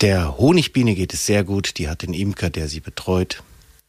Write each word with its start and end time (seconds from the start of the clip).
Der 0.00 0.38
Honigbiene 0.38 0.94
geht 0.94 1.12
es 1.12 1.26
sehr 1.26 1.44
gut, 1.44 1.76
die 1.76 1.90
hat 1.90 2.00
den 2.00 2.14
Imker, 2.14 2.48
der 2.48 2.68
sie 2.68 2.80
betreut. 2.80 3.42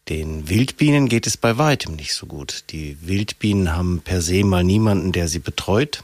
Den 0.10 0.50
Wildbienen 0.50 1.08
geht 1.08 1.26
es 1.26 1.38
bei 1.38 1.58
weitem 1.58 1.96
nicht 1.96 2.14
so 2.14 2.26
gut. 2.26 2.66
Die 2.72 2.98
Wildbienen 3.08 3.74
haben 3.74 4.02
per 4.04 4.22
se 4.22 4.44
mal 4.44 4.66
niemanden, 4.66 5.14
der 5.14 5.30
sie 5.30 5.40
betreut. 5.40 6.04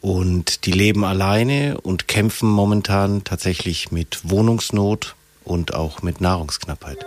Und 0.00 0.66
die 0.66 0.70
leben 0.70 1.04
alleine 1.04 1.80
und 1.80 2.06
kämpfen 2.06 2.48
momentan 2.48 3.24
tatsächlich 3.24 3.90
mit 3.90 4.20
Wohnungsnot 4.22 5.16
und 5.42 5.74
auch 5.74 6.02
mit 6.02 6.20
Nahrungsknappheit. 6.20 7.04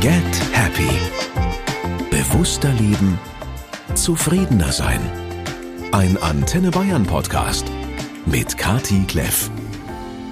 Get 0.00 0.22
Happy. 0.52 0.88
Bewusster 2.10 2.72
leben, 2.72 3.18
zufriedener 3.94 4.72
sein. 4.72 5.00
Ein 5.92 6.16
Antenne 6.16 6.70
Bayern 6.70 7.04
Podcast 7.04 7.66
mit 8.26 8.58
Kati 8.58 9.04
Kleff. 9.06 9.50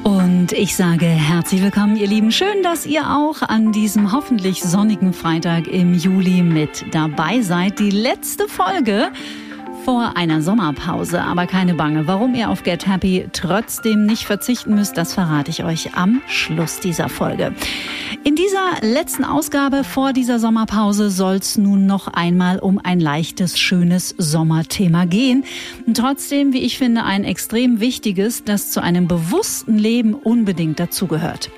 Und 0.02 0.52
ich 0.52 0.76
sage 0.76 1.06
herzlich 1.06 1.62
willkommen, 1.62 1.96
ihr 1.96 2.06
Lieben. 2.06 2.30
Schön, 2.30 2.62
dass 2.62 2.84
ihr 2.84 3.10
auch 3.10 3.40
an 3.40 3.72
diesem 3.72 4.12
hoffentlich 4.12 4.62
sonnigen 4.62 5.12
Freitag 5.12 5.66
im 5.66 5.94
Juli 5.94 6.42
mit 6.42 6.84
dabei 6.92 7.40
seid. 7.40 7.78
Die 7.78 7.90
letzte 7.90 8.48
Folge 8.48 9.10
vor 9.84 10.16
einer 10.16 10.40
Sommerpause. 10.40 11.22
Aber 11.22 11.46
keine 11.46 11.74
Bange, 11.74 12.06
warum 12.06 12.34
ihr 12.34 12.48
auf 12.48 12.62
Get 12.62 12.86
Happy 12.86 13.26
trotzdem 13.32 14.06
nicht 14.06 14.24
verzichten 14.24 14.74
müsst, 14.74 14.96
das 14.96 15.12
verrate 15.12 15.50
ich 15.50 15.62
euch 15.62 15.94
am 15.94 16.22
Schluss 16.26 16.80
dieser 16.80 17.10
Folge. 17.10 17.52
In 18.24 18.36
dieser 18.36 18.80
letzten 18.80 19.24
Ausgabe 19.24 19.84
vor 19.84 20.14
dieser 20.14 20.38
Sommerpause 20.38 21.10
soll 21.10 21.36
es 21.36 21.58
nun 21.58 21.84
noch 21.84 22.08
einmal 22.08 22.58
um 22.58 22.80
ein 22.82 22.98
leichtes, 22.98 23.58
schönes 23.58 24.14
Sommerthema 24.16 25.04
gehen. 25.04 25.44
Und 25.86 25.98
trotzdem, 25.98 26.54
wie 26.54 26.60
ich 26.60 26.78
finde, 26.78 27.04
ein 27.04 27.24
extrem 27.24 27.80
wichtiges, 27.80 28.42
das 28.42 28.70
zu 28.70 28.82
einem 28.82 29.06
bewussten 29.06 29.76
Leben 29.76 30.14
unbedingt 30.14 30.80
dazugehört. 30.80 31.50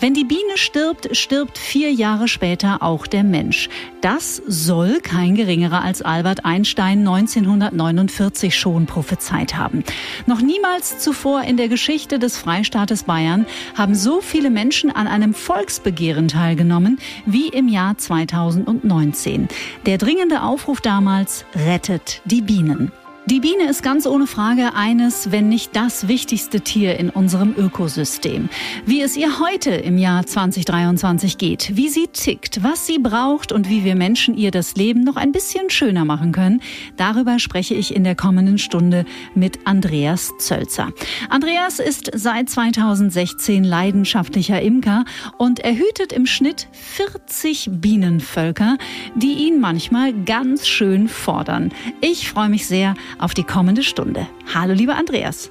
Wenn 0.00 0.14
die 0.14 0.24
Biene 0.24 0.56
stirbt, 0.56 1.14
stirbt 1.14 1.58
vier 1.58 1.92
Jahre 1.92 2.28
später 2.28 2.82
auch 2.82 3.06
der 3.06 3.24
Mensch. 3.24 3.68
Das 4.00 4.40
soll 4.46 5.00
kein 5.02 5.34
geringerer 5.34 5.82
als 5.82 6.00
Albert 6.00 6.46
Einstein 6.46 7.00
1900 7.00 7.73
1949 7.74 8.56
schon 8.56 8.86
prophezeit 8.86 9.56
haben. 9.56 9.84
Noch 10.26 10.40
niemals 10.40 10.98
zuvor 10.98 11.42
in 11.42 11.56
der 11.56 11.68
Geschichte 11.68 12.18
des 12.18 12.38
Freistaates 12.38 13.04
Bayern 13.04 13.46
haben 13.76 13.94
so 13.94 14.20
viele 14.20 14.50
Menschen 14.50 14.90
an 14.90 15.06
einem 15.06 15.34
Volksbegehren 15.34 16.28
teilgenommen 16.28 16.98
wie 17.26 17.48
im 17.48 17.68
Jahr 17.68 17.98
2019. 17.98 19.48
Der 19.86 19.98
dringende 19.98 20.42
Aufruf 20.42 20.80
damals 20.80 21.44
rettet 21.54 22.22
die 22.24 22.42
Bienen. 22.42 22.92
Die 23.26 23.40
Biene 23.40 23.70
ist 23.70 23.82
ganz 23.82 24.06
ohne 24.06 24.26
Frage 24.26 24.74
eines, 24.74 25.32
wenn 25.32 25.48
nicht 25.48 25.74
das 25.74 26.08
wichtigste 26.08 26.60
Tier 26.60 26.98
in 26.98 27.08
unserem 27.08 27.54
Ökosystem. 27.56 28.50
Wie 28.84 29.00
es 29.00 29.16
ihr 29.16 29.40
heute 29.40 29.70
im 29.70 29.96
Jahr 29.96 30.26
2023 30.26 31.38
geht, 31.38 31.74
wie 31.74 31.88
sie 31.88 32.06
tickt, 32.08 32.62
was 32.62 32.86
sie 32.86 32.98
braucht 32.98 33.50
und 33.50 33.70
wie 33.70 33.82
wir 33.82 33.94
Menschen 33.94 34.36
ihr 34.36 34.50
das 34.50 34.74
Leben 34.74 35.04
noch 35.04 35.16
ein 35.16 35.32
bisschen 35.32 35.70
schöner 35.70 36.04
machen 36.04 36.32
können, 36.32 36.60
darüber 36.98 37.38
spreche 37.38 37.74
ich 37.74 37.96
in 37.96 38.04
der 38.04 38.14
kommenden 38.14 38.58
Stunde 38.58 39.06
mit 39.34 39.60
Andreas 39.64 40.34
Zölzer. 40.36 40.92
Andreas 41.30 41.78
ist 41.78 42.10
seit 42.12 42.50
2016 42.50 43.64
leidenschaftlicher 43.64 44.60
Imker 44.60 45.06
und 45.38 45.60
er 45.60 45.74
hütet 45.74 46.12
im 46.12 46.26
Schnitt 46.26 46.68
40 46.72 47.70
Bienenvölker, 47.72 48.76
die 49.14 49.32
ihn 49.32 49.60
manchmal 49.60 50.12
ganz 50.12 50.68
schön 50.68 51.08
fordern. 51.08 51.72
Ich 52.02 52.28
freue 52.28 52.50
mich 52.50 52.66
sehr, 52.66 52.94
auf 53.18 53.34
die 53.34 53.44
kommende 53.44 53.82
Stunde. 53.82 54.26
Hallo, 54.52 54.72
lieber 54.72 54.96
Andreas. 54.96 55.50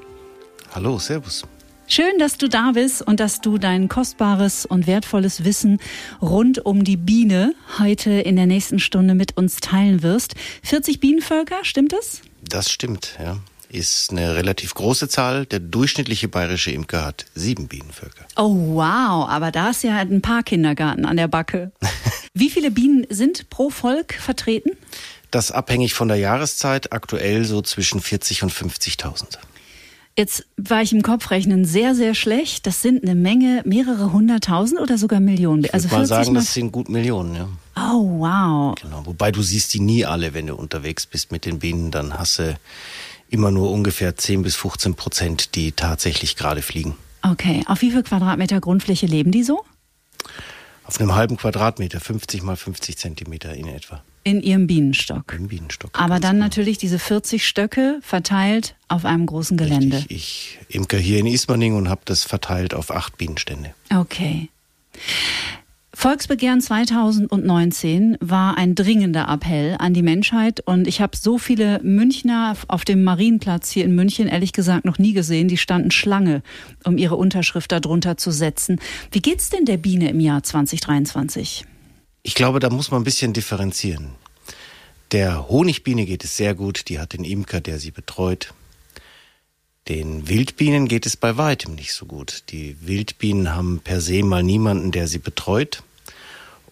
Hallo, 0.74 1.00
Servus. 1.00 1.44
Schön, 1.88 2.18
dass 2.18 2.38
du 2.38 2.48
da 2.48 2.72
bist 2.72 3.02
und 3.02 3.20
dass 3.20 3.42
du 3.42 3.58
dein 3.58 3.90
kostbares 3.90 4.66
und 4.66 4.88
wertvolles 4.88 5.44
Wissen 5.44 5.80
rund 6.22 6.66
um 6.66 6.84
die 6.84 6.98
Biene 6.98 7.54
heute 7.78 8.10
in 8.12 8.36
der 8.36 8.46
nächsten 8.46 8.80
Stunde 8.80 9.16
mit 9.16 9.38
uns 9.38 9.58
teilen 9.58 10.02
wirst. 10.02 10.36
40 10.64 11.00
Bienenvölker, 11.00 11.58
stimmt 11.64 11.94
das? 11.94 12.22
Das 12.42 12.72
stimmt, 12.72 13.18
ja. 13.22 13.38
Ist 13.70 14.12
eine 14.12 14.36
relativ 14.36 14.76
große 14.76 15.10
Zahl. 15.10 15.46
Der 15.46 15.60
durchschnittliche 15.60 16.28
bayerische 16.28 16.72
Imker 16.72 17.06
hat 17.06 17.26
sieben 17.34 17.68
Bienenvölker. 17.68 18.26
Oh, 18.36 18.76
wow. 18.76 19.28
Aber 19.28 19.52
da 19.52 19.72
ist 19.72 19.84
ja 19.84 19.98
ein 19.98 20.22
paar 20.22 20.44
Kindergarten 20.44 21.06
an 21.06 21.18
der 21.18 21.28
Backe. 21.28 21.72
Wie 22.36 22.50
viele 22.50 22.72
Bienen 22.72 23.06
sind 23.10 23.50
pro 23.50 23.70
Volk 23.70 24.14
vertreten? 24.14 24.72
Das 25.34 25.52
abhängig 25.52 25.96
von 25.96 26.10
der 26.10 26.18
Jahreszeit, 26.18 26.94
aktuell 26.94 27.44
so 27.44 27.64
zwischen 27.64 28.00
40 28.00 28.44
und 28.44 28.54
50.000. 28.54 29.40
Jetzt 30.16 30.46
war 30.58 30.84
ich 30.84 30.94
im 30.94 31.02
Kopfrechnen 31.02 31.66
sehr, 31.66 31.96
sehr 31.96 32.14
schlecht. 32.14 32.68
Das 32.68 32.84
sind 32.84 33.02
eine 33.02 33.16
Menge, 33.16 33.64
mehrere 33.66 34.14
hunderttausend 34.14 34.80
oder 34.80 35.00
sogar 35.00 35.20
Millionen. 35.20 35.64
Ich 35.64 35.74
also 35.74 35.88
mal 35.88 36.06
sagen, 36.06 36.34
mal 36.34 36.40
das 36.42 36.54
sind 36.54 36.72
gut 36.72 36.88
Millionen, 36.88 37.34
ja. 37.34 37.50
Oh, 37.76 38.20
wow. 38.20 38.76
Genau, 38.80 39.08
wobei 39.08 39.32
du 39.32 39.42
siehst 39.42 39.74
die 39.74 39.80
nie 39.80 40.06
alle, 40.06 40.36
wenn 40.36 40.46
du 40.46 40.56
unterwegs 40.56 41.08
bist 41.08 41.32
mit 41.32 41.46
den 41.46 41.58
Bienen, 41.58 41.90
dann 41.90 42.20
hast 42.20 42.38
du 42.38 42.56
immer 43.28 43.50
nur 43.50 43.72
ungefähr 43.72 44.16
10 44.16 44.44
bis 44.44 44.56
15 44.56 44.94
Prozent, 44.94 45.56
die 45.56 45.72
tatsächlich 45.72 46.36
gerade 46.36 46.62
fliegen. 46.62 46.96
Okay, 47.24 47.64
auf 47.66 47.82
wie 47.82 47.90
viel 47.90 48.04
Quadratmeter 48.04 48.62
Grundfläche 48.62 49.08
leben 49.08 49.32
die 49.32 49.42
so? 49.42 49.66
Auf 50.84 51.00
einem 51.00 51.16
halben 51.16 51.38
Quadratmeter, 51.38 52.00
50 52.00 52.44
mal 52.44 52.56
50 52.56 53.00
Zentimeter 53.00 53.56
in 53.56 53.68
etwa. 53.68 54.04
In 54.24 54.42
ihrem 54.42 54.68
Bienenstock. 54.68 55.34
Im 55.34 55.48
Bienenstock. 55.50 55.92
Aber 55.94 56.20
dann 56.20 56.36
genau. 56.36 56.46
natürlich 56.46 56.78
diese 56.78 56.98
40 56.98 57.46
Stöcke 57.46 58.00
verteilt 58.02 58.76
auf 58.88 59.04
einem 59.06 59.26
großen 59.26 59.58
Gelände. 59.58 59.98
Richtig. 59.98 60.60
Ich 60.70 60.76
imker 60.76 60.98
hier 60.98 61.20
in 61.20 61.26
Ismaning 61.26 61.76
und 61.76 61.90
habe 61.90 62.02
das 62.06 62.24
verteilt 62.24 62.74
auf 62.74 62.92
acht 62.92 63.18
Bienenstände. 63.18 63.74
Okay. 63.94 64.50
Volksbegehren 65.96 66.60
2019 66.60 68.18
war 68.20 68.58
ein 68.58 68.74
dringender 68.74 69.28
Appell 69.30 69.76
an 69.78 69.94
die 69.94 70.02
Menschheit 70.02 70.60
und 70.62 70.88
ich 70.88 71.02
habe 71.02 71.16
so 71.16 71.38
viele 71.38 71.80
Münchner 71.84 72.58
auf 72.68 72.84
dem 72.84 73.04
Marienplatz 73.04 73.70
hier 73.70 73.86
in 73.86 73.94
München 73.94 74.28
ehrlich 74.28 74.54
gesagt 74.54 74.86
noch 74.86 74.98
nie 74.98 75.14
gesehen. 75.14 75.48
Die 75.48 75.58
standen 75.58 75.92
Schlange, 75.92 76.42
um 76.84 76.98
ihre 76.98 77.16
Unterschrift 77.16 77.72
darunter 77.72 78.18
zu 78.18 78.32
setzen. 78.32 78.80
Wie 79.12 79.22
geht's 79.22 79.52
denn 79.52 79.66
der 79.66 79.78
Biene 79.78 80.10
im 80.10 80.20
Jahr 80.20 80.42
2023? 80.42 81.66
Ich 82.24 82.36
glaube, 82.36 82.60
da 82.60 82.70
muss 82.70 82.90
man 82.90 83.02
ein 83.02 83.06
bisschen 83.06 83.34
differenzieren. 83.34 84.12
Der 85.12 85.50
Honigbiene 85.50 86.06
geht 86.06 86.24
es 86.24 86.38
sehr 86.38 86.56
gut, 86.56 86.90
die 86.90 87.00
hat 87.00 87.14
den 87.14 87.24
Imker, 87.26 87.62
der 87.62 87.78
sie 87.80 87.92
betreut. 87.92 88.54
Den 89.90 90.30
Wildbienen 90.30 90.88
geht 90.88 91.06
es 91.06 91.18
bei 91.18 91.36
weitem 91.38 91.76
nicht 91.76 91.94
so 91.94 92.06
gut. 92.06 92.44
Die 92.50 92.78
Wildbienen 92.82 93.54
haben 93.54 93.82
per 93.84 94.00
se 94.00 94.24
mal 94.24 94.42
niemanden, 94.42 94.92
der 94.92 95.08
sie 95.08 95.20
betreut. 95.20 95.84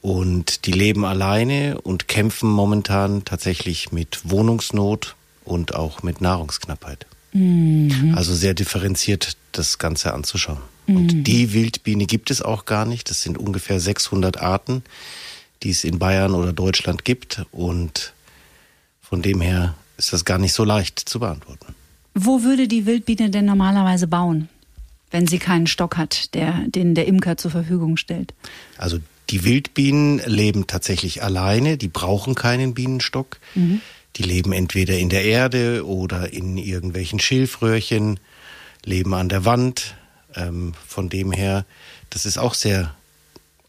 Und 0.02 0.66
die 0.66 0.72
leben 0.72 1.06
alleine 1.06 1.80
und 1.82 2.08
kämpfen 2.08 2.50
momentan 2.50 3.26
tatsächlich 3.26 3.92
mit 3.92 4.22
Wohnungsnot 4.24 5.16
und 5.44 5.76
auch 5.76 6.02
mit 6.02 6.22
Nahrungsknappheit. 6.22 7.06
Mhm. 7.34 8.14
Also 8.16 8.34
sehr 8.34 8.54
differenziert 8.54 9.38
das 9.52 9.78
Ganze 9.78 10.14
anzuschauen. 10.14 10.62
Mhm. 10.88 10.96
Und 10.96 11.24
die 11.26 11.54
Wildbiene 11.54 12.06
gibt 12.06 12.32
es 12.32 12.42
auch 12.42 12.66
gar 12.66 12.86
nicht. 12.86 13.10
Das 13.10 13.22
sind 13.22 13.38
ungefähr 13.38 13.80
600 13.80 14.42
Arten, 14.42 14.84
die 15.64 15.72
es 15.72 15.84
in 15.84 16.00
Bayern 16.00 16.34
oder 16.34 16.54
Deutschland 16.54 17.06
gibt. 17.06 17.46
Und 17.52 18.14
von 19.02 19.22
dem 19.22 19.42
her 19.42 19.76
ist 19.98 20.14
das 20.14 20.26
gar 20.26 20.38
nicht 20.38 20.54
so 20.54 20.64
leicht 20.64 21.00
zu 21.00 21.20
beantworten. 21.20 21.76
Wo 22.14 22.44
würde 22.44 22.68
die 22.68 22.86
Wildbiene 22.86 23.30
denn 23.30 23.46
normalerweise 23.46 24.08
bauen, 24.08 24.50
wenn 25.12 25.28
sie 25.28 25.40
keinen 25.40 25.68
Stock 25.68 25.98
hat, 25.98 26.34
der, 26.34 26.66
den 26.68 26.96
der 26.96 27.08
Imker 27.08 27.38
zur 27.38 27.52
Verfügung 27.52 27.98
stellt? 27.98 28.34
Also 28.78 29.00
die 29.30 29.46
Wildbienen 29.46 30.20
leben 30.26 30.68
tatsächlich 30.68 31.24
alleine, 31.24 31.78
die 31.78 31.88
brauchen 31.88 32.36
keinen 32.36 32.74
Bienenstock. 32.74 33.38
Mhm. 33.56 33.82
Die 34.18 34.24
leben 34.24 34.52
entweder 34.52 34.98
in 34.98 35.08
der 35.08 35.24
Erde 35.24 35.88
oder 35.88 36.34
in 36.34 36.58
irgendwelchen 36.58 37.20
Schilfröhrchen, 37.22 38.20
leben 38.84 39.14
an 39.14 39.30
der 39.30 39.46
Wand. 39.46 39.96
Ähm, 40.36 40.74
von 40.86 41.08
dem 41.08 41.32
her, 41.32 41.66
das 42.10 42.26
ist 42.26 42.38
auch 42.38 42.54
sehr 42.54 42.94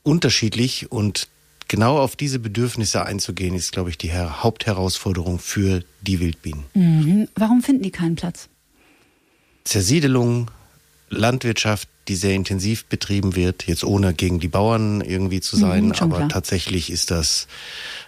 unterschiedlich 0.02 0.90
und 0.90 1.28
genau 1.68 1.98
auf 1.98 2.16
diese 2.16 2.38
Bedürfnisse 2.38 3.04
einzugehen, 3.04 3.54
ist, 3.54 3.72
glaube 3.72 3.90
ich, 3.90 3.98
die 3.98 4.12
Hauptherausforderung 4.12 5.38
für 5.38 5.82
die 6.00 6.20
Wildbienen. 6.20 6.64
Mhm. 6.74 7.28
Warum 7.34 7.62
finden 7.62 7.82
die 7.82 7.90
keinen 7.90 8.16
Platz? 8.16 8.48
Zersiedelung, 9.64 10.50
Landwirtschaft, 11.08 11.88
die 12.08 12.16
sehr 12.16 12.34
intensiv 12.34 12.86
betrieben 12.86 13.36
wird, 13.36 13.66
jetzt 13.66 13.84
ohne 13.84 14.12
gegen 14.12 14.40
die 14.40 14.48
Bauern 14.48 15.00
irgendwie 15.00 15.40
zu 15.40 15.56
sein, 15.56 15.86
mhm, 15.86 15.92
aber 16.00 16.16
klar. 16.16 16.28
tatsächlich 16.28 16.90
ist 16.90 17.10
das, 17.10 17.46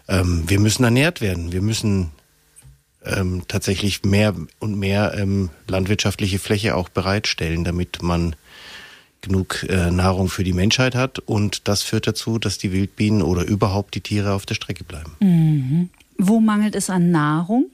ähm, 0.08 0.44
wir 0.48 0.58
müssen 0.58 0.84
ernährt 0.84 1.20
werden, 1.20 1.52
wir 1.52 1.62
müssen 1.62 2.10
ähm, 3.04 3.42
tatsächlich 3.46 4.02
mehr 4.02 4.34
und 4.58 4.78
mehr 4.78 5.14
ähm, 5.16 5.50
landwirtschaftliche 5.68 6.38
Fläche 6.38 6.74
auch 6.74 6.88
bereitstellen, 6.88 7.64
damit 7.64 8.02
man 8.02 8.34
genug 9.24 9.66
äh, 9.68 9.90
Nahrung 9.90 10.28
für 10.28 10.44
die 10.44 10.52
Menschheit 10.52 10.94
hat. 10.94 11.18
Und 11.18 11.66
das 11.68 11.82
führt 11.82 12.06
dazu, 12.06 12.38
dass 12.38 12.58
die 12.58 12.72
Wildbienen 12.72 13.22
oder 13.22 13.42
überhaupt 13.42 13.94
die 13.94 14.00
Tiere 14.00 14.32
auf 14.32 14.46
der 14.46 14.54
Strecke 14.54 14.84
bleiben. 14.84 15.12
Mhm. 15.20 15.90
Wo 16.18 16.40
mangelt 16.40 16.74
es 16.74 16.90
an 16.90 17.10
Nahrung? 17.10 17.66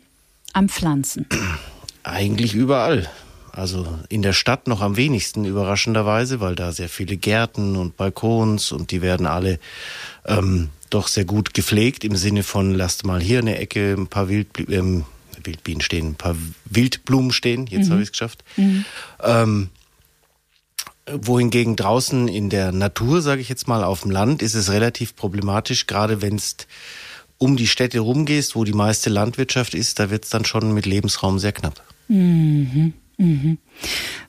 Am 0.53 0.69
Pflanzen? 0.69 1.27
Eigentlich 2.03 2.55
überall. 2.55 3.09
Also 3.53 3.87
in 4.09 4.23
der 4.23 4.33
Stadt 4.33 4.69
noch 4.69 4.81
am 4.81 4.97
wenigsten 4.97 5.45
überraschenderweise, 5.45 6.41
weil 6.41 6.55
da 6.55 6.73
sehr 6.73 6.89
viele 6.89 7.17
Gärten 7.17 7.77
und 7.77 7.97
Balkons 7.97 8.73
und 8.73 8.91
die 8.93 9.03
werden 9.03 9.27
alle 9.27 9.59
ähm, 10.25 10.71
doch 10.89 11.09
sehr 11.09 11.25
gut 11.25 11.53
gepflegt 11.53 12.05
im 12.05 12.17
Sinne 12.17 12.43
von 12.43 12.75
lasst 12.75 13.05
mal 13.05 13.21
hier 13.21 13.41
eine 13.41 13.59
Ecke 13.59 13.95
ein 13.99 14.07
paar 14.07 14.29
Wild, 14.29 14.49
ähm, 14.71 15.05
Wildbienen 15.43 15.81
stehen, 15.81 16.09
ein 16.09 16.15
paar 16.15 16.37
Wildblumen 16.67 17.33
stehen. 17.33 17.67
Jetzt 17.67 17.89
mhm. 17.89 17.93
habe 17.93 18.03
ich 18.03 18.09
es 18.09 18.13
geschafft. 18.13 18.45
Mhm. 18.57 18.85
Ähm, 19.23 19.69
wohingegen 21.15 21.77
draußen 21.77 22.29
in 22.29 22.51
der 22.51 22.73
Natur, 22.73 23.23
sage 23.23 23.41
ich 23.41 23.49
jetzt 23.49 23.69
mal, 23.69 23.85
auf 23.85 24.03
dem 24.03 24.11
Land, 24.11 24.43
ist 24.43 24.55
es 24.55 24.71
relativ 24.71 25.17
problematisch, 25.17 25.87
gerade 25.87 26.23
wenn 26.23 26.37
es 26.37 26.57
um 27.39 27.57
die 27.57 27.67
Städte 27.67 28.01
rumgehst, 28.01 28.55
wo 28.55 28.65
die 28.65 28.75
meiste 28.75 29.09
Landwirtschaft 29.09 29.75
ist, 29.75 29.99
da 29.99 30.11
wird 30.11 30.25
es 30.25 30.31
dann 30.31 30.45
schon 30.45 30.75
mit 30.75 30.85
Lebensraum 30.85 31.39
sehr 31.39 31.53
knapp. 31.53 31.83
Mhm. 32.09 32.93
Mhm. 33.17 33.59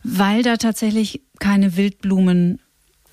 Weil 0.04 0.44
da 0.44 0.56
tatsächlich 0.56 1.22
keine 1.40 1.76
Wildblumen 1.76 2.61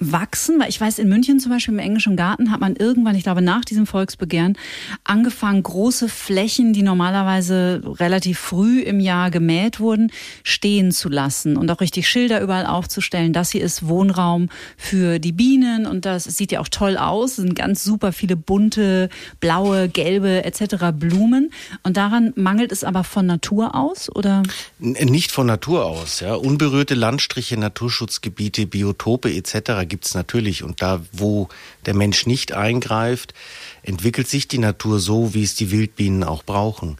wachsen, 0.00 0.60
weil 0.60 0.68
ich 0.68 0.80
weiß, 0.80 0.98
in 0.98 1.08
München 1.08 1.40
zum 1.40 1.50
Beispiel 1.50 1.74
im 1.74 1.80
englischen 1.80 2.16
Garten 2.16 2.50
hat 2.50 2.60
man 2.60 2.76
irgendwann, 2.76 3.16
ich 3.16 3.24
glaube 3.24 3.42
nach 3.42 3.64
diesem 3.64 3.86
Volksbegehren, 3.86 4.56
angefangen, 5.04 5.62
große 5.62 6.08
Flächen, 6.08 6.72
die 6.72 6.82
normalerweise 6.82 7.82
relativ 7.98 8.38
früh 8.38 8.80
im 8.80 9.00
Jahr 9.00 9.30
gemäht 9.30 9.80
wurden, 9.80 10.12
stehen 10.44 10.92
zu 10.92 11.08
lassen 11.08 11.56
und 11.56 11.70
auch 11.70 11.80
richtig 11.80 12.08
Schilder 12.08 12.40
überall 12.40 12.66
aufzustellen. 12.66 13.32
Das 13.32 13.50
hier 13.50 13.62
ist 13.62 13.88
Wohnraum 13.88 14.48
für 14.76 15.18
die 15.18 15.32
Bienen 15.32 15.86
und 15.86 16.04
das 16.04 16.24
sieht 16.24 16.52
ja 16.52 16.60
auch 16.60 16.68
toll 16.68 16.96
aus. 16.96 17.30
Es 17.30 17.36
sind 17.36 17.54
ganz 17.54 17.82
super 17.82 18.12
viele 18.12 18.36
bunte, 18.36 19.08
blaue, 19.40 19.88
gelbe 19.88 20.44
etc. 20.44 20.76
Blumen 20.92 21.50
und 21.82 21.96
daran 21.96 22.32
mangelt 22.36 22.70
es 22.72 22.84
aber 22.84 23.02
von 23.02 23.26
Natur 23.26 23.74
aus 23.74 24.14
oder? 24.14 24.42
Nicht 24.78 25.32
von 25.32 25.46
Natur 25.46 25.84
aus, 25.86 26.20
ja. 26.20 26.34
Unberührte 26.34 26.94
Landstriche, 26.94 27.56
Naturschutzgebiete, 27.56 28.66
Biotope 28.66 29.32
etc 29.34 29.87
gibt 29.88 30.06
es 30.06 30.14
natürlich. 30.14 30.62
Und 30.62 30.82
da, 30.82 31.04
wo 31.12 31.48
der 31.86 31.94
Mensch 31.94 32.26
nicht 32.26 32.52
eingreift, 32.52 33.34
entwickelt 33.82 34.28
sich 34.28 34.46
die 34.46 34.58
Natur 34.58 35.00
so, 35.00 35.34
wie 35.34 35.42
es 35.42 35.54
die 35.54 35.70
Wildbienen 35.70 36.22
auch 36.22 36.42
brauchen. 36.44 36.98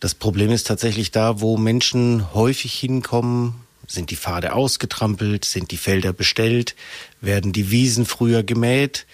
Das 0.00 0.14
Problem 0.14 0.50
ist 0.50 0.66
tatsächlich 0.66 1.10
da, 1.10 1.40
wo 1.40 1.56
Menschen 1.56 2.34
häufig 2.34 2.72
hinkommen, 2.74 3.54
sind 3.86 4.10
die 4.10 4.16
Pfade 4.16 4.54
ausgetrampelt, 4.54 5.44
sind 5.44 5.70
die 5.70 5.76
Felder 5.76 6.12
bestellt, 6.12 6.74
werden 7.20 7.52
die 7.52 7.70
Wiesen 7.70 8.06
früher 8.06 8.42
gemäht. 8.42 9.06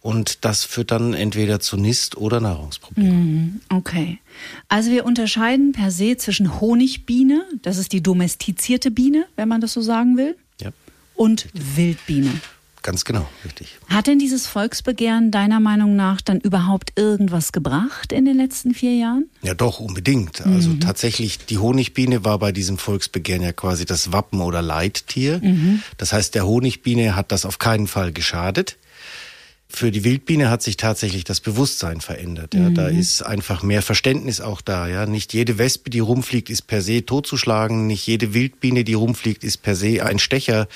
Und 0.00 0.44
das 0.44 0.64
führt 0.64 0.90
dann 0.90 1.14
entweder 1.14 1.60
zu 1.60 1.76
Nist- 1.76 2.16
oder 2.16 2.40
Nahrungsproblemen. 2.40 3.12
Mhm, 3.12 3.60
okay. 3.68 4.18
Also 4.68 4.90
wir 4.90 5.04
unterscheiden 5.04 5.72
per 5.72 5.92
se 5.92 6.16
zwischen 6.16 6.60
Honigbiene, 6.60 7.44
das 7.62 7.78
ist 7.78 7.92
die 7.92 8.02
domestizierte 8.02 8.90
Biene, 8.90 9.26
wenn 9.36 9.48
man 9.48 9.60
das 9.60 9.72
so 9.72 9.80
sagen 9.80 10.16
will, 10.16 10.36
und 11.22 11.46
Wildbiene. 11.54 12.32
Ganz 12.82 13.04
genau, 13.04 13.28
richtig. 13.44 13.78
Hat 13.88 14.08
denn 14.08 14.18
dieses 14.18 14.48
Volksbegehren 14.48 15.30
deiner 15.30 15.60
Meinung 15.60 15.94
nach 15.94 16.20
dann 16.20 16.40
überhaupt 16.40 16.98
irgendwas 16.98 17.52
gebracht 17.52 18.10
in 18.10 18.24
den 18.24 18.36
letzten 18.36 18.74
vier 18.74 18.96
Jahren? 18.96 19.30
Ja, 19.40 19.54
doch, 19.54 19.78
unbedingt. 19.78 20.44
Also 20.44 20.70
mhm. 20.70 20.80
tatsächlich, 20.80 21.46
die 21.46 21.58
Honigbiene 21.58 22.24
war 22.24 22.40
bei 22.40 22.50
diesem 22.50 22.78
Volksbegehren 22.78 23.42
ja 23.42 23.52
quasi 23.52 23.86
das 23.86 24.10
Wappen 24.10 24.40
oder 24.40 24.62
Leittier. 24.62 25.38
Mhm. 25.40 25.82
Das 25.96 26.12
heißt, 26.12 26.34
der 26.34 26.44
Honigbiene 26.44 27.14
hat 27.14 27.30
das 27.30 27.46
auf 27.46 27.60
keinen 27.60 27.86
Fall 27.86 28.12
geschadet. 28.12 28.76
Für 29.74 29.90
die 29.90 30.04
Wildbiene 30.04 30.50
hat 30.50 30.62
sich 30.62 30.76
tatsächlich 30.76 31.24
das 31.24 31.40
Bewusstsein 31.40 32.02
verändert. 32.02 32.52
Ja. 32.52 32.68
Mhm. 32.68 32.74
Da 32.74 32.88
ist 32.88 33.22
einfach 33.22 33.62
mehr 33.62 33.80
Verständnis 33.80 34.40
auch 34.40 34.60
da. 34.60 34.86
Ja. 34.86 35.06
Nicht 35.06 35.32
jede 35.32 35.56
Wespe, 35.56 35.88
die 35.88 36.00
rumfliegt, 36.00 36.50
ist 36.50 36.66
per 36.66 36.82
se 36.82 37.06
totzuschlagen. 37.06 37.86
Nicht 37.86 38.06
jede 38.06 38.34
Wildbiene, 38.34 38.84
die 38.84 38.94
rumfliegt, 38.94 39.44
ist 39.44 39.62
per 39.62 39.76
se 39.76 40.04
ein 40.04 40.18
Stecher. 40.18 40.66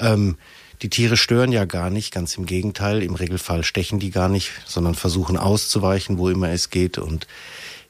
Ähm, 0.00 0.36
die 0.82 0.90
Tiere 0.90 1.16
stören 1.16 1.50
ja 1.50 1.64
gar 1.64 1.90
nicht, 1.90 2.12
ganz 2.12 2.36
im 2.36 2.46
Gegenteil. 2.46 3.02
Im 3.02 3.14
Regelfall 3.14 3.64
stechen 3.64 3.98
die 3.98 4.10
gar 4.10 4.28
nicht, 4.28 4.52
sondern 4.64 4.94
versuchen 4.94 5.36
auszuweichen, 5.36 6.18
wo 6.18 6.28
immer 6.28 6.50
es 6.50 6.70
geht. 6.70 6.98
Und 6.98 7.26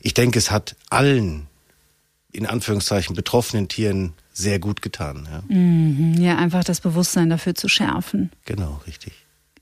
ich 0.00 0.14
denke, 0.14 0.38
es 0.38 0.50
hat 0.50 0.74
allen, 0.88 1.46
in 2.32 2.46
Anführungszeichen, 2.46 3.14
betroffenen 3.14 3.68
Tieren 3.68 4.14
sehr 4.32 4.58
gut 4.58 4.80
getan. 4.80 5.28
Ja, 5.30 5.42
mhm, 5.54 6.14
ja 6.18 6.36
einfach 6.36 6.64
das 6.64 6.80
Bewusstsein 6.80 7.28
dafür 7.28 7.54
zu 7.54 7.68
schärfen. 7.68 8.30
Genau, 8.44 8.80
richtig. 8.86 9.12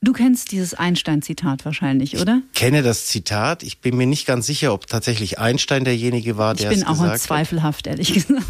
Du 0.07 0.13
kennst 0.13 0.53
dieses 0.53 0.73
Einstein-Zitat 0.73 1.65
wahrscheinlich, 1.65 2.21
oder? 2.21 2.41
Ich 2.53 2.61
kenne 2.61 2.85
das 2.85 3.07
Zitat. 3.07 3.65
Ich 3.65 3.81
bin 3.81 3.97
mir 3.97 4.07
nicht 4.07 4.25
ganz 4.25 4.47
sicher, 4.47 4.73
ob 4.73 4.87
tatsächlich 4.87 5.41
Einstein 5.41 5.83
derjenige 5.83 6.39
war, 6.39 6.55
der 6.55 6.71
es 6.71 6.75
gesagt 6.79 6.89
hat. 6.89 6.97
Ich 6.97 7.03
bin 7.03 7.11
auch 7.11 7.19
zweifelhaft, 7.19 7.89
ehrlich 7.89 8.15
gesagt. 8.15 8.45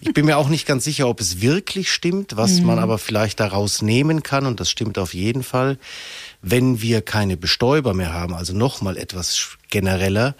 Ich 0.00 0.14
bin 0.14 0.24
mir 0.24 0.38
auch 0.38 0.48
nicht 0.48 0.66
ganz 0.66 0.84
sicher, 0.84 1.06
ob 1.06 1.20
es 1.20 1.42
wirklich 1.42 1.92
stimmt, 1.92 2.38
was 2.38 2.60
mhm. 2.60 2.68
man 2.68 2.78
aber 2.78 2.96
vielleicht 2.96 3.40
daraus 3.40 3.82
nehmen 3.82 4.22
kann, 4.22 4.46
und 4.46 4.58
das 4.58 4.70
stimmt 4.70 4.96
auf 4.96 5.12
jeden 5.12 5.42
Fall. 5.42 5.76
Wenn 6.40 6.80
wir 6.80 7.02
keine 7.02 7.36
Bestäuber 7.36 7.92
mehr 7.92 8.14
haben, 8.14 8.32
also 8.32 8.54
nochmal 8.54 8.96
etwas 8.96 9.58
genereller, 9.68 10.34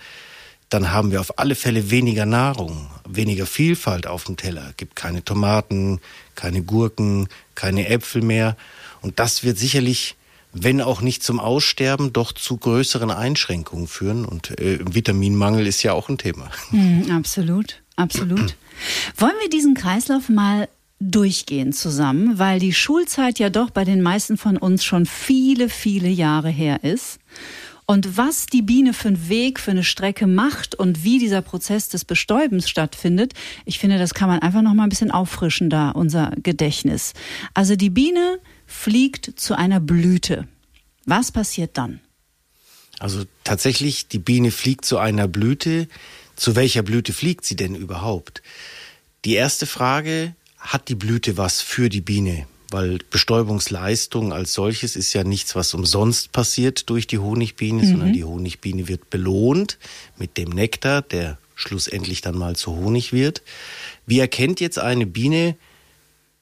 dann 0.71 0.91
haben 0.91 1.11
wir 1.11 1.21
auf 1.21 1.39
alle 1.39 1.55
Fälle 1.55 1.91
weniger 1.91 2.25
Nahrung, 2.25 2.89
weniger 3.07 3.45
Vielfalt 3.45 4.07
auf 4.07 4.25
dem 4.25 4.39
Teller. 4.39 4.69
Es 4.71 4.79
gibt 4.79 4.97
keine 4.97 5.23
Tomaten, 5.23 6.01
keine 6.35 6.63
Gurken, 6.63 7.29
keine 7.55 7.89
Äpfel 7.89 8.23
mehr. 8.23 8.57
Und 9.03 9.19
das 9.19 9.45
wird 9.45 9.59
sicherlich 9.59 10.17
wenn 10.63 10.81
auch 10.81 11.01
nicht 11.01 11.23
zum 11.23 11.41
Aussterben, 11.41 12.13
doch 12.13 12.33
zu 12.33 12.57
größeren 12.57 13.11
Einschränkungen 13.11 13.87
führen. 13.87 14.25
Und 14.25 14.59
äh, 14.59 14.79
Vitaminmangel 14.83 15.67
ist 15.67 15.83
ja 15.83 15.93
auch 15.93 16.09
ein 16.09 16.19
Thema. 16.19 16.51
Mm, 16.71 17.11
absolut, 17.11 17.83
absolut. 17.97 18.57
Wollen 19.17 19.35
wir 19.41 19.51
diesen 19.51 19.75
Kreislauf 19.75 20.29
mal 20.29 20.69
durchgehen 20.99 21.73
zusammen, 21.73 22.39
weil 22.39 22.59
die 22.59 22.73
Schulzeit 22.73 23.39
ja 23.39 23.51
doch 23.51 23.71
bei 23.71 23.85
den 23.85 24.01
meisten 24.01 24.39
von 24.39 24.57
uns 24.57 24.85
schon 24.85 25.05
viele, 25.05 25.69
viele 25.69 26.09
Jahre 26.09 26.49
her 26.49 26.85
ist. 26.85 27.19
Und 27.89 28.17
was 28.17 28.47
die 28.47 28.63
Biene 28.63 28.93
für 28.93 29.09
einen 29.09 29.29
Weg, 29.29 29.61
für 29.61 29.71
eine 29.71 29.85
Strecke 29.85 30.27
macht 30.27 30.75
und 30.75 31.05
wie 31.05 31.21
dieser 31.21 31.41
Prozess 31.41 31.89
des 31.89 32.05
Bestäubens 32.05 32.69
stattfindet, 32.69 33.33
ich 33.65 33.79
finde, 33.79 33.97
das 33.97 34.13
kann 34.13 34.29
man 34.29 34.41
einfach 34.41 34.63
noch 34.63 34.75
mal 34.75 34.83
ein 34.83 34.89
bisschen 34.89 35.13
auffrischen 35.13 35.71
da, 35.71 35.91
unser 35.91 36.33
Gedächtnis. 36.43 37.13
Also 37.55 37.77
die 37.77 37.91
Biene 37.91 38.41
fliegt 38.67 39.33
zu 39.37 39.57
einer 39.57 39.81
Blüte. 39.81 40.47
Was 41.05 41.33
passiert 41.33 41.79
dann? 41.79 42.01
Also 42.99 43.25
tatsächlich, 43.45 44.09
die 44.09 44.19
Biene 44.19 44.51
fliegt 44.51 44.85
zu 44.85 44.99
einer 44.99 45.29
Blüte. 45.29 45.89
Zu 46.35 46.57
welcher 46.57 46.83
Blüte 46.83 47.13
fliegt 47.13 47.45
sie 47.45 47.57
denn 47.57 47.75
überhaupt? 47.75 48.43
Die 49.25 49.35
erste 49.35 49.67
Frage, 49.67 50.35
hat 50.59 50.89
die 50.89 50.95
Blüte 50.95 51.37
was 51.37 51.61
für 51.61 51.89
die 51.89 52.01
Biene? 52.01 52.47
Weil 52.71 52.99
Bestäubungsleistung 53.11 54.33
als 54.33 54.53
solches 54.53 54.97
ist 54.97 55.13
ja 55.13 55.23
nichts, 55.23 55.55
was 55.55 55.73
umsonst 55.73 56.33
passiert 56.33 56.91
durch 56.91 57.07
die 57.07 57.19
Honigbiene, 57.19 57.83
mhm. 57.83 57.89
sondern 57.89 58.13
die 58.13 58.25
Honigbiene 58.25 58.89
wird 58.89 59.09
belohnt 59.09 59.79
mit 60.19 60.37
dem 60.37 60.51
Nektar, 60.51 61.03
der 61.03 61.39
schlussendlich 61.55 62.21
dann 62.21 62.37
mal 62.37 62.57
zu 62.57 62.75
Honig 62.75 63.13
wird. 63.13 63.43
Wie 64.05 64.19
erkennt 64.19 64.61
jetzt 64.61 64.79
eine 64.79 65.07
Biene, 65.07 65.57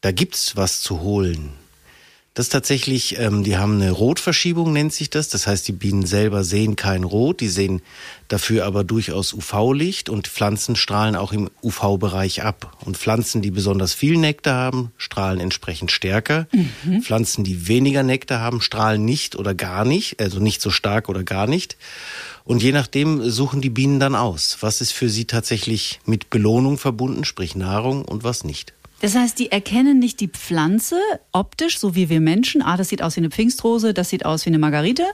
da 0.00 0.12
gibt's 0.12 0.56
was 0.56 0.80
zu 0.80 1.00
holen? 1.00 1.52
Das 2.34 2.46
ist 2.46 2.50
tatsächlich, 2.52 3.16
ähm, 3.20 3.44
die 3.44 3.56
haben 3.56 3.80
eine 3.80 3.92
Rotverschiebung, 3.92 4.72
nennt 4.72 4.92
sich 4.92 5.08
das. 5.08 5.28
Das 5.28 5.46
heißt, 5.46 5.68
die 5.68 5.72
Bienen 5.72 6.04
selber 6.04 6.42
sehen 6.42 6.74
kein 6.74 7.04
Rot, 7.04 7.40
die 7.40 7.48
sehen 7.48 7.80
dafür 8.26 8.66
aber 8.66 8.82
durchaus 8.82 9.32
UV-Licht 9.32 10.08
und 10.08 10.26
Pflanzen 10.26 10.74
strahlen 10.74 11.14
auch 11.14 11.32
im 11.32 11.48
UV-Bereich 11.62 12.42
ab. 12.42 12.76
Und 12.84 12.96
Pflanzen, 12.96 13.40
die 13.40 13.52
besonders 13.52 13.94
viel 13.94 14.16
Nektar 14.16 14.56
haben, 14.56 14.90
strahlen 14.96 15.38
entsprechend 15.38 15.92
stärker. 15.92 16.48
Mhm. 16.82 17.02
Pflanzen, 17.02 17.44
die 17.44 17.68
weniger 17.68 18.02
Nektar 18.02 18.40
haben, 18.40 18.60
strahlen 18.60 19.04
nicht 19.04 19.36
oder 19.36 19.54
gar 19.54 19.84
nicht, 19.84 20.18
also 20.18 20.40
nicht 20.40 20.60
so 20.60 20.70
stark 20.70 21.08
oder 21.08 21.22
gar 21.22 21.46
nicht. 21.46 21.76
Und 22.42 22.64
je 22.64 22.72
nachdem 22.72 23.30
suchen 23.30 23.60
die 23.60 23.70
Bienen 23.70 24.00
dann 24.00 24.16
aus, 24.16 24.58
was 24.60 24.80
ist 24.80 24.92
für 24.92 25.08
sie 25.08 25.26
tatsächlich 25.26 26.00
mit 26.04 26.30
Belohnung 26.30 26.78
verbunden, 26.78 27.24
sprich 27.24 27.54
Nahrung 27.54 28.04
und 28.04 28.24
was 28.24 28.42
nicht. 28.42 28.74
Das 29.04 29.14
heißt, 29.14 29.38
die 29.38 29.52
erkennen 29.52 29.98
nicht 29.98 30.18
die 30.20 30.28
Pflanze 30.28 30.96
optisch, 31.30 31.78
so 31.78 31.94
wie 31.94 32.08
wir 32.08 32.22
Menschen. 32.22 32.62
Ah, 32.62 32.78
das 32.78 32.88
sieht 32.88 33.02
aus 33.02 33.16
wie 33.16 33.20
eine 33.20 33.28
Pfingstrose, 33.28 33.92
das 33.92 34.08
sieht 34.08 34.24
aus 34.24 34.46
wie 34.46 34.48
eine 34.48 34.58
Margarite, 34.58 35.04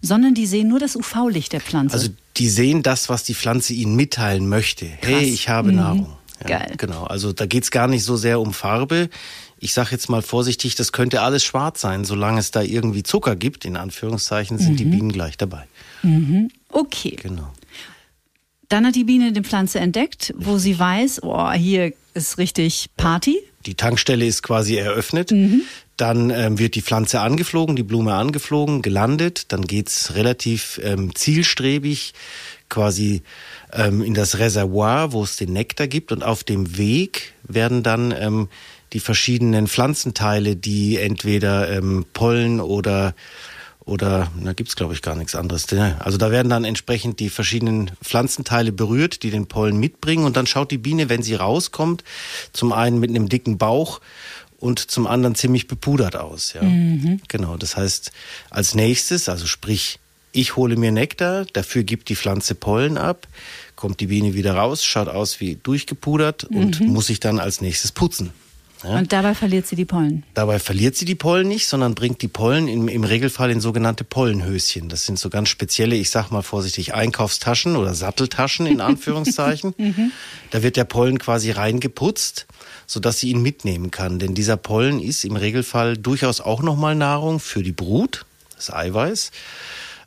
sondern 0.00 0.32
die 0.32 0.46
sehen 0.46 0.66
nur 0.66 0.78
das 0.78 0.96
UV-Licht 0.96 1.52
der 1.52 1.60
Pflanze. 1.60 1.92
Also 1.92 2.08
die 2.38 2.48
sehen 2.48 2.82
das, 2.82 3.10
was 3.10 3.22
die 3.22 3.34
Pflanze 3.34 3.74
ihnen 3.74 3.96
mitteilen 3.96 4.48
möchte. 4.48 4.86
Krass. 4.86 5.10
Hey, 5.10 5.24
ich 5.28 5.50
habe 5.50 5.72
mhm. 5.72 5.76
Nahrung. 5.76 6.16
Ja, 6.40 6.58
Geil. 6.60 6.72
Genau. 6.78 7.04
Also 7.04 7.34
da 7.34 7.44
geht's 7.44 7.70
gar 7.70 7.86
nicht 7.86 8.02
so 8.02 8.16
sehr 8.16 8.40
um 8.40 8.54
Farbe. 8.54 9.10
Ich 9.58 9.74
sage 9.74 9.90
jetzt 9.90 10.08
mal 10.08 10.22
vorsichtig, 10.22 10.74
das 10.74 10.92
könnte 10.92 11.20
alles 11.20 11.44
schwarz 11.44 11.82
sein. 11.82 12.06
Solange 12.06 12.40
es 12.40 12.50
da 12.50 12.62
irgendwie 12.62 13.02
Zucker 13.02 13.36
gibt, 13.36 13.66
in 13.66 13.76
Anführungszeichen, 13.76 14.56
sind 14.56 14.72
mhm. 14.72 14.76
die 14.78 14.84
Bienen 14.86 15.12
gleich 15.12 15.36
dabei. 15.36 15.66
Mhm. 16.02 16.50
Okay. 16.70 17.18
Genau. 17.22 17.52
Dann 18.70 18.86
hat 18.86 18.94
die 18.94 19.04
Biene 19.04 19.32
die 19.32 19.42
Pflanze 19.42 19.80
entdeckt, 19.80 20.32
wo 20.38 20.56
sie 20.56 20.78
weiß, 20.78 21.24
oh, 21.24 21.52
hier 21.52 21.92
ist 22.14 22.38
richtig 22.38 22.90
Party. 22.96 23.38
Die 23.66 23.74
Tankstelle 23.74 24.26
ist 24.26 24.42
quasi 24.42 24.76
eröffnet. 24.76 25.30
Mhm. 25.30 25.62
Dann 25.96 26.30
ähm, 26.30 26.58
wird 26.58 26.74
die 26.74 26.82
Pflanze 26.82 27.20
angeflogen, 27.20 27.76
die 27.76 27.82
Blume 27.82 28.14
angeflogen, 28.14 28.82
gelandet. 28.82 29.52
Dann 29.52 29.66
geht's 29.66 30.14
relativ 30.14 30.80
ähm, 30.82 31.14
zielstrebig 31.14 32.14
quasi 32.68 33.22
ähm, 33.72 34.02
in 34.02 34.14
das 34.14 34.38
Reservoir, 34.38 35.12
wo 35.12 35.22
es 35.22 35.36
den 35.36 35.52
Nektar 35.52 35.86
gibt. 35.86 36.10
Und 36.10 36.22
auf 36.22 36.42
dem 36.42 36.76
Weg 36.76 37.34
werden 37.44 37.82
dann 37.82 38.12
ähm, 38.12 38.48
die 38.92 39.00
verschiedenen 39.00 39.66
Pflanzenteile, 39.66 40.56
die 40.56 40.98
entweder 40.98 41.70
ähm, 41.70 42.06
Pollen 42.12 42.60
oder 42.60 43.14
oder 43.86 44.30
da 44.42 44.52
gibt's 44.52 44.76
glaube 44.76 44.94
ich 44.94 45.02
gar 45.02 45.14
nichts 45.14 45.34
anderes. 45.34 45.66
Also 45.98 46.18
da 46.18 46.30
werden 46.30 46.48
dann 46.48 46.64
entsprechend 46.64 47.20
die 47.20 47.30
verschiedenen 47.30 47.90
Pflanzenteile 48.02 48.72
berührt, 48.72 49.22
die 49.22 49.30
den 49.30 49.46
Pollen 49.46 49.78
mitbringen 49.78 50.24
und 50.24 50.36
dann 50.36 50.46
schaut 50.46 50.70
die 50.70 50.78
Biene, 50.78 51.08
wenn 51.08 51.22
sie 51.22 51.34
rauskommt, 51.34 52.04
zum 52.52 52.72
einen 52.72 52.98
mit 52.98 53.10
einem 53.10 53.28
dicken 53.28 53.58
Bauch 53.58 54.00
und 54.58 54.78
zum 54.78 55.06
anderen 55.06 55.34
ziemlich 55.34 55.66
bepudert 55.66 56.16
aus. 56.16 56.54
Ja. 56.54 56.62
Mhm. 56.62 57.20
Genau, 57.28 57.56
das 57.56 57.76
heißt 57.76 58.12
als 58.50 58.74
nächstes, 58.74 59.28
also 59.28 59.46
sprich, 59.46 59.98
ich 60.32 60.56
hole 60.56 60.76
mir 60.76 60.90
Nektar, 60.90 61.44
dafür 61.52 61.84
gibt 61.84 62.08
die 62.08 62.16
Pflanze 62.16 62.54
Pollen 62.54 62.98
ab, 62.98 63.28
kommt 63.76 64.00
die 64.00 64.06
Biene 64.06 64.34
wieder 64.34 64.54
raus, 64.54 64.84
schaut 64.84 65.08
aus 65.08 65.40
wie 65.40 65.56
durchgepudert 65.62 66.50
mhm. 66.50 66.56
und 66.56 66.80
muss 66.80 67.06
sich 67.06 67.20
dann 67.20 67.38
als 67.38 67.60
nächstes 67.60 67.92
putzen. 67.92 68.32
Ja? 68.84 68.98
Und 68.98 69.12
dabei 69.12 69.34
verliert 69.34 69.66
sie 69.66 69.76
die 69.76 69.84
Pollen? 69.84 70.24
Dabei 70.34 70.58
verliert 70.58 70.96
sie 70.96 71.04
die 71.04 71.14
Pollen 71.14 71.48
nicht, 71.48 71.66
sondern 71.66 71.94
bringt 71.94 72.22
die 72.22 72.28
Pollen 72.28 72.68
im, 72.68 72.88
im 72.88 73.04
Regelfall 73.04 73.50
in 73.50 73.60
sogenannte 73.60 74.04
Pollenhöschen. 74.04 74.88
Das 74.88 75.04
sind 75.06 75.18
so 75.18 75.30
ganz 75.30 75.48
spezielle, 75.48 75.96
ich 75.96 76.10
sag 76.10 76.30
mal 76.30 76.42
vorsichtig, 76.42 76.94
Einkaufstaschen 76.94 77.76
oder 77.76 77.94
Satteltaschen 77.94 78.66
in 78.66 78.80
Anführungszeichen. 78.82 79.74
mhm. 79.76 80.12
Da 80.50 80.62
wird 80.62 80.76
der 80.76 80.84
Pollen 80.84 81.18
quasi 81.18 81.50
reingeputzt, 81.50 82.46
sodass 82.86 83.20
sie 83.20 83.30
ihn 83.30 83.42
mitnehmen 83.42 83.90
kann. 83.90 84.18
Denn 84.18 84.34
dieser 84.34 84.56
Pollen 84.56 85.00
ist 85.00 85.24
im 85.24 85.36
Regelfall 85.36 85.96
durchaus 85.96 86.40
auch 86.40 86.62
nochmal 86.62 86.94
Nahrung 86.94 87.40
für 87.40 87.62
die 87.62 87.72
Brut, 87.72 88.26
das 88.56 88.72
Eiweiß, 88.72 89.30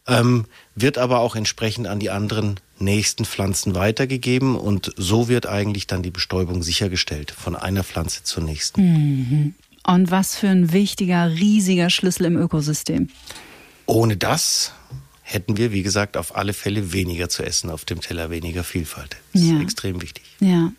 ähm, 0.08 0.46
wird 0.80 0.98
aber 0.98 1.20
auch 1.20 1.36
entsprechend 1.36 1.88
an 1.88 2.00
die 2.00 2.10
anderen 2.10 2.60
nächsten 2.80 3.26
Pflanzen 3.26 3.76
weitergegeben 3.76 4.56
und 4.56 4.94
so 4.96 5.28
wird 5.28 5.48
eigentlich 5.48 5.88
dann 5.88 6.04
die 6.04 6.12
Bestäubung 6.12 6.62
sichergestellt 6.62 7.32
von 7.32 7.56
einer 7.56 7.84
Pflanze 7.84 8.24
zur 8.24 8.44
nächsten. 8.44 8.82
Mhm. 8.82 9.56
Und 9.86 10.12
was 10.12 10.36
für 10.36 10.50
ein 10.50 10.72
wichtiger, 10.74 11.30
riesiger 11.32 11.90
Schlüssel 11.90 12.26
im 12.26 12.38
Ökosystem. 12.38 13.10
Ohne 13.86 14.18
das 14.18 14.74
hätten 15.24 15.58
wir, 15.58 15.72
wie 15.72 15.84
gesagt, 15.84 16.16
auf 16.18 16.36
alle 16.36 16.54
Fälle 16.54 16.94
weniger 16.94 17.30
zu 17.30 17.44
essen 17.44 17.70
auf 17.70 17.86
dem 17.86 18.02
Teller, 18.02 18.30
weniger 18.30 18.64
Vielfalt. 18.64 19.18
Das 19.34 19.44
ja. 19.44 19.56
ist 19.56 19.62
extrem 19.62 20.02
wichtig. 20.02 20.24
Ja. 20.40 20.72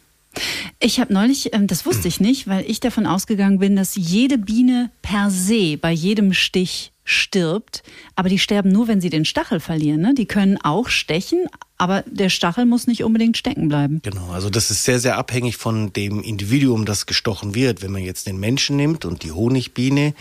Ich 0.79 1.01
habe 1.01 1.13
neulich, 1.13 1.53
ähm, 1.55 1.67
das 1.67 1.85
wusste 1.87 2.07
ich 2.07 2.21
nicht, 2.21 2.47
weil 2.47 2.65
ich 2.71 2.81
davon 2.81 3.07
ausgegangen 3.07 3.59
bin, 3.59 3.77
dass 3.77 3.97
jede 3.97 4.39
Biene 4.39 4.91
per 5.03 5.31
se 5.31 5.77
bei 5.77 5.91
jedem 5.91 6.33
Stich 6.33 6.93
stirbt, 7.09 7.83
aber 8.17 8.29
die 8.29 8.39
sterben 8.39 8.71
nur, 8.71 8.87
wenn 8.87 9.01
sie 9.01 9.09
den 9.09 9.25
Stachel 9.25 9.61
verlieren. 9.61 10.03
Ne? 10.03 10.15
Die 10.15 10.27
können 10.27 10.59
auch 10.63 10.91
stechen, 10.91 11.47
aber 11.79 12.05
der 12.07 12.29
Stachel 12.29 12.67
muss 12.67 12.87
nicht 12.87 13.03
unbedingt 13.03 13.39
stecken 13.39 13.69
bleiben. 13.69 14.01
Genau, 14.03 14.31
also 14.31 14.51
das 14.51 14.71
ist 14.71 14.85
sehr, 14.85 15.01
sehr 15.01 15.17
abhängig 15.17 15.57
von 15.57 15.91
dem 15.95 16.23
Individuum, 16.23 16.85
das 16.85 17.07
gestochen 17.07 17.55
wird. 17.55 17.81
Wenn 17.81 17.93
man 17.93 18.03
jetzt 18.03 18.27
den 18.27 18.39
Menschen 18.39 18.77
nimmt 18.77 19.07
und 19.07 19.23
die 19.23 19.33
Honigbiene, 19.33 20.13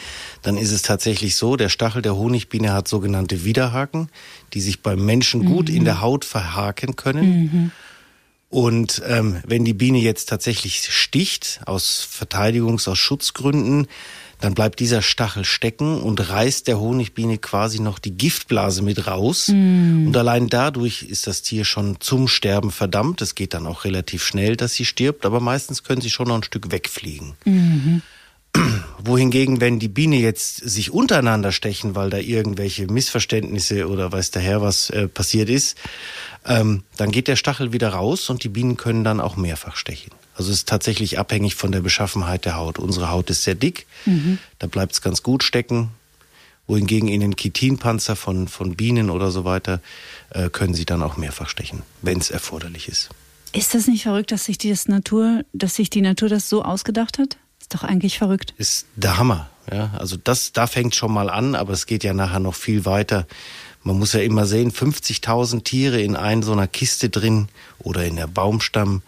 dann 0.44 0.58
ist 0.58 0.72
es 0.72 0.82
tatsächlich 0.82 1.36
so, 1.36 1.58
der 1.58 1.68
Stachel 1.68 2.02
der 2.02 2.16
Honigbiene 2.16 2.72
hat 2.72 2.88
sogenannte 2.88 3.44
Widerhaken, 3.44 4.08
die 4.54 4.62
sich 4.62 4.82
beim 4.82 5.06
Menschen 5.06 5.42
mhm. 5.42 5.46
gut 5.48 5.70
in 5.70 5.84
der 5.84 6.00
Haut 6.00 6.24
verhaken 6.24 6.96
können. 6.96 7.30
Mhm. 7.30 7.72
Und 8.50 9.02
ähm, 9.06 9.42
wenn 9.46 9.66
die 9.66 9.74
Biene 9.74 9.98
jetzt 9.98 10.30
tatsächlich 10.30 10.90
sticht, 10.90 11.60
aus 11.66 12.08
Verteidigungs-, 12.10 12.88
aus 12.88 12.98
Schutzgründen, 12.98 13.88
dann 14.40 14.54
bleibt 14.54 14.80
dieser 14.80 15.02
Stachel 15.02 15.46
stecken 15.46 16.02
und 16.02 16.30
reißt 16.30 16.68
der 16.68 16.80
Honigbiene 16.80 17.38
quasi 17.40 17.80
noch 17.80 17.98
die 17.98 18.12
Giftblase 18.16 18.84
mit 18.84 19.08
raus. 19.08 19.48
Mm. 19.48 20.08
Und 20.08 20.18
allein 20.18 20.48
dadurch 20.48 21.04
ist 21.04 21.26
das 21.26 21.42
Tier 21.42 21.66
schon 21.66 22.00
zum 22.00 22.28
Sterben 22.28 22.72
verdammt. 22.72 23.22
Es 23.22 23.34
geht 23.34 23.54
dann 23.54 23.66
auch 23.66 23.84
relativ 23.84 24.24
schnell, 24.24 24.56
dass 24.56 24.74
sie 24.74 24.86
stirbt, 24.86 25.26
aber 25.26 25.40
meistens 25.40 25.84
können 25.84 26.02
sie 26.02 26.12
schon 26.12 26.28
noch 26.28 26.36
ein 26.36 26.44
Stück 26.44 26.72
wegfliegen. 26.72 27.34
Mhm. 27.46 28.02
Wohingegen, 29.00 29.60
wenn 29.60 29.80
die 29.80 29.88
Biene 29.88 30.18
jetzt 30.18 30.58
sich 30.58 30.92
untereinander 30.92 31.52
stechen, 31.52 31.96
weil 31.96 32.10
da 32.10 32.18
irgendwelche 32.18 32.88
Missverständnisse 32.88 33.88
oder 33.88 34.12
weiß 34.12 34.32
der 34.32 34.42
Herr 34.42 34.62
was 34.62 34.90
äh, 34.90 35.08
passiert 35.08 35.50
ist, 35.50 35.78
ähm, 36.46 36.84
dann 36.98 37.12
geht 37.12 37.28
der 37.28 37.36
Stachel 37.36 37.74
wieder 37.74 37.90
raus 37.90 38.30
und 38.30 38.44
die 38.44 38.50
Bienen 38.50 38.78
können 38.78 39.04
dann 39.04 39.20
auch 39.20 39.36
mehrfach 39.36 39.76
stechen. 39.76 40.12
Also 40.36 40.52
es 40.52 40.60
ist 40.60 40.70
tatsächlich 40.70 41.18
abhängig 41.18 41.56
von 41.56 41.72
der 41.72 41.82
Beschaffenheit 41.82 42.46
der 42.46 42.56
Haut. 42.56 42.78
Unsere 42.78 43.10
Haut 43.10 43.30
ist 43.30 43.44
sehr 43.44 43.56
dick, 43.56 43.88
mhm. 44.06 44.38
da 44.60 44.68
bleibt 44.68 44.94
es 44.94 45.02
ganz 45.02 45.24
gut 45.24 45.44
stecken. 45.44 45.90
Wohingegen 46.68 47.08
in 47.08 47.22
den 47.22 47.36
Chitinpanzer 47.38 48.18
von, 48.18 48.50
von 48.50 48.76
Bienen 48.76 49.10
oder 49.10 49.32
so 49.32 49.46
weiter 49.46 49.80
äh, 50.32 50.50
können 50.50 50.74
sie 50.74 50.86
dann 50.86 51.02
auch 51.02 51.16
mehrfach 51.16 51.48
stechen, 51.48 51.84
wenn 52.02 52.20
es 52.20 52.30
erforderlich 52.30 52.90
ist. 52.90 53.10
Ist 53.54 53.74
das 53.74 53.88
nicht 53.88 54.04
verrückt, 54.04 54.34
dass 54.34 54.46
sich, 54.46 54.58
die 54.58 54.76
Natur, 54.88 55.44
dass 55.54 55.76
sich 55.76 55.90
die 55.90 56.02
Natur 56.02 56.28
das 56.28 56.50
so 56.50 56.64
ausgedacht 56.64 57.20
hat? 57.20 57.38
Ist 57.62 57.74
doch 57.74 57.84
eigentlich 57.84 58.18
verrückt. 58.18 58.54
Ist 58.58 58.86
der 58.96 59.18
Hammer. 59.18 59.50
Ja, 59.72 59.92
also 59.98 60.16
das, 60.16 60.54
da 60.54 60.68
fängt 60.68 60.96
schon 60.96 61.12
mal 61.12 61.30
an, 61.30 61.56
aber 61.56 61.74
es 61.74 61.86
geht 61.86 62.04
ja 62.04 62.14
nachher 62.14 62.40
noch 62.40 62.56
viel 62.56 62.86
weiter. 62.86 63.28
Man 63.88 64.00
muss 64.00 64.14
ja 64.14 64.20
immer 64.20 64.46
sehen, 64.46 64.72
50.000 64.72 65.64
Tiere 65.64 66.02
in 66.02 66.16
einer 66.16 66.44
so 66.44 66.52
einer 66.52 66.68
Kiste 66.68 67.10
drin 67.10 67.48
oder 67.80 68.06
in 68.06 68.18
der 68.18 68.28
Baumstamm 68.28 69.02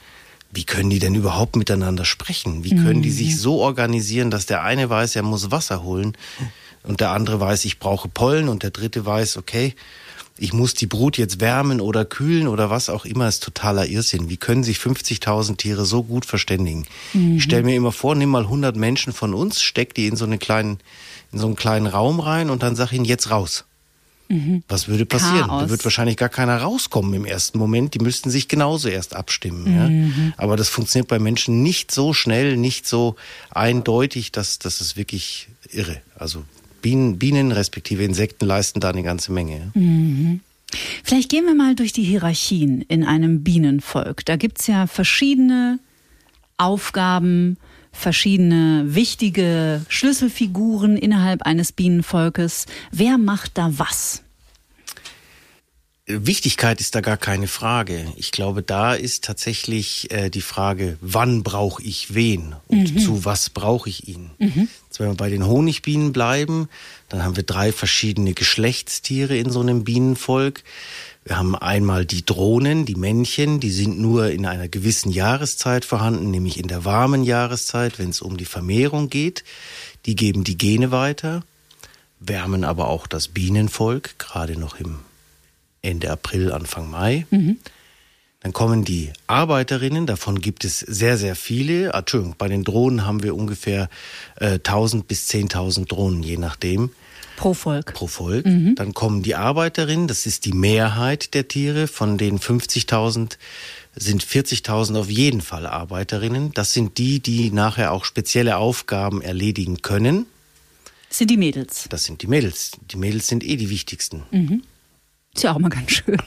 wie 0.51 0.63
können 0.63 0.89
die 0.89 0.97
denn 0.97 1.13
überhaupt 1.13 1.55
miteinander 1.55 2.05
sprechen? 2.05 2.63
Wie 2.63 2.75
können 2.75 3.03
die 3.03 3.11
sich 3.11 3.33
mhm. 3.33 3.37
so 3.37 3.59
organisieren, 3.59 4.31
dass 4.31 4.47
der 4.47 4.63
eine 4.63 4.89
weiß, 4.89 5.15
er 5.15 5.21
muss 5.21 5.51
Wasser 5.51 5.83
holen 5.83 6.17
und 6.81 7.01
der 7.01 7.11
andere 7.11 7.39
weiß, 7.39 7.65
ich 7.65 7.77
brauche 7.77 8.09
Pollen 8.09 8.49
und 8.49 8.63
der 8.63 8.71
dritte 8.71 9.05
weiß, 9.05 9.37
okay, 9.37 9.75
ich 10.39 10.53
muss 10.53 10.73
die 10.73 10.87
Brut 10.87 11.17
jetzt 11.17 11.39
wärmen 11.39 11.81
oder 11.81 12.03
kühlen 12.03 12.47
oder 12.47 12.71
was 12.71 12.89
auch 12.89 13.05
immer, 13.05 13.27
ist 13.27 13.43
totaler 13.43 13.85
Irrsinn. 13.85 14.29
Wie 14.29 14.37
können 14.37 14.63
sich 14.63 14.77
50.000 14.77 15.57
Tiere 15.57 15.85
so 15.85 16.01
gut 16.01 16.25
verständigen? 16.25 16.87
Mhm. 17.13 17.37
Ich 17.37 17.43
stelle 17.43 17.63
mir 17.63 17.75
immer 17.75 17.91
vor, 17.91 18.15
nimm 18.15 18.29
mal 18.29 18.43
100 18.43 18.75
Menschen 18.75 19.13
von 19.13 19.35
uns, 19.35 19.61
steck 19.61 19.93
die 19.93 20.07
in 20.07 20.15
so, 20.15 20.25
eine 20.25 20.39
kleinen, 20.39 20.79
in 21.31 21.37
so 21.37 21.45
einen 21.45 21.57
kleinen 21.57 21.85
Raum 21.85 22.19
rein 22.19 22.49
und 22.49 22.63
dann 22.63 22.75
sag 22.75 22.91
ihnen 22.91 23.05
jetzt 23.05 23.29
raus. 23.29 23.65
Mhm. 24.29 24.63
Was 24.67 24.87
würde 24.87 25.05
passieren? 25.05 25.47
Chaos. 25.47 25.63
Da 25.63 25.69
wird 25.69 25.83
wahrscheinlich 25.83 26.15
gar 26.15 26.29
keiner 26.29 26.57
rauskommen 26.57 27.13
im 27.13 27.25
ersten 27.25 27.57
Moment. 27.57 27.95
Die 27.95 27.99
müssten 27.99 28.29
sich 28.29 28.47
genauso 28.47 28.87
erst 28.87 29.15
abstimmen. 29.15 29.63
Mhm. 29.63 30.13
Ja? 30.27 30.33
Aber 30.37 30.55
das 30.55 30.69
funktioniert 30.69 31.07
bei 31.07 31.19
Menschen 31.19 31.63
nicht 31.63 31.91
so 31.91 32.13
schnell, 32.13 32.55
nicht 32.55 32.87
so 32.87 33.15
eindeutig, 33.49 34.31
dass 34.31 34.59
das 34.59 34.81
ist 34.81 34.95
wirklich 34.95 35.49
irre. 35.71 36.01
Also 36.15 36.43
Bienen, 36.81 37.17
Bienen 37.17 37.51
respektive 37.51 38.03
Insekten 38.03 38.45
leisten 38.45 38.79
da 38.79 38.89
eine 38.89 39.03
ganze 39.03 39.31
Menge. 39.31 39.71
Ja? 39.73 39.81
Mhm. 39.81 40.39
Vielleicht 41.03 41.29
gehen 41.29 41.45
wir 41.45 41.55
mal 41.55 41.75
durch 41.75 41.93
die 41.93 42.03
Hierarchien 42.03 42.83
in 42.83 43.03
einem 43.03 43.43
Bienenvolk. 43.43 44.23
Da 44.25 44.35
gibt's 44.35 44.67
ja 44.67 44.85
verschiedene 44.85 45.79
Aufgaben, 46.57 47.57
verschiedene 47.91 48.85
wichtige 48.87 49.85
Schlüsselfiguren 49.89 50.97
innerhalb 50.97 51.43
eines 51.43 51.71
Bienenvolkes. 51.71 52.65
Wer 52.91 53.17
macht 53.17 53.57
da 53.57 53.71
was? 53.77 54.23
Wichtigkeit 56.09 56.81
ist 56.81 56.95
da 56.95 57.01
gar 57.01 57.17
keine 57.17 57.47
Frage. 57.47 58.07
Ich 58.15 58.31
glaube, 58.31 58.63
da 58.63 58.95
ist 58.95 59.23
tatsächlich 59.23 60.09
äh, 60.11 60.29
die 60.31 60.41
Frage, 60.41 60.97
wann 61.01 61.43
brauche 61.43 61.83
ich 61.83 62.15
wen 62.15 62.55
und 62.67 62.95
mhm. 62.95 62.99
zu 62.99 63.25
was 63.25 63.51
brauche 63.51 63.89
ich 63.89 64.07
ihn. 64.07 64.31
Mhm. 64.39 64.67
Jetzt, 64.87 64.99
wenn 64.99 65.09
wir 65.09 65.15
bei 65.15 65.29
den 65.29 65.45
Honigbienen 65.45 66.11
bleiben, 66.11 66.67
dann 67.09 67.23
haben 67.23 67.35
wir 67.35 67.43
drei 67.43 67.71
verschiedene 67.71 68.33
Geschlechtstiere 68.33 69.37
in 69.37 69.51
so 69.51 69.59
einem 69.59 69.83
Bienenvolk. 69.83 70.63
Wir 71.29 71.37
haben 71.37 71.55
einmal 71.55 72.07
die 72.07 72.25
Drohnen, 72.25 72.87
die 72.87 72.95
Männchen, 72.95 73.59
die 73.59 73.69
sind 73.69 73.99
nur 73.99 74.31
in 74.31 74.47
einer 74.47 74.67
gewissen 74.67 75.11
Jahreszeit 75.11 75.85
vorhanden, 75.85 76.31
nämlich 76.31 76.57
in 76.57 76.67
der 76.67 76.85
warmen 76.85 77.23
Jahreszeit, 77.23 77.99
wenn 77.99 78.09
es 78.09 78.23
um 78.23 78.35
die 78.35 78.45
Vermehrung 78.45 79.11
geht. 79.11 79.43
Die 80.07 80.15
geben 80.15 80.43
die 80.43 80.57
Gene 80.57 80.89
weiter, 80.89 81.43
wärmen 82.19 82.63
aber 82.63 82.87
auch 82.87 83.05
das 83.05 83.27
Bienenvolk, 83.27 84.17
gerade 84.17 84.57
noch 84.57 84.79
im 84.79 85.01
Ende 85.83 86.09
April, 86.09 86.51
Anfang 86.51 86.89
Mai. 86.89 87.27
Mhm. 87.29 87.57
Dann 88.39 88.51
kommen 88.51 88.83
die 88.83 89.11
Arbeiterinnen, 89.27 90.07
davon 90.07 90.41
gibt 90.41 90.65
es 90.65 90.79
sehr, 90.79 91.15
sehr 91.19 91.35
viele. 91.35 91.93
Ah, 91.93 91.99
Entschuldigung, 91.99 92.37
bei 92.39 92.47
den 92.47 92.63
Drohnen 92.63 93.05
haben 93.05 93.21
wir 93.21 93.35
ungefähr 93.35 93.87
äh, 94.37 94.53
1000 94.53 95.07
bis 95.07 95.29
10.000 95.29 95.85
Drohnen, 95.85 96.23
je 96.23 96.37
nachdem. 96.37 96.89
Pro 97.39 97.53
Volk. 97.53 97.93
Pro 97.93 98.07
Volk. 98.07 98.45
Mhm. 98.45 98.75
Dann 98.75 98.93
kommen 98.93 99.23
die 99.23 99.35
Arbeiterinnen, 99.35 100.09
das 100.09 100.25
ist 100.25 100.43
die 100.43 100.51
Mehrheit 100.51 101.33
der 101.33 101.47
Tiere. 101.47 101.87
Von 101.87 102.17
den 102.17 102.37
50.000 102.37 103.37
sind 103.95 104.25
40.000 104.25 104.99
auf 104.99 105.09
jeden 105.09 105.39
Fall 105.39 105.65
Arbeiterinnen. 105.65 106.51
Das 106.53 106.73
sind 106.73 106.97
die, 106.97 107.21
die 107.21 107.51
nachher 107.51 107.93
auch 107.93 108.03
spezielle 108.03 108.57
Aufgaben 108.57 109.21
erledigen 109.21 109.81
können. 109.81 110.25
Das 111.07 111.19
sind 111.19 111.31
die 111.31 111.37
Mädels. 111.37 111.87
Das 111.89 112.03
sind 112.03 112.21
die 112.21 112.27
Mädels. 112.27 112.71
Die 112.91 112.97
Mädels 112.97 113.27
sind 113.27 113.45
eh 113.45 113.55
die 113.55 113.69
wichtigsten. 113.69 114.23
Mhm. 114.31 114.63
Ist 115.33 115.43
ja 115.43 115.53
auch 115.53 115.59
mal 115.59 115.69
ganz 115.69 115.91
schön. 115.91 116.21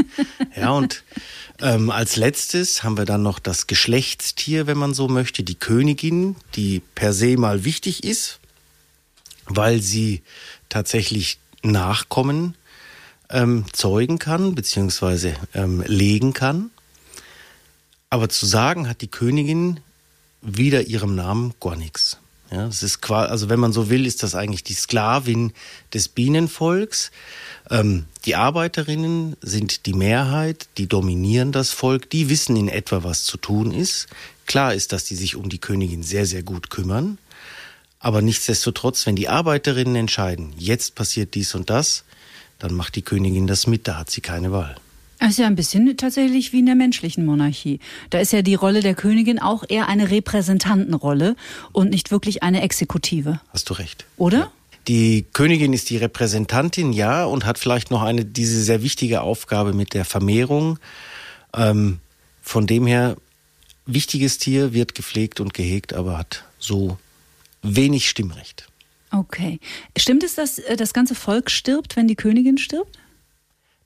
ja, 0.54 0.70
und 0.70 1.02
ähm, 1.62 1.88
als 1.88 2.16
letztes 2.16 2.82
haben 2.82 2.98
wir 2.98 3.06
dann 3.06 3.22
noch 3.22 3.38
das 3.38 3.66
Geschlechtstier, 3.68 4.66
wenn 4.66 4.76
man 4.76 4.92
so 4.92 5.08
möchte, 5.08 5.42
die 5.44 5.54
Königin, 5.54 6.36
die 6.56 6.82
per 6.94 7.14
se 7.14 7.38
mal 7.38 7.64
wichtig 7.64 8.04
ist, 8.04 8.38
weil 9.48 9.80
sie 9.80 10.22
tatsächlich 10.68 11.38
Nachkommen 11.62 12.54
ähm, 13.30 13.64
zeugen 13.72 14.18
kann, 14.18 14.54
beziehungsweise 14.54 15.34
ähm, 15.54 15.82
legen 15.86 16.32
kann. 16.32 16.70
Aber 18.10 18.28
zu 18.28 18.46
sagen 18.46 18.88
hat 18.88 19.00
die 19.00 19.08
Königin 19.08 19.80
wieder 20.40 20.82
ihrem 20.82 21.14
Namen 21.14 21.54
gar 21.60 21.76
nichts. 21.76 22.18
Ja, 22.50 22.66
es 22.66 22.82
ist 22.82 23.02
quasi, 23.02 23.30
also 23.30 23.50
wenn 23.50 23.60
man 23.60 23.74
so 23.74 23.90
will, 23.90 24.06
ist 24.06 24.22
das 24.22 24.34
eigentlich 24.34 24.64
die 24.64 24.74
Sklavin 24.74 25.52
des 25.92 26.08
Bienenvolks. 26.08 27.10
Ähm, 27.70 28.06
die 28.24 28.36
Arbeiterinnen 28.36 29.36
sind 29.42 29.84
die 29.84 29.92
Mehrheit, 29.92 30.68
die 30.78 30.86
dominieren 30.86 31.52
das 31.52 31.70
Volk, 31.70 32.08
die 32.08 32.30
wissen 32.30 32.56
in 32.56 32.68
etwa, 32.68 33.04
was 33.04 33.24
zu 33.24 33.36
tun 33.36 33.72
ist. 33.72 34.06
Klar 34.46 34.72
ist, 34.72 34.92
dass 34.92 35.04
die 35.04 35.14
sich 35.14 35.36
um 35.36 35.50
die 35.50 35.58
Königin 35.58 36.02
sehr, 36.02 36.24
sehr 36.24 36.42
gut 36.42 36.70
kümmern. 36.70 37.18
Aber 38.00 38.22
nichtsdestotrotz, 38.22 39.06
wenn 39.06 39.16
die 39.16 39.28
Arbeiterinnen 39.28 39.96
entscheiden, 39.96 40.52
jetzt 40.56 40.94
passiert 40.94 41.34
dies 41.34 41.54
und 41.54 41.70
das, 41.70 42.04
dann 42.58 42.74
macht 42.74 42.96
die 42.96 43.02
Königin 43.02 43.46
das 43.46 43.66
mit, 43.66 43.88
da 43.88 43.98
hat 43.98 44.10
sie 44.10 44.20
keine 44.20 44.52
Wahl. 44.52 44.76
Das 45.18 45.30
ist 45.30 45.38
ja 45.38 45.46
ein 45.46 45.56
bisschen 45.56 45.96
tatsächlich 45.96 46.52
wie 46.52 46.60
in 46.60 46.66
der 46.66 46.76
menschlichen 46.76 47.26
Monarchie. 47.26 47.80
Da 48.10 48.20
ist 48.20 48.32
ja 48.32 48.42
die 48.42 48.54
Rolle 48.54 48.82
der 48.82 48.94
Königin 48.94 49.40
auch 49.40 49.64
eher 49.68 49.88
eine 49.88 50.10
Repräsentantenrolle 50.10 51.34
und 51.72 51.90
nicht 51.90 52.12
wirklich 52.12 52.44
eine 52.44 52.62
Exekutive. 52.62 53.40
Hast 53.52 53.68
du 53.68 53.74
recht. 53.74 54.04
Oder? 54.16 54.38
Ja. 54.38 54.52
Die 54.86 55.26
Königin 55.32 55.72
ist 55.72 55.90
die 55.90 55.96
Repräsentantin, 55.96 56.92
ja, 56.92 57.24
und 57.24 57.44
hat 57.44 57.58
vielleicht 57.58 57.90
noch 57.90 58.02
eine 58.02 58.24
diese 58.24 58.62
sehr 58.62 58.82
wichtige 58.82 59.22
Aufgabe 59.22 59.72
mit 59.72 59.92
der 59.92 60.04
Vermehrung. 60.04 60.78
Ähm, 61.52 61.98
von 62.40 62.66
dem 62.66 62.86
her, 62.86 63.16
wichtiges 63.86 64.38
Tier 64.38 64.72
wird 64.72 64.94
gepflegt 64.94 65.40
und 65.40 65.52
gehegt, 65.52 65.92
aber 65.92 66.16
hat 66.16 66.44
so 66.58 66.96
wenig 67.62 68.08
Stimmrecht. 68.08 68.68
Okay. 69.10 69.58
Stimmt 69.96 70.22
es, 70.22 70.34
dass 70.34 70.58
äh, 70.58 70.76
das 70.76 70.92
ganze 70.92 71.14
Volk 71.14 71.50
stirbt, 71.50 71.96
wenn 71.96 72.08
die 72.08 72.16
Königin 72.16 72.58
stirbt? 72.58 72.98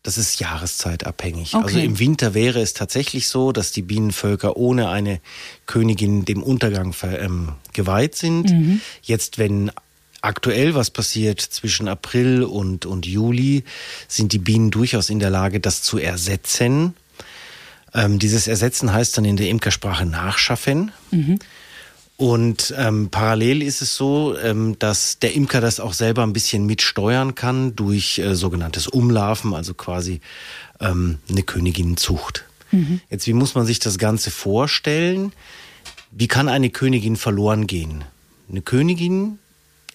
Das 0.03 0.19
ist 0.19 0.41
jahreszeitabhängig. 0.41 1.55
Okay. 1.55 1.65
Also 1.65 1.79
im 1.79 1.99
Winter 2.01 2.35
wäre 2.35 2.61
es 2.61 2.75
tatsächlich 2.75 3.29
so, 3.29 3.53
dass 3.53 3.71
die 3.71 3.83
Bienenvölker 3.83 4.57
ohne 4.57 4.89
eine 4.89 5.21
Königin 5.67 6.25
dem 6.25 6.43
Untergang 6.43 6.93
ähm, 7.05 7.53
geweiht 7.73 8.17
sind. 8.17 8.51
Mhm. 8.51 8.81
Jetzt, 9.03 9.39
wenn 9.39 9.71
aktuell 10.21 10.75
was 10.75 10.91
passiert 10.91 11.41
zwischen 11.41 11.87
April 11.87 12.43
und, 12.43 12.85
und 12.85 13.07
Juli, 13.07 13.63
sind 14.09 14.33
die 14.33 14.39
Bienen 14.39 14.73
durchaus 14.73 15.09
in 15.09 15.21
der 15.21 15.31
Lage, 15.31 15.61
das 15.61 15.83
zu 15.83 15.99
ersetzen. 15.99 16.95
Ähm, 17.95 18.19
dieses 18.19 18.49
Ersetzen 18.49 18.93
heißt 18.93 19.17
dann 19.19 19.25
in 19.25 19.37
der 19.37 19.49
Imkersprache 19.51 20.05
nachschaffen. 20.05 20.91
Mhm. 21.13 21.39
Und 22.23 22.73
ähm, 22.79 23.09
parallel 23.11 23.63
ist 23.63 23.83
es 23.83 23.97
so, 23.97 24.37
ähm, 24.39 24.79
dass 24.79 25.19
der 25.19 25.35
Imker 25.35 25.61
das 25.61 25.81
auch 25.81 25.93
selber 25.93 26.23
ein 26.23 26.33
bisschen 26.33 26.67
mitsteuern 26.67 27.35
kann 27.35 27.75
durch 27.75 28.21
äh, 28.21 28.37
sogenanntes 28.37 28.87
Umlarven, 28.87 29.55
also 29.55 29.75
quasi 29.75 30.21
ähm, 30.79 31.19
eine 31.29 31.43
Königinzucht. 31.43 32.45
Mhm. 32.71 33.01
Jetzt, 33.11 33.27
wie 33.27 33.33
muss 33.33 33.57
man 33.57 33.67
sich 33.67 33.81
das 33.81 33.99
Ganze 33.99 34.31
vorstellen? 34.31 35.33
Wie 36.13 36.29
kann 36.29 36.49
eine 36.49 36.71
Königin 36.71 37.17
verloren 37.17 37.67
gehen? 37.67 38.05
Eine 38.49 38.63
Königin 38.63 39.41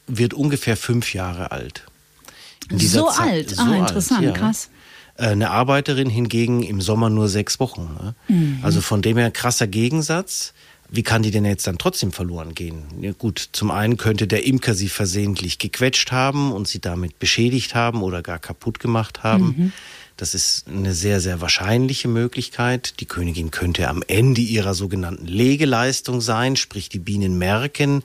wird 0.05 0.33
ungefähr 0.33 0.75
fünf 0.75 1.13
Jahre 1.13 1.53
alt. 1.53 1.85
so 2.77 3.07
Zeit, 3.07 3.19
alt, 3.19 3.49
so 3.51 3.61
ah, 3.61 3.73
interessant, 3.77 4.25
alt, 4.25 4.35
ja. 4.35 4.41
krass. 4.41 4.69
Äh, 5.15 5.27
eine 5.27 5.51
Arbeiterin 5.51 6.09
hingegen 6.09 6.61
im 6.61 6.81
Sommer 6.81 7.09
nur 7.09 7.29
sechs 7.29 7.61
Wochen. 7.61 7.89
Ne? 8.01 8.15
Mhm. 8.27 8.59
Also 8.63 8.81
von 8.81 9.01
dem 9.01 9.15
her 9.15 9.31
krasser 9.31 9.67
Gegensatz. 9.67 10.53
Wie 10.89 11.03
kann 11.03 11.21
die 11.21 11.31
denn 11.31 11.43
jetzt 11.43 11.67
dann 11.67 11.77
trotzdem 11.77 12.11
verloren 12.11 12.55
gehen? 12.55 12.83
Ja, 13.01 13.11
gut, 13.11 13.49
zum 13.51 13.71
einen 13.71 13.97
könnte 13.97 14.25
der 14.25 14.45
Imker 14.45 14.73
sie 14.73 14.87
versehentlich 14.87 15.59
gequetscht 15.59 16.11
haben 16.11 16.51
und 16.53 16.67
sie 16.67 16.79
damit 16.79 17.19
beschädigt 17.19 17.75
haben 17.75 18.03
oder 18.03 18.21
gar 18.21 18.39
kaputt 18.39 18.79
gemacht 18.79 19.23
haben. 19.23 19.45
Mhm. 19.45 19.73
Das 20.17 20.33
ist 20.33 20.67
eine 20.67 20.95
sehr, 20.95 21.21
sehr 21.21 21.41
wahrscheinliche 21.41 22.07
Möglichkeit. 22.07 22.99
Die 22.99 23.05
Königin 23.05 23.51
könnte 23.51 23.87
am 23.87 24.03
Ende 24.07 24.41
ihrer 24.41 24.73
sogenannten 24.73 25.27
Legeleistung 25.27 26.21
sein, 26.21 26.55
sprich 26.55 26.89
die 26.89 26.97
Bienen 26.97 27.37
merken, 27.37 28.03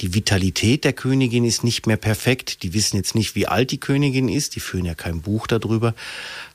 die 0.00 0.14
Vitalität 0.14 0.84
der 0.84 0.94
Königin 0.94 1.44
ist 1.44 1.62
nicht 1.62 1.86
mehr 1.86 1.98
perfekt. 1.98 2.62
Die 2.62 2.72
wissen 2.72 2.96
jetzt 2.96 3.14
nicht, 3.14 3.34
wie 3.34 3.46
alt 3.46 3.72
die 3.72 3.78
Königin 3.78 4.30
ist, 4.30 4.56
die 4.56 4.60
führen 4.60 4.86
ja 4.86 4.94
kein 4.94 5.20
Buch 5.20 5.46
darüber, 5.46 5.94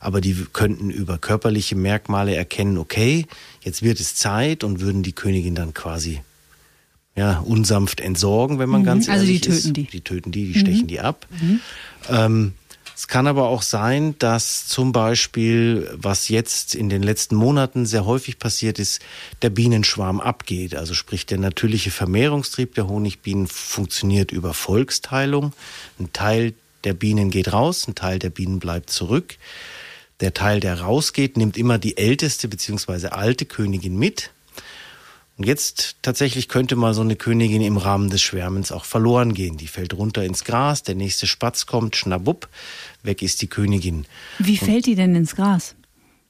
aber 0.00 0.20
die 0.20 0.34
könnten 0.52 0.90
über 0.90 1.18
körperliche 1.18 1.76
Merkmale 1.76 2.34
erkennen, 2.34 2.76
okay, 2.76 3.26
jetzt 3.62 3.82
wird 3.82 4.00
es 4.00 4.16
Zeit 4.16 4.64
und 4.64 4.80
würden 4.80 5.04
die 5.04 5.12
Königin 5.12 5.54
dann 5.54 5.72
quasi 5.72 6.20
ja, 7.14 7.38
unsanft 7.38 8.00
entsorgen, 8.00 8.58
wenn 8.58 8.68
man 8.68 8.80
mhm. 8.80 8.86
ganz 8.86 9.08
ehrlich 9.08 9.46
ist. 9.46 9.48
Also 9.48 9.52
die 9.52 9.62
töten 9.62 9.68
ist. 9.68 9.76
die. 9.76 9.84
Die 9.84 10.00
töten 10.00 10.32
die, 10.32 10.52
die 10.52 10.58
mhm. 10.58 10.62
stechen 10.62 10.86
die 10.88 11.00
ab. 11.00 11.26
Mhm. 11.40 11.60
Ähm, 12.10 12.52
es 12.96 13.08
kann 13.08 13.26
aber 13.26 13.48
auch 13.48 13.60
sein, 13.60 14.18
dass 14.18 14.68
zum 14.68 14.90
Beispiel, 14.90 15.90
was 15.92 16.30
jetzt 16.30 16.74
in 16.74 16.88
den 16.88 17.02
letzten 17.02 17.36
Monaten 17.36 17.84
sehr 17.84 18.06
häufig 18.06 18.38
passiert 18.38 18.78
ist, 18.78 19.02
der 19.42 19.50
Bienenschwarm 19.50 20.18
abgeht. 20.18 20.74
Also 20.74 20.94
sprich, 20.94 21.26
der 21.26 21.36
natürliche 21.36 21.90
Vermehrungstrieb 21.90 22.74
der 22.74 22.88
Honigbienen 22.88 23.48
funktioniert 23.48 24.32
über 24.32 24.54
Volksteilung. 24.54 25.52
Ein 25.98 26.14
Teil 26.14 26.54
der 26.84 26.94
Bienen 26.94 27.30
geht 27.30 27.52
raus, 27.52 27.86
ein 27.86 27.94
Teil 27.94 28.18
der 28.18 28.30
Bienen 28.30 28.60
bleibt 28.60 28.88
zurück. 28.88 29.36
Der 30.20 30.32
Teil, 30.32 30.60
der 30.60 30.80
rausgeht, 30.80 31.36
nimmt 31.36 31.58
immer 31.58 31.78
die 31.78 31.98
älteste 31.98 32.48
bzw. 32.48 33.08
alte 33.08 33.44
Königin 33.44 33.98
mit. 33.98 34.30
Und 35.38 35.44
jetzt 35.44 35.96
tatsächlich 36.02 36.48
könnte 36.48 36.76
mal 36.76 36.94
so 36.94 37.02
eine 37.02 37.14
Königin 37.14 37.60
im 37.60 37.76
Rahmen 37.76 38.08
des 38.08 38.22
Schwärmens 38.22 38.72
auch 38.72 38.86
verloren 38.86 39.34
gehen. 39.34 39.58
Die 39.58 39.66
fällt 39.66 39.92
runter 39.92 40.24
ins 40.24 40.44
Gras, 40.44 40.82
der 40.82 40.94
nächste 40.94 41.26
Spatz 41.26 41.66
kommt, 41.66 41.94
schnabupp, 41.94 42.48
weg 43.02 43.22
ist 43.22 43.42
die 43.42 43.46
Königin. 43.46 44.06
Wie 44.38 44.56
fällt 44.56 44.86
die 44.86 44.94
denn 44.94 45.14
ins 45.14 45.36
Gras? 45.36 45.75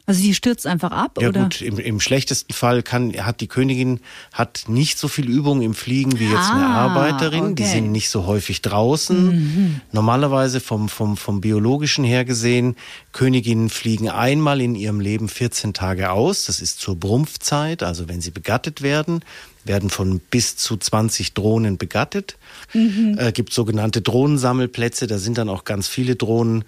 Also 0.07 0.23
die 0.23 0.35
stürzt 0.35 0.69
einfach 0.69 0.93
ab, 0.93 1.19
ja, 1.21 1.29
oder? 1.29 1.43
gut, 1.43 1.61
im, 1.61 1.79
im 1.79 1.99
schlechtesten 1.99 2.53
Fall 2.53 2.85
kann, 2.85 3.13
hat 3.13 3.41
die 3.41 3.49
Königin 3.49 3.99
hat 4.33 4.65
nicht 4.69 4.99
so 4.99 5.09
viel 5.09 5.29
Übung 5.29 5.63
im 5.63 5.75
Fliegen 5.75 6.21
wie 6.21 6.29
jetzt 6.29 6.37
ah, 6.37 6.55
eine 6.55 6.67
Arbeiterin. 6.67 7.41
Okay. 7.41 7.55
Die 7.57 7.65
sind 7.65 7.91
nicht 7.91 8.09
so 8.09 8.25
häufig 8.25 8.63
draußen. 8.63 9.27
Mhm. 9.27 9.81
Normalerweise 9.91 10.61
vom, 10.61 10.89
vom, 10.89 11.17
vom 11.17 11.41
biologischen 11.41 12.05
her 12.05 12.25
gesehen, 12.25 12.77
Königinnen 13.13 13.69
fliegen 13.69 14.09
einmal 14.09 14.61
in 14.61 14.77
ihrem 14.77 15.01
Leben 15.01 15.29
14 15.29 15.75
Tage 15.75 16.13
aus. 16.13 16.45
Das 16.45 16.61
ist 16.61 16.79
zur 16.79 16.95
Brumpfzeit, 16.95 17.83
also 17.83 18.09
wenn 18.09 18.21
sie 18.21 18.31
begattet 18.31 18.83
werden 18.83 19.23
werden 19.67 19.91
von 19.91 20.21
bis 20.21 20.57
zu 20.57 20.77
20 20.77 21.35
Drohnen 21.35 21.77
begattet. 21.77 22.37
Mhm. 22.73 23.17
Äh, 23.19 23.33
gibt 23.33 23.53
sogenannte 23.53 24.01
Drohnensammelplätze, 24.01 25.09
da 25.09 25.19
sind 25.19 25.39
dann 25.39 25.49
auch 25.49 25.65
ganz 25.65 25.89
viele 25.89 26.15
Drohnen 26.17 26.65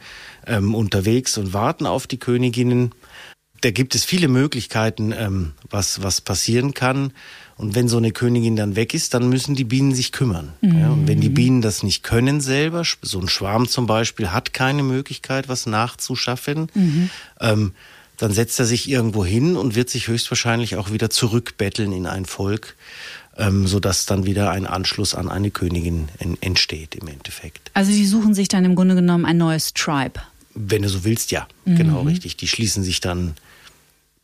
ähm, 0.46 0.74
unterwegs 0.74 1.38
und 1.38 1.52
warten 1.52 1.86
auf 1.86 2.08
die 2.08 2.18
Königinnen 2.18 2.92
da 3.60 3.70
gibt 3.70 3.94
es 3.94 4.04
viele 4.04 4.28
Möglichkeiten, 4.28 5.12
ähm, 5.12 5.52
was, 5.70 6.02
was 6.02 6.20
passieren 6.20 6.74
kann. 6.74 7.12
Und 7.56 7.74
wenn 7.74 7.88
so 7.88 7.96
eine 7.96 8.12
Königin 8.12 8.54
dann 8.54 8.76
weg 8.76 8.94
ist, 8.94 9.14
dann 9.14 9.28
müssen 9.28 9.56
die 9.56 9.64
Bienen 9.64 9.92
sich 9.92 10.12
kümmern. 10.12 10.52
Mhm. 10.60 10.78
Ja, 10.78 10.90
und 10.90 11.08
wenn 11.08 11.20
die 11.20 11.28
Bienen 11.28 11.60
das 11.60 11.82
nicht 11.82 12.04
können 12.04 12.40
selber, 12.40 12.84
so 13.02 13.20
ein 13.20 13.28
Schwarm 13.28 13.66
zum 13.68 13.86
Beispiel 13.86 14.30
hat 14.30 14.52
keine 14.52 14.84
Möglichkeit, 14.84 15.48
was 15.48 15.66
nachzuschaffen, 15.66 16.70
mhm. 16.74 17.10
ähm, 17.40 17.72
dann 18.16 18.32
setzt 18.32 18.58
er 18.60 18.66
sich 18.66 18.88
irgendwo 18.88 19.24
hin 19.24 19.56
und 19.56 19.74
wird 19.74 19.90
sich 19.90 20.08
höchstwahrscheinlich 20.08 20.76
auch 20.76 20.92
wieder 20.92 21.10
zurückbetteln 21.10 21.92
in 21.92 22.06
ein 22.06 22.26
Volk, 22.26 22.76
ähm, 23.36 23.66
sodass 23.66 24.06
dann 24.06 24.24
wieder 24.26 24.50
ein 24.50 24.66
Anschluss 24.66 25.14
an 25.14 25.28
eine 25.28 25.50
Königin 25.50 26.08
entsteht 26.40 26.96
im 26.96 27.08
Endeffekt. 27.08 27.70
Also 27.74 27.90
sie 27.90 28.06
suchen 28.06 28.34
sich 28.34 28.48
dann 28.48 28.64
im 28.64 28.74
Grunde 28.74 28.96
genommen 28.96 29.24
ein 29.24 29.36
neues 29.36 29.72
Tribe. 29.72 30.20
Wenn 30.54 30.82
du 30.82 30.88
so 30.88 31.04
willst, 31.04 31.30
ja, 31.30 31.46
genau 31.64 31.74
mhm. 31.74 31.78
genau 31.78 32.02
richtig. 32.02 32.36
Die 32.36 32.48
schließen 32.48 32.82
sich 32.82 33.00
dann 33.00 33.34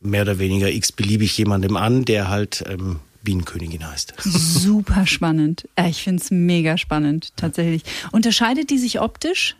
mehr 0.05 0.23
oder 0.23 0.39
weniger 0.39 0.69
x-beliebig 0.69 1.37
jemandem 1.37 1.77
an, 1.77 2.05
der 2.05 2.29
halt 2.29 2.63
ähm, 2.67 2.99
Bienenkönigin 3.23 3.85
heißt. 3.85 4.13
Super 4.19 5.05
spannend. 5.05 5.67
Ich 5.87 6.03
finde 6.03 6.23
es 6.23 6.31
mega 6.31 6.77
spannend, 6.77 7.33
tatsächlich. 7.35 7.83
Unterscheidet 8.11 8.69
die 8.69 8.77
sich 8.77 9.01
optisch? 9.01 9.55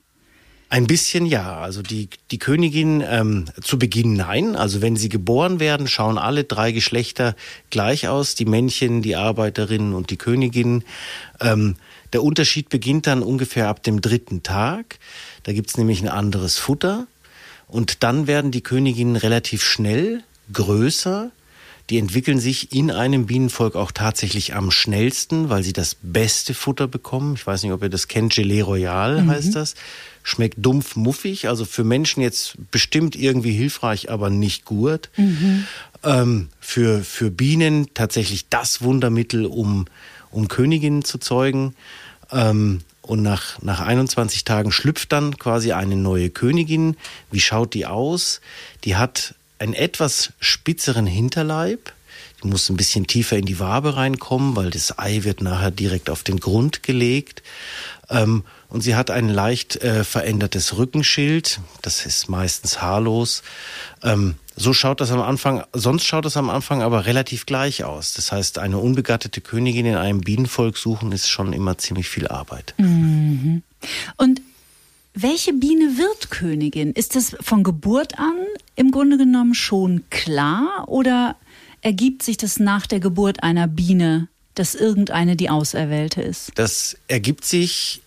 Ein 0.70 0.88
bisschen 0.88 1.26
ja. 1.26 1.60
Also 1.60 1.82
die, 1.82 2.10
die 2.32 2.40
Königin 2.40 3.04
ähm, 3.08 3.46
zu 3.62 3.78
Beginn 3.78 4.14
nein. 4.14 4.56
Also 4.56 4.82
wenn 4.82 4.96
sie 4.96 5.10
geboren 5.10 5.60
werden, 5.60 5.88
schauen 5.88 6.18
alle 6.18 6.44
drei 6.44 6.72
Geschlechter 6.72 7.36
gleich 7.70 8.08
aus. 8.08 8.36
Die 8.36 8.46
Männchen, 8.46 9.02
die 9.02 9.16
Arbeiterinnen 9.16 9.94
und 9.94 10.10
die 10.10 10.18
Königin. 10.18 10.84
Ähm, 11.40 11.76
der 12.14 12.24
Unterschied 12.24 12.70
beginnt 12.70 13.08
dann 13.08 13.22
ungefähr 13.22 13.68
ab 13.68 13.84
dem 13.84 14.02
dritten 14.02 14.42
Tag. 14.42 15.00
Da 15.44 15.54
gibt's 15.54 15.78
nämlich 15.78 16.02
ein 16.02 16.10
anderes 16.10 16.58
Futter. 16.58 17.08
Und 17.68 18.04
dann 18.04 18.26
werden 18.26 18.52
die 18.52 18.62
Königinnen 18.62 19.16
relativ 19.16 19.64
schnell 19.64 20.24
größer. 20.52 21.32
Die 21.92 22.00
entwickeln 22.00 22.40
sich 22.40 22.74
in 22.74 22.90
einem 22.90 23.28
Bienenvolk 23.28 23.76
auch 23.76 23.92
tatsächlich 23.92 24.56
am 24.56 24.72
schnellsten, 24.72 25.50
weil 25.50 25.62
sie 25.62 25.74
das 25.74 25.96
beste 26.02 26.56
Futter 26.56 26.88
bekommen. 26.88 27.36
Ich 27.36 27.46
weiß 27.46 27.62
nicht, 27.62 27.74
ob 27.74 27.84
ihr 27.84 27.90
das 27.90 28.08
kennt. 28.08 28.34
Gelee 28.34 28.62
Royal 28.62 29.22
mhm. 29.22 29.30
heißt 29.30 29.56
das. 29.56 29.76
Schmeckt 30.24 30.58
dumpf 30.58 30.96
muffig. 30.96 31.48
Also 31.48 31.64
für 31.64 31.84
Menschen 31.84 32.24
jetzt 32.24 32.56
bestimmt 32.72 33.16
irgendwie 33.16 33.52
hilfreich, 33.52 34.10
aber 34.10 34.32
nicht 34.32 34.66
gut. 34.66 35.10
Mhm. 35.16 35.68
Ähm, 36.04 36.50
für, 36.60 37.04
für 37.04 37.30
Bienen 37.30 37.94
tatsächlich 37.94 38.50
das 38.50 38.82
Wundermittel, 38.82 39.46
um, 39.46 39.86
um 40.32 40.48
Königinnen 40.48 41.04
zu 41.04 41.20
zeugen. 41.20 41.76
Ähm, 42.32 42.82
und 43.04 43.22
nach, 43.22 43.62
nach 43.62 43.82
21 43.82 44.44
Tagen 44.44 44.72
schlüpft 44.72 45.12
dann 45.12 45.38
quasi 45.38 45.72
eine 45.72 45.96
neue 45.96 46.32
Königin. 46.32 46.98
Wie 47.30 47.40
schaut 47.40 47.76
die 47.76 47.86
aus? 47.86 48.42
Die 48.84 48.96
hat 48.96 49.36
einen 49.60 49.74
etwas 49.74 50.34
spitzeren 50.40 51.08
Hinterleib. 51.08 51.86
Die 51.88 52.06
Du 52.46 52.52
musst 52.52 52.70
ein 52.70 52.78
bisschen 52.78 53.08
tiefer 53.08 53.38
in 53.38 53.46
die 53.46 53.60
Wabe 53.60 53.96
reinkommen, 53.96 54.56
weil 54.56 54.70
das 54.70 55.00
Ei 55.00 55.24
wird 55.24 55.42
nachher 55.42 55.72
direkt 55.72 56.12
auf 56.12 56.22
den 56.22 56.40
Grund 56.40 56.84
gelegt. 56.84 57.42
Ähm, 58.08 58.44
und 58.70 58.82
sie 58.82 58.96
hat 58.96 59.10
ein 59.10 59.30
leicht 59.30 59.78
äh, 59.78 60.04
verändertes 60.04 60.78
Rückenschild. 60.78 61.60
Das 61.82 62.06
ist 62.06 62.30
meistens 62.30 62.84
haarlos. 62.84 63.42
Ähm, 64.04 64.36
so 64.56 64.74
schaut 64.74 65.02
das 65.02 65.10
am 65.10 65.22
Anfang, 65.22 65.64
sonst 65.74 66.06
schaut 66.06 66.26
das 66.26 66.38
am 66.38 66.52
Anfang 66.52 66.84
aber 66.84 67.08
relativ 67.08 67.48
gleich 67.48 67.84
aus. 67.84 68.14
Das 68.14 68.32
heißt, 68.32 68.60
eine 68.60 68.78
unbegattete 68.78 69.42
Königin 69.42 69.88
in 69.88 69.96
einem 69.96 70.22
Bienenvolk 70.22 70.78
suchen 70.78 71.12
ist 71.14 71.28
schon 71.28 71.52
immer 71.52 71.80
ziemlich 71.80 72.10
viel 72.10 72.28
Arbeit. 72.28 72.76
Mhm. 72.78 73.64
Und 74.18 74.42
welche 75.16 75.54
Biene 75.54 75.98
wird 75.98 76.30
Königin? 76.30 76.92
Ist 76.92 77.16
das 77.16 77.36
von 77.40 77.64
Geburt 77.64 78.20
an 78.20 78.36
im 78.76 78.92
Grunde 78.92 79.18
genommen 79.18 79.56
schon 79.56 80.04
klar 80.10 80.86
oder 80.88 81.36
ergibt 81.82 82.22
sich 82.22 82.38
das 82.38 82.60
nach 82.60 82.86
der 82.86 83.00
Geburt 83.00 83.42
einer 83.42 83.68
Biene, 83.68 84.28
dass 84.56 84.76
irgendeine 84.76 85.36
die 85.36 85.50
Auserwählte 85.50 86.22
ist? 86.22 86.52
Das 86.56 86.98
ergibt 87.08 87.46
sich 87.46 88.02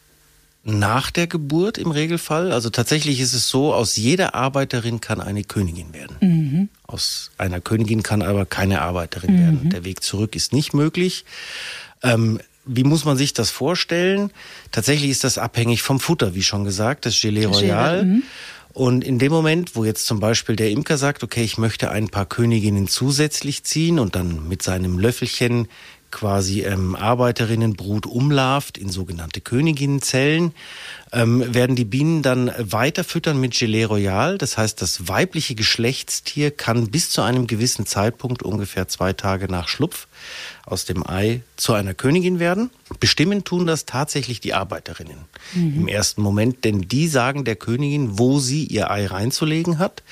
nach 0.64 1.10
der 1.10 1.26
Geburt 1.26 1.78
im 1.78 1.90
Regelfall. 1.90 2.52
Also 2.52 2.68
tatsächlich 2.68 3.20
ist 3.20 3.32
es 3.32 3.48
so, 3.48 3.72
aus 3.72 3.96
jeder 3.96 4.34
Arbeiterin 4.34 5.00
kann 5.00 5.20
eine 5.20 5.44
Königin 5.44 5.94
werden. 5.94 6.16
Mhm. 6.20 6.68
Aus 6.86 7.30
einer 7.38 7.60
Königin 7.60 8.02
kann 8.02 8.20
aber 8.20 8.44
keine 8.44 8.82
Arbeiterin 8.82 9.34
mhm. 9.34 9.40
werden. 9.40 9.70
Der 9.70 9.84
Weg 9.84 10.02
zurück 10.02 10.36
ist 10.36 10.52
nicht 10.52 10.74
möglich. 10.74 11.24
Ähm, 12.02 12.40
wie 12.68 12.84
muss 12.84 13.04
man 13.04 13.16
sich 13.16 13.32
das 13.32 13.50
vorstellen? 13.50 14.30
Tatsächlich 14.70 15.10
ist 15.10 15.24
das 15.24 15.38
abhängig 15.38 15.82
vom 15.82 15.98
Futter, 15.98 16.34
wie 16.34 16.42
schon 16.42 16.64
gesagt, 16.64 17.06
das 17.06 17.20
Gelee 17.20 17.46
Royal. 17.46 18.04
Mhm. 18.04 18.22
Und 18.74 19.02
in 19.02 19.18
dem 19.18 19.32
Moment, 19.32 19.74
wo 19.74 19.84
jetzt 19.84 20.06
zum 20.06 20.20
Beispiel 20.20 20.54
der 20.54 20.70
Imker 20.70 20.98
sagt, 20.98 21.24
okay, 21.24 21.42
ich 21.42 21.58
möchte 21.58 21.90
ein 21.90 22.10
paar 22.10 22.26
Königinnen 22.26 22.86
zusätzlich 22.86 23.64
ziehen 23.64 23.98
und 23.98 24.14
dann 24.14 24.46
mit 24.48 24.62
seinem 24.62 24.98
Löffelchen 24.98 25.66
quasi 26.10 26.62
ähm, 26.62 26.96
Arbeiterinnenbrut 26.96 28.06
umlarvt 28.06 28.78
in 28.78 28.88
sogenannte 28.88 29.40
Königinnenzellen, 29.40 30.52
ähm, 31.12 31.54
werden 31.54 31.76
die 31.76 31.84
Bienen 31.84 32.22
dann 32.22 32.50
weiter 32.58 33.04
füttern 33.04 33.40
mit 33.40 33.58
Gelee 33.58 33.84
Royal. 33.84 34.38
Das 34.38 34.56
heißt, 34.58 34.80
das 34.80 35.08
weibliche 35.08 35.54
Geschlechtstier 35.54 36.50
kann 36.50 36.90
bis 36.90 37.10
zu 37.10 37.22
einem 37.22 37.46
gewissen 37.46 37.86
Zeitpunkt, 37.86 38.42
ungefähr 38.42 38.88
zwei 38.88 39.12
Tage 39.12 39.48
nach 39.48 39.68
Schlupf, 39.68 40.06
aus 40.64 40.84
dem 40.84 41.06
Ei 41.08 41.42
zu 41.56 41.72
einer 41.72 41.94
Königin 41.94 42.38
werden. 42.38 42.70
Bestimmen 43.00 43.44
tun 43.44 43.66
das 43.66 43.86
tatsächlich 43.86 44.40
die 44.40 44.54
Arbeiterinnen 44.54 45.18
mhm. 45.54 45.80
im 45.80 45.88
ersten 45.88 46.22
Moment, 46.22 46.64
denn 46.64 46.82
die 46.82 47.08
sagen 47.08 47.44
der 47.44 47.56
Königin, 47.56 48.18
wo 48.18 48.38
sie 48.38 48.64
ihr 48.64 48.90
Ei 48.90 49.06
reinzulegen 49.06 49.78
hat. 49.78 50.02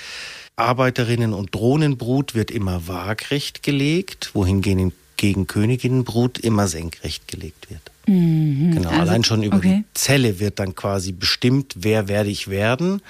Arbeiterinnen 0.56 1.34
und 1.34 1.54
Drohnenbrut 1.54 2.34
wird 2.34 2.50
immer 2.50 2.88
waagrecht 2.88 3.62
gelegt, 3.62 4.30
wohingegen 4.32 4.92
gegen 5.16 5.46
Königinnenbrut 5.46 6.38
immer 6.38 6.68
senkrecht 6.68 7.28
gelegt 7.28 7.70
wird. 7.70 7.82
Mhm. 8.06 8.72
Genau, 8.72 8.90
also, 8.90 9.00
allein 9.00 9.24
schon 9.24 9.42
über 9.42 9.56
okay. 9.56 9.84
die 9.84 9.94
Zelle 9.94 10.38
wird 10.38 10.58
dann 10.58 10.74
quasi 10.74 11.12
bestimmt, 11.12 11.74
wer 11.76 12.08
werde 12.08 12.30
ich 12.30 12.48
werden. 12.48 13.02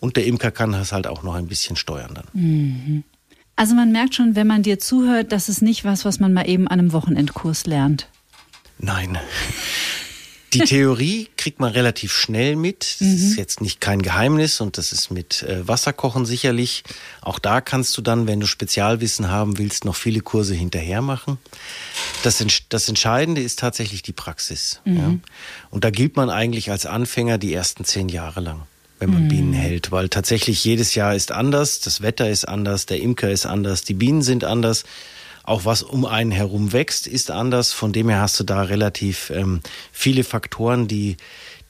Und 0.00 0.16
der 0.16 0.26
Imker 0.26 0.50
kann 0.50 0.72
das 0.72 0.92
halt 0.92 1.06
auch 1.06 1.22
noch 1.22 1.34
ein 1.34 1.48
bisschen 1.48 1.76
steuern 1.76 2.14
dann. 2.14 2.26
Mhm. 2.32 3.04
Also 3.56 3.74
man 3.74 3.90
merkt 3.90 4.14
schon, 4.14 4.36
wenn 4.36 4.46
man 4.46 4.62
dir 4.62 4.78
zuhört, 4.78 5.32
das 5.32 5.48
ist 5.48 5.62
nicht 5.62 5.84
was, 5.84 6.04
was 6.04 6.20
man 6.20 6.32
mal 6.32 6.48
eben 6.48 6.68
an 6.68 6.78
einem 6.78 6.92
Wochenendkurs 6.92 7.66
lernt. 7.66 8.08
Nein. 8.78 9.18
Die 10.54 10.60
Theorie 10.60 11.28
kriegt 11.36 11.60
man 11.60 11.72
relativ 11.72 12.12
schnell 12.12 12.56
mit. 12.56 12.96
Das 13.00 13.08
mhm. 13.08 13.14
ist 13.14 13.36
jetzt 13.36 13.60
nicht 13.60 13.80
kein 13.80 14.00
Geheimnis 14.00 14.60
und 14.60 14.78
das 14.78 14.92
ist 14.92 15.10
mit 15.10 15.42
äh, 15.42 15.66
Wasserkochen 15.66 16.24
sicherlich. 16.24 16.84
Auch 17.20 17.38
da 17.38 17.60
kannst 17.60 17.96
du 17.98 18.02
dann, 18.02 18.26
wenn 18.26 18.40
du 18.40 18.46
Spezialwissen 18.46 19.28
haben 19.28 19.58
willst, 19.58 19.84
noch 19.84 19.96
viele 19.96 20.20
Kurse 20.20 20.54
hinterher 20.54 21.02
machen. 21.02 21.38
Das, 22.22 22.44
das 22.68 22.88
Entscheidende 22.88 23.42
ist 23.42 23.58
tatsächlich 23.58 24.02
die 24.02 24.12
Praxis. 24.12 24.80
Mhm. 24.84 24.96
Ja? 24.96 25.14
Und 25.70 25.84
da 25.84 25.90
gilt 25.90 26.16
man 26.16 26.30
eigentlich 26.30 26.70
als 26.70 26.86
Anfänger 26.86 27.38
die 27.38 27.52
ersten 27.52 27.84
zehn 27.84 28.08
Jahre 28.08 28.40
lang 28.40 28.62
wenn 29.00 29.10
man 29.10 29.24
mhm. 29.24 29.28
Bienen 29.28 29.52
hält, 29.52 29.92
weil 29.92 30.08
tatsächlich 30.08 30.64
jedes 30.64 30.96
Jahr 30.96 31.14
ist 31.14 31.30
anders, 31.30 31.78
das 31.78 32.02
Wetter 32.02 32.28
ist 32.28 32.48
anders, 32.48 32.86
der 32.86 33.00
Imker 33.00 33.30
ist 33.30 33.46
anders, 33.46 33.82
die 33.84 33.94
Bienen 33.94 34.22
sind 34.22 34.42
anders 34.42 34.82
auch 35.48 35.64
was 35.64 35.82
um 35.82 36.04
einen 36.04 36.30
herum 36.30 36.72
wächst, 36.72 37.06
ist 37.06 37.30
anders. 37.30 37.72
Von 37.72 37.92
dem 37.92 38.08
her 38.08 38.20
hast 38.20 38.38
du 38.38 38.44
da 38.44 38.62
relativ 38.62 39.30
ähm, 39.30 39.60
viele 39.92 40.24
Faktoren, 40.24 40.88
die, 40.88 41.16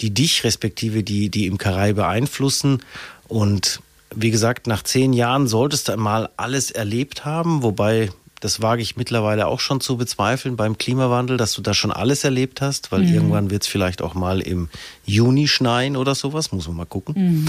die 0.00 0.12
dich 0.12 0.44
respektive 0.44 1.02
die, 1.02 1.28
die 1.30 1.46
Imkerei 1.46 1.92
beeinflussen. 1.92 2.82
Und 3.28 3.80
wie 4.14 4.30
gesagt, 4.30 4.66
nach 4.66 4.82
zehn 4.82 5.12
Jahren 5.12 5.46
solltest 5.46 5.88
du 5.88 5.92
einmal 5.92 6.30
alles 6.36 6.70
erlebt 6.70 7.24
haben, 7.24 7.62
wobei 7.62 8.10
das 8.40 8.62
wage 8.62 8.82
ich 8.82 8.96
mittlerweile 8.96 9.46
auch 9.48 9.60
schon 9.60 9.80
zu 9.80 9.96
bezweifeln 9.96 10.56
beim 10.56 10.78
Klimawandel, 10.78 11.36
dass 11.36 11.54
du 11.54 11.62
da 11.62 11.74
schon 11.74 11.90
alles 11.90 12.22
erlebt 12.24 12.60
hast, 12.60 12.92
weil 12.92 13.02
mhm. 13.02 13.14
irgendwann 13.14 13.50
wird 13.50 13.62
es 13.62 13.68
vielleicht 13.68 14.00
auch 14.00 14.14
mal 14.14 14.40
im 14.40 14.68
Juni 15.04 15.48
schneien 15.48 15.96
oder 15.96 16.14
sowas, 16.14 16.52
muss 16.52 16.68
man 16.68 16.76
mal 16.76 16.86
gucken. 16.86 17.14
Mhm. 17.16 17.48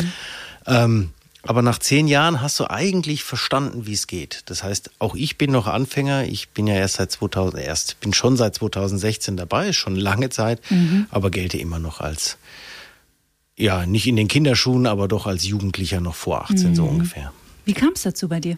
Ähm, 0.65 1.09
aber 1.43 1.61
nach 1.61 1.79
zehn 1.79 2.07
Jahren 2.07 2.41
hast 2.41 2.59
du 2.59 2.69
eigentlich 2.69 3.23
verstanden, 3.23 3.85
wie 3.85 3.93
es 3.93 4.07
geht. 4.07 4.43
Das 4.47 4.63
heißt, 4.63 4.91
auch 4.99 5.15
ich 5.15 5.37
bin 5.37 5.51
noch 5.51 5.67
Anfänger. 5.67 6.25
Ich 6.25 6.49
bin 6.49 6.67
ja 6.67 6.75
erst 6.75 6.95
seit 6.95 7.11
2000, 7.11 7.63
erst 7.63 7.99
bin 8.01 8.13
schon 8.13 8.35
seit 8.35 8.55
2016 8.55 9.37
dabei, 9.37 9.71
schon 9.71 9.95
lange 9.95 10.29
Zeit, 10.29 10.59
mhm. 10.69 11.07
aber 11.09 11.31
gelte 11.31 11.57
immer 11.57 11.79
noch 11.79 12.01
als, 12.01 12.37
ja, 13.57 13.85
nicht 13.85 14.07
in 14.07 14.17
den 14.17 14.27
Kinderschuhen, 14.27 14.85
aber 14.85 15.07
doch 15.07 15.27
als 15.27 15.45
Jugendlicher 15.45 16.01
noch 16.01 16.15
vor 16.15 16.41
18 16.43 16.71
mhm. 16.71 16.75
so 16.75 16.85
ungefähr. 16.85 17.31
Wie 17.65 17.73
kam 17.73 17.93
es 17.95 18.01
dazu 18.01 18.27
bei 18.27 18.41
dir? 18.41 18.57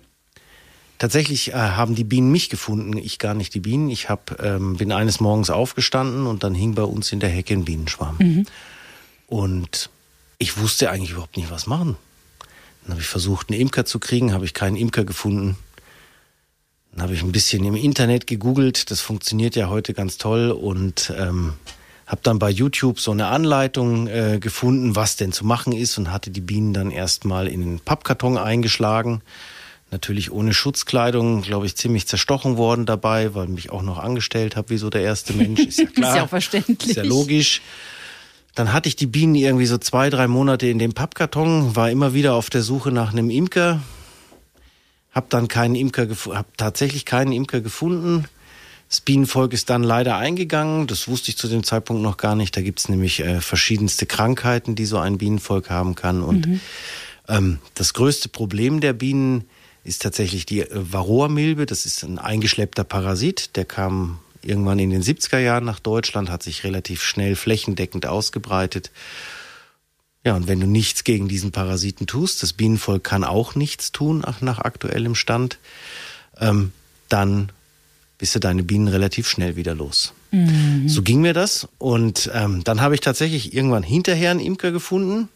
Tatsächlich 0.97 1.49
äh, 1.49 1.53
haben 1.53 1.95
die 1.95 2.03
Bienen 2.03 2.31
mich 2.31 2.49
gefunden, 2.49 2.97
ich 2.97 3.19
gar 3.19 3.33
nicht 3.33 3.53
die 3.53 3.59
Bienen. 3.59 3.89
Ich 3.89 4.09
hab, 4.09 4.39
ähm, 4.43 4.77
bin 4.77 4.91
eines 4.91 5.19
Morgens 5.19 5.49
aufgestanden 5.49 6.27
und 6.27 6.43
dann 6.43 6.55
hing 6.55 6.75
bei 6.75 6.83
uns 6.83 7.11
in 7.11 7.19
der 7.19 7.29
Hecke 7.29 7.53
ein 7.53 7.65
Bienenschwarm. 7.65 8.17
Mhm. 8.19 8.45
Und 9.27 9.89
ich 10.37 10.57
wusste 10.57 10.89
eigentlich 10.89 11.11
überhaupt 11.11 11.37
nicht, 11.37 11.49
was 11.51 11.67
machen. 11.67 11.97
Dann 12.91 12.95
habe 12.97 13.03
ich 13.03 13.07
versucht, 13.07 13.49
einen 13.49 13.61
Imker 13.61 13.85
zu 13.85 13.99
kriegen, 13.99 14.33
habe 14.33 14.43
ich 14.43 14.53
keinen 14.53 14.75
Imker 14.75 15.05
gefunden. 15.05 15.55
Dann 16.91 17.03
habe 17.03 17.13
ich 17.13 17.23
ein 17.23 17.31
bisschen 17.31 17.63
im 17.63 17.77
Internet 17.77 18.27
gegoogelt, 18.27 18.91
das 18.91 18.99
funktioniert 18.99 19.55
ja 19.55 19.69
heute 19.69 19.93
ganz 19.93 20.17
toll 20.17 20.51
und 20.51 21.13
ähm, 21.17 21.53
habe 22.05 22.19
dann 22.21 22.37
bei 22.37 22.49
YouTube 22.49 22.99
so 22.99 23.11
eine 23.11 23.27
Anleitung 23.27 24.07
äh, 24.07 24.39
gefunden, 24.41 24.93
was 24.97 25.15
denn 25.15 25.31
zu 25.31 25.45
machen 25.45 25.71
ist 25.71 25.97
und 25.97 26.11
hatte 26.11 26.31
die 26.31 26.41
Bienen 26.41 26.73
dann 26.73 26.91
erstmal 26.91 27.47
in 27.47 27.61
den 27.61 27.79
Pappkarton 27.79 28.37
eingeschlagen. 28.37 29.21
Natürlich 29.89 30.29
ohne 30.29 30.53
Schutzkleidung, 30.53 31.43
glaube 31.43 31.67
ich, 31.67 31.77
ziemlich 31.77 32.07
zerstochen 32.07 32.57
worden 32.57 32.85
dabei, 32.85 33.33
weil 33.35 33.47
mich 33.47 33.69
auch 33.69 33.83
noch 33.83 33.99
angestellt 33.99 34.57
habe, 34.57 34.69
wie 34.69 34.77
so 34.77 34.89
der 34.89 35.03
erste 35.03 35.31
Mensch. 35.31 35.61
Ist 35.61 35.79
ja 35.79 35.85
klar. 35.85 36.09
ist 36.11 36.17
ja 36.17 36.23
auch 36.25 36.29
verständlich. 36.29 36.89
Ist 36.89 36.97
ja 36.97 37.03
logisch. 37.03 37.61
Dann 38.55 38.73
hatte 38.73 38.89
ich 38.89 38.95
die 38.95 39.07
Bienen 39.07 39.35
irgendwie 39.35 39.65
so 39.65 39.77
zwei, 39.77 40.09
drei 40.09 40.27
Monate 40.27 40.67
in 40.67 40.79
dem 40.79 40.93
Pappkarton, 40.93 41.75
war 41.75 41.89
immer 41.89 42.13
wieder 42.13 42.33
auf 42.33 42.49
der 42.49 42.61
Suche 42.61 42.91
nach 42.91 43.13
einem 43.13 43.29
Imker, 43.29 43.81
hab 45.11 45.29
dann 45.29 45.47
keinen 45.47 45.75
Imker, 45.75 46.07
hab 46.29 46.57
tatsächlich 46.57 47.05
keinen 47.05 47.31
Imker 47.31 47.61
gefunden. 47.61 48.25
Das 48.89 48.99
Bienenvolk 48.99 49.53
ist 49.53 49.69
dann 49.69 49.83
leider 49.83 50.17
eingegangen. 50.17 50.85
Das 50.85 51.07
wusste 51.07 51.31
ich 51.31 51.37
zu 51.37 51.47
dem 51.47 51.63
Zeitpunkt 51.63 52.03
noch 52.03 52.17
gar 52.17 52.35
nicht. 52.35 52.57
Da 52.57 52.61
gibt's 52.61 52.89
nämlich 52.89 53.21
äh, 53.21 53.39
verschiedenste 53.39 54.05
Krankheiten, 54.05 54.75
die 54.75 54.85
so 54.85 54.97
ein 54.97 55.17
Bienenvolk 55.17 55.69
haben 55.69 55.95
kann. 55.95 56.21
Und 56.21 56.45
mhm. 56.45 56.59
ähm, 57.29 57.59
das 57.73 57.93
größte 57.93 58.27
Problem 58.27 58.81
der 58.81 58.91
Bienen 58.91 59.45
ist 59.85 60.01
tatsächlich 60.01 60.45
die 60.45 60.61
äh, 60.61 60.67
Varroa-Milbe. 60.71 61.65
Das 61.65 61.85
ist 61.85 62.03
ein 62.03 62.19
eingeschleppter 62.19 62.83
Parasit. 62.83 63.55
Der 63.55 63.63
kam 63.63 64.19
irgendwann 64.43 64.79
in 64.79 64.89
den 64.89 65.03
70er 65.03 65.39
Jahren 65.39 65.65
nach 65.65 65.79
Deutschland, 65.79 66.29
hat 66.29 66.43
sich 66.43 66.63
relativ 66.63 67.03
schnell 67.03 67.35
flächendeckend 67.35 68.05
ausgebreitet. 68.05 68.91
Ja, 70.23 70.35
und 70.35 70.47
wenn 70.47 70.59
du 70.59 70.67
nichts 70.67 71.03
gegen 71.03 71.27
diesen 71.27 71.51
Parasiten 71.51 72.05
tust, 72.05 72.43
das 72.43 72.53
Bienenvolk 72.53 73.03
kann 73.03 73.23
auch 73.23 73.55
nichts 73.55 73.91
tun 73.91 74.23
nach 74.41 74.59
aktuellem 74.59 75.15
Stand, 75.15 75.57
ähm, 76.39 76.71
dann 77.09 77.51
bist 78.17 78.35
du 78.35 78.39
deine 78.39 78.61
Bienen 78.61 78.87
relativ 78.87 79.27
schnell 79.27 79.55
wieder 79.55 79.73
los. 79.73 80.13
Mhm. 80.29 80.87
So 80.87 81.01
ging 81.01 81.21
mir 81.21 81.33
das. 81.33 81.67
Und 81.79 82.29
ähm, 82.35 82.63
dann 82.63 82.81
habe 82.81 82.93
ich 82.93 83.01
tatsächlich 83.01 83.55
irgendwann 83.55 83.81
hinterher 83.81 84.29
einen 84.29 84.39
Imker 84.39 84.71
gefunden. 84.71 85.27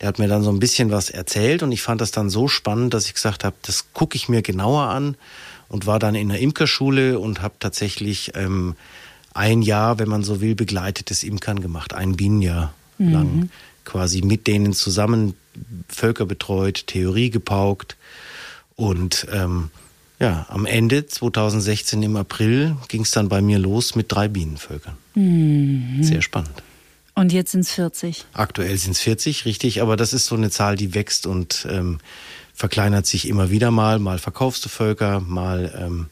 Der 0.00 0.08
hat 0.08 0.18
mir 0.18 0.28
dann 0.28 0.42
so 0.42 0.50
ein 0.50 0.58
bisschen 0.58 0.90
was 0.90 1.08
erzählt 1.08 1.62
und 1.62 1.70
ich 1.70 1.82
fand 1.82 2.00
das 2.00 2.10
dann 2.10 2.28
so 2.28 2.48
spannend, 2.48 2.92
dass 2.94 3.06
ich 3.06 3.14
gesagt 3.14 3.44
habe, 3.44 3.56
das 3.62 3.92
gucke 3.92 4.16
ich 4.16 4.28
mir 4.28 4.42
genauer 4.42 4.88
an 4.88 5.16
und 5.68 5.86
war 5.86 5.98
dann 5.98 6.14
in 6.14 6.28
der 6.28 6.40
Imkerschule 6.40 7.18
und 7.18 7.42
habe 7.42 7.54
tatsächlich 7.58 8.32
ähm, 8.34 8.74
ein 9.34 9.62
Jahr, 9.62 9.98
wenn 9.98 10.08
man 10.08 10.22
so 10.22 10.40
will, 10.40 10.54
begleitetes 10.54 11.22
Imkern 11.22 11.60
gemacht, 11.60 11.94
ein 11.94 12.16
Bienenjahr 12.16 12.72
mhm. 12.98 13.12
lang, 13.12 13.50
quasi 13.84 14.22
mit 14.22 14.46
denen 14.46 14.72
zusammen 14.72 15.34
Völker 15.88 16.26
betreut, 16.26 16.86
Theorie 16.86 17.30
gepaukt 17.30 17.96
und 18.74 19.26
ähm, 19.32 19.70
ja, 20.18 20.46
am 20.48 20.64
Ende 20.64 21.06
2016 21.06 22.02
im 22.02 22.16
April 22.16 22.76
ging 22.88 23.02
es 23.02 23.10
dann 23.10 23.28
bei 23.28 23.42
mir 23.42 23.58
los 23.58 23.94
mit 23.94 24.10
drei 24.10 24.28
Bienenvölkern. 24.28 24.96
Mhm. 25.14 26.02
Sehr 26.02 26.22
spannend. 26.22 26.62
Und 27.14 27.32
jetzt 27.32 27.52
sind 27.52 27.60
es 27.60 27.72
40. 27.72 28.26
Aktuell 28.34 28.76
sind 28.76 28.92
es 28.92 29.00
40, 29.00 29.46
richtig, 29.46 29.80
aber 29.80 29.96
das 29.96 30.12
ist 30.12 30.26
so 30.26 30.34
eine 30.34 30.50
Zahl, 30.50 30.76
die 30.76 30.94
wächst 30.94 31.26
und 31.26 31.66
ähm, 31.70 31.98
verkleinert 32.56 33.06
sich 33.06 33.28
immer 33.28 33.50
wieder 33.50 33.70
mal, 33.70 33.98
mal 33.98 34.18
verkaufst 34.18 34.64
du 34.64 34.70
Völker, 34.70 35.20
mal 35.20 35.72
ähm, 35.78 36.06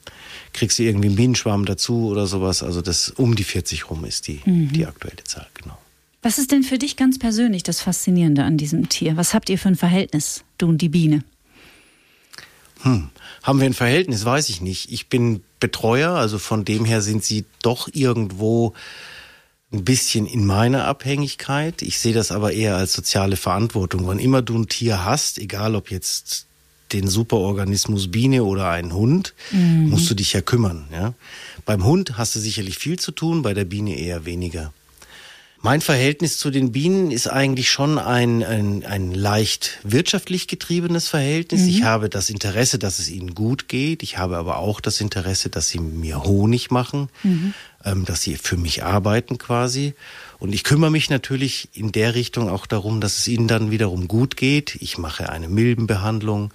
kriegst 0.53 0.77
du 0.77 0.83
irgendwie 0.83 1.07
einen 1.07 1.15
Bienenschwarm 1.15 1.65
dazu 1.65 2.07
oder 2.07 2.27
sowas. 2.27 2.61
Also 2.61 2.81
das 2.81 3.09
um 3.09 3.35
die 3.35 3.43
40 3.43 3.89
rum 3.89 4.05
ist 4.05 4.27
die, 4.27 4.41
mhm. 4.45 4.71
die 4.71 4.85
aktuelle 4.85 5.23
Zahl, 5.23 5.47
genau. 5.55 5.77
Was 6.21 6.37
ist 6.37 6.51
denn 6.51 6.63
für 6.63 6.77
dich 6.77 6.97
ganz 6.97 7.19
persönlich 7.19 7.63
das 7.63 7.81
Faszinierende 7.81 8.43
an 8.43 8.57
diesem 8.57 8.89
Tier? 8.89 9.17
Was 9.17 9.33
habt 9.33 9.49
ihr 9.49 9.57
für 9.57 9.69
ein 9.69 9.75
Verhältnis, 9.75 10.43
du 10.59 10.67
und 10.67 10.81
die 10.81 10.89
Biene? 10.89 11.23
Hm. 12.81 13.09
Haben 13.41 13.59
wir 13.59 13.65
ein 13.65 13.73
Verhältnis? 13.73 14.25
Weiß 14.25 14.49
ich 14.49 14.61
nicht. 14.61 14.91
Ich 14.91 15.07
bin 15.07 15.41
Betreuer, 15.59 16.11
also 16.11 16.37
von 16.37 16.63
dem 16.63 16.85
her 16.85 17.01
sind 17.01 17.23
sie 17.23 17.45
doch 17.61 17.89
irgendwo 17.91 18.73
ein 19.71 19.83
bisschen 19.83 20.25
in 20.25 20.45
meiner 20.45 20.85
Abhängigkeit. 20.85 21.81
Ich 21.81 21.99
sehe 21.99 22.13
das 22.13 22.31
aber 22.31 22.53
eher 22.53 22.77
als 22.77 22.93
soziale 22.93 23.35
Verantwortung. 23.35 24.07
Wann 24.07 24.19
immer 24.19 24.41
du 24.41 24.57
ein 24.57 24.67
Tier 24.67 25.03
hast, 25.03 25.37
egal 25.37 25.75
ob 25.75 25.91
jetzt 25.91 26.45
den 26.93 27.07
Superorganismus 27.07 28.11
Biene 28.11 28.43
oder 28.43 28.69
einen 28.69 28.93
Hund, 28.93 29.33
mhm. 29.51 29.89
musst 29.89 30.09
du 30.09 30.13
dich 30.13 30.33
ja 30.33 30.41
kümmern. 30.41 30.87
Ja? 30.91 31.13
Beim 31.65 31.83
Hund 31.83 32.17
hast 32.17 32.35
du 32.35 32.39
sicherlich 32.39 32.77
viel 32.77 32.99
zu 32.99 33.11
tun, 33.11 33.41
bei 33.41 33.53
der 33.53 33.65
Biene 33.65 33.97
eher 33.97 34.25
weniger. 34.25 34.71
Mein 35.65 35.81
Verhältnis 35.81 36.37
zu 36.37 36.51
den 36.51 36.71
Bienen 36.71 37.09
ist 37.09 37.25
eigentlich 37.25 37.71
schon 37.71 37.97
ein, 37.97 38.43
ein, 38.43 38.85
ein 38.85 39.15
leicht 39.15 39.79
wirtschaftlich 39.81 40.47
getriebenes 40.47 41.07
Verhältnis. 41.07 41.61
Mhm. 41.61 41.69
Ich 41.69 41.83
habe 41.83 42.07
das 42.07 42.29
Interesse, 42.29 42.77
dass 42.77 42.99
es 42.99 43.09
ihnen 43.09 43.33
gut 43.33 43.67
geht. 43.67 44.03
Ich 44.03 44.19
habe 44.19 44.37
aber 44.37 44.59
auch 44.59 44.79
das 44.79 45.01
Interesse, 45.01 45.49
dass 45.49 45.67
sie 45.67 45.79
mir 45.79 46.23
Honig 46.23 46.69
machen, 46.69 47.09
mhm. 47.23 47.55
ähm, 47.83 48.05
dass 48.05 48.21
sie 48.21 48.35
für 48.35 48.57
mich 48.57 48.83
arbeiten 48.83 49.39
quasi. 49.39 49.95
Und 50.37 50.53
ich 50.53 50.63
kümmere 50.63 50.91
mich 50.91 51.09
natürlich 51.09 51.69
in 51.73 51.91
der 51.91 52.13
Richtung 52.13 52.47
auch 52.47 52.67
darum, 52.67 53.01
dass 53.01 53.17
es 53.17 53.27
ihnen 53.27 53.47
dann 53.47 53.71
wiederum 53.71 54.07
gut 54.07 54.37
geht. 54.37 54.75
Ich 54.81 54.99
mache 54.99 55.29
eine 55.29 55.49
Milbenbehandlung. 55.49 56.53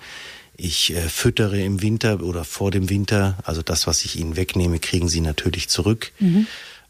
Ich 0.56 0.94
äh, 0.94 1.00
füttere 1.08 1.60
im 1.60 1.82
Winter 1.82 2.22
oder 2.22 2.44
vor 2.44 2.70
dem 2.70 2.88
Winter. 2.88 3.38
Also 3.42 3.62
das, 3.62 3.88
was 3.88 4.04
ich 4.04 4.20
ihnen 4.20 4.36
wegnehme, 4.36 4.78
kriegen 4.78 5.08
sie 5.08 5.20
natürlich 5.20 5.68
zurück. 5.68 6.12
Mhm. 6.20 6.46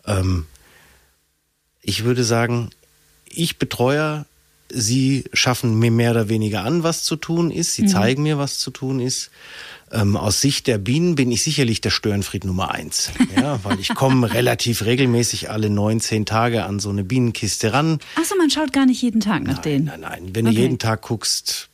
Ähm, 0.07 0.45
ich 1.83 2.05
würde 2.05 2.25
sagen, 2.25 2.71
ich 3.27 3.59
Betreuer, 3.59 4.27
sie 4.69 5.25
schaffen 5.33 5.79
mir 5.79 5.91
mehr 5.91 6.13
oder 6.13 6.29
weniger 6.29 6.65
an, 6.65 6.83
was 6.83 7.05
zu 7.05 7.17
tun 7.17 7.51
ist. 7.51 7.75
Sie 7.75 7.83
mhm. 7.83 7.89
zeigen 7.89 8.23
mir, 8.23 8.39
was 8.39 8.59
zu 8.59 8.71
tun 8.71 9.01
ist. 9.01 9.31
Ähm, 9.93 10.17
aus 10.17 10.41
Sicht 10.41 10.69
der 10.69 10.79
Bienen 10.79 11.17
bin 11.17 11.33
ich 11.33 11.43
sicherlich 11.43 11.81
der 11.81 11.91
Störenfried 11.91 12.45
Nummer 12.45 12.71
eins. 12.73 13.11
Ja, 13.37 13.63
weil 13.65 13.81
ich 13.81 13.95
komme 13.95 14.33
relativ 14.33 14.85
regelmäßig 14.85 15.51
alle 15.51 15.71
19 15.71 16.27
Tage 16.27 16.65
an 16.65 16.79
so 16.79 16.91
eine 16.91 17.05
Bienenkiste 17.05 17.73
ran. 17.73 17.99
Achso, 18.17 18.35
man 18.37 18.51
schaut 18.51 18.73
gar 18.73 18.87
nicht 18.87 19.01
jeden 19.01 19.21
Tag 19.21 19.45
nach 19.45 19.55
nein, 19.55 19.63
denen. 19.63 19.85
Nein, 19.87 20.01
nein. 20.01 20.31
Wenn 20.35 20.47
okay. 20.47 20.57
du 20.57 20.61
jeden 20.63 20.79
Tag 20.79 21.03
guckst, 21.03 21.70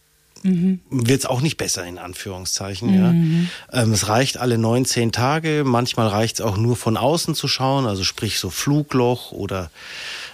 mhm. 0.46 0.80
wird 0.90 1.20
es 1.20 1.26
auch 1.26 1.40
nicht 1.40 1.56
besser, 1.56 1.84
in 1.84 1.98
Anführungszeichen. 1.98 2.90
Mhm. 2.90 3.48
Ja. 3.72 3.82
Ähm, 3.82 3.92
es 3.92 4.08
reicht 4.08 4.38
alle 4.38 4.58
19 4.58 5.12
Tage. 5.12 5.62
Manchmal 5.64 6.08
reicht 6.08 6.36
es 6.36 6.40
auch 6.40 6.56
nur 6.56 6.76
von 6.76 6.96
außen 6.96 7.34
zu 7.34 7.48
schauen, 7.48 7.86
also 7.86 8.04
sprich 8.04 8.38
so 8.38 8.50
Flugloch 8.50 9.32
oder 9.32 9.70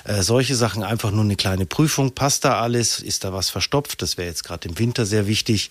äh, 0.04 0.22
solche 0.22 0.56
Sachen. 0.56 0.82
Einfach 0.82 1.10
nur 1.10 1.24
eine 1.24 1.36
kleine 1.36 1.66
Prüfung. 1.66 2.12
Passt 2.12 2.44
da 2.44 2.60
alles? 2.60 3.00
Ist 3.00 3.24
da 3.24 3.32
was 3.32 3.50
verstopft? 3.50 4.02
Das 4.02 4.16
wäre 4.16 4.28
jetzt 4.28 4.44
gerade 4.44 4.68
im 4.68 4.78
Winter 4.78 5.06
sehr 5.06 5.26
wichtig. 5.26 5.70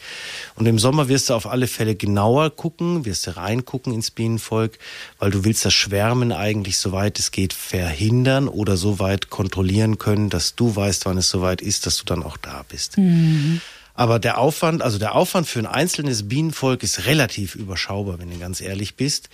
Und 0.56 0.66
im 0.66 0.80
Sommer 0.80 1.10
wirst 1.10 1.30
du 1.30 1.34
auf 1.34 1.48
alle 1.48 1.68
Fälle 1.68 1.96
genauer 1.96 2.50
gucken, 2.50 3.06
wirst 3.06 3.28
du 3.28 3.36
reingucken 3.36 3.94
ins 3.94 4.12
Bienenvolk, 4.12 4.78
weil 5.20 5.32
du 5.32 5.44
willst 5.44 5.66
das 5.66 5.74
Schwärmen 5.74 6.32
eigentlich, 6.32 6.78
soweit 6.78 7.20
es 7.20 7.32
geht, 7.32 7.54
verhindern 7.54 8.48
oder 8.48 8.78
so 8.78 9.00
weit 9.00 9.30
kontrollieren 9.30 9.98
können, 9.98 10.30
dass 10.30 10.56
du 10.56 10.76
weißt, 10.76 11.06
wann 11.06 11.18
es 11.18 11.30
soweit 11.30 11.62
ist, 11.62 11.86
dass 11.86 11.98
du 11.98 12.06
dann 12.06 12.24
auch 12.24 12.38
da 12.38 12.64
bist. 12.68 12.98
Mhm. 12.98 13.62
Aber 13.94 14.20
der 14.20 14.38
Aufwand, 14.38 14.82
also 14.82 14.98
der 14.98 15.16
Aufwand 15.16 15.48
für 15.48 15.60
ein 15.60 15.66
einzelnes 15.66 16.28
Bienenvolk 16.28 16.84
ist 16.84 17.06
relativ 17.06 17.56
überschaubar, 17.56 18.20
wenn 18.20 18.30
du 18.30 18.38
ganz 18.38 18.62
ehrlich 18.62 18.96
bist. 18.96 19.30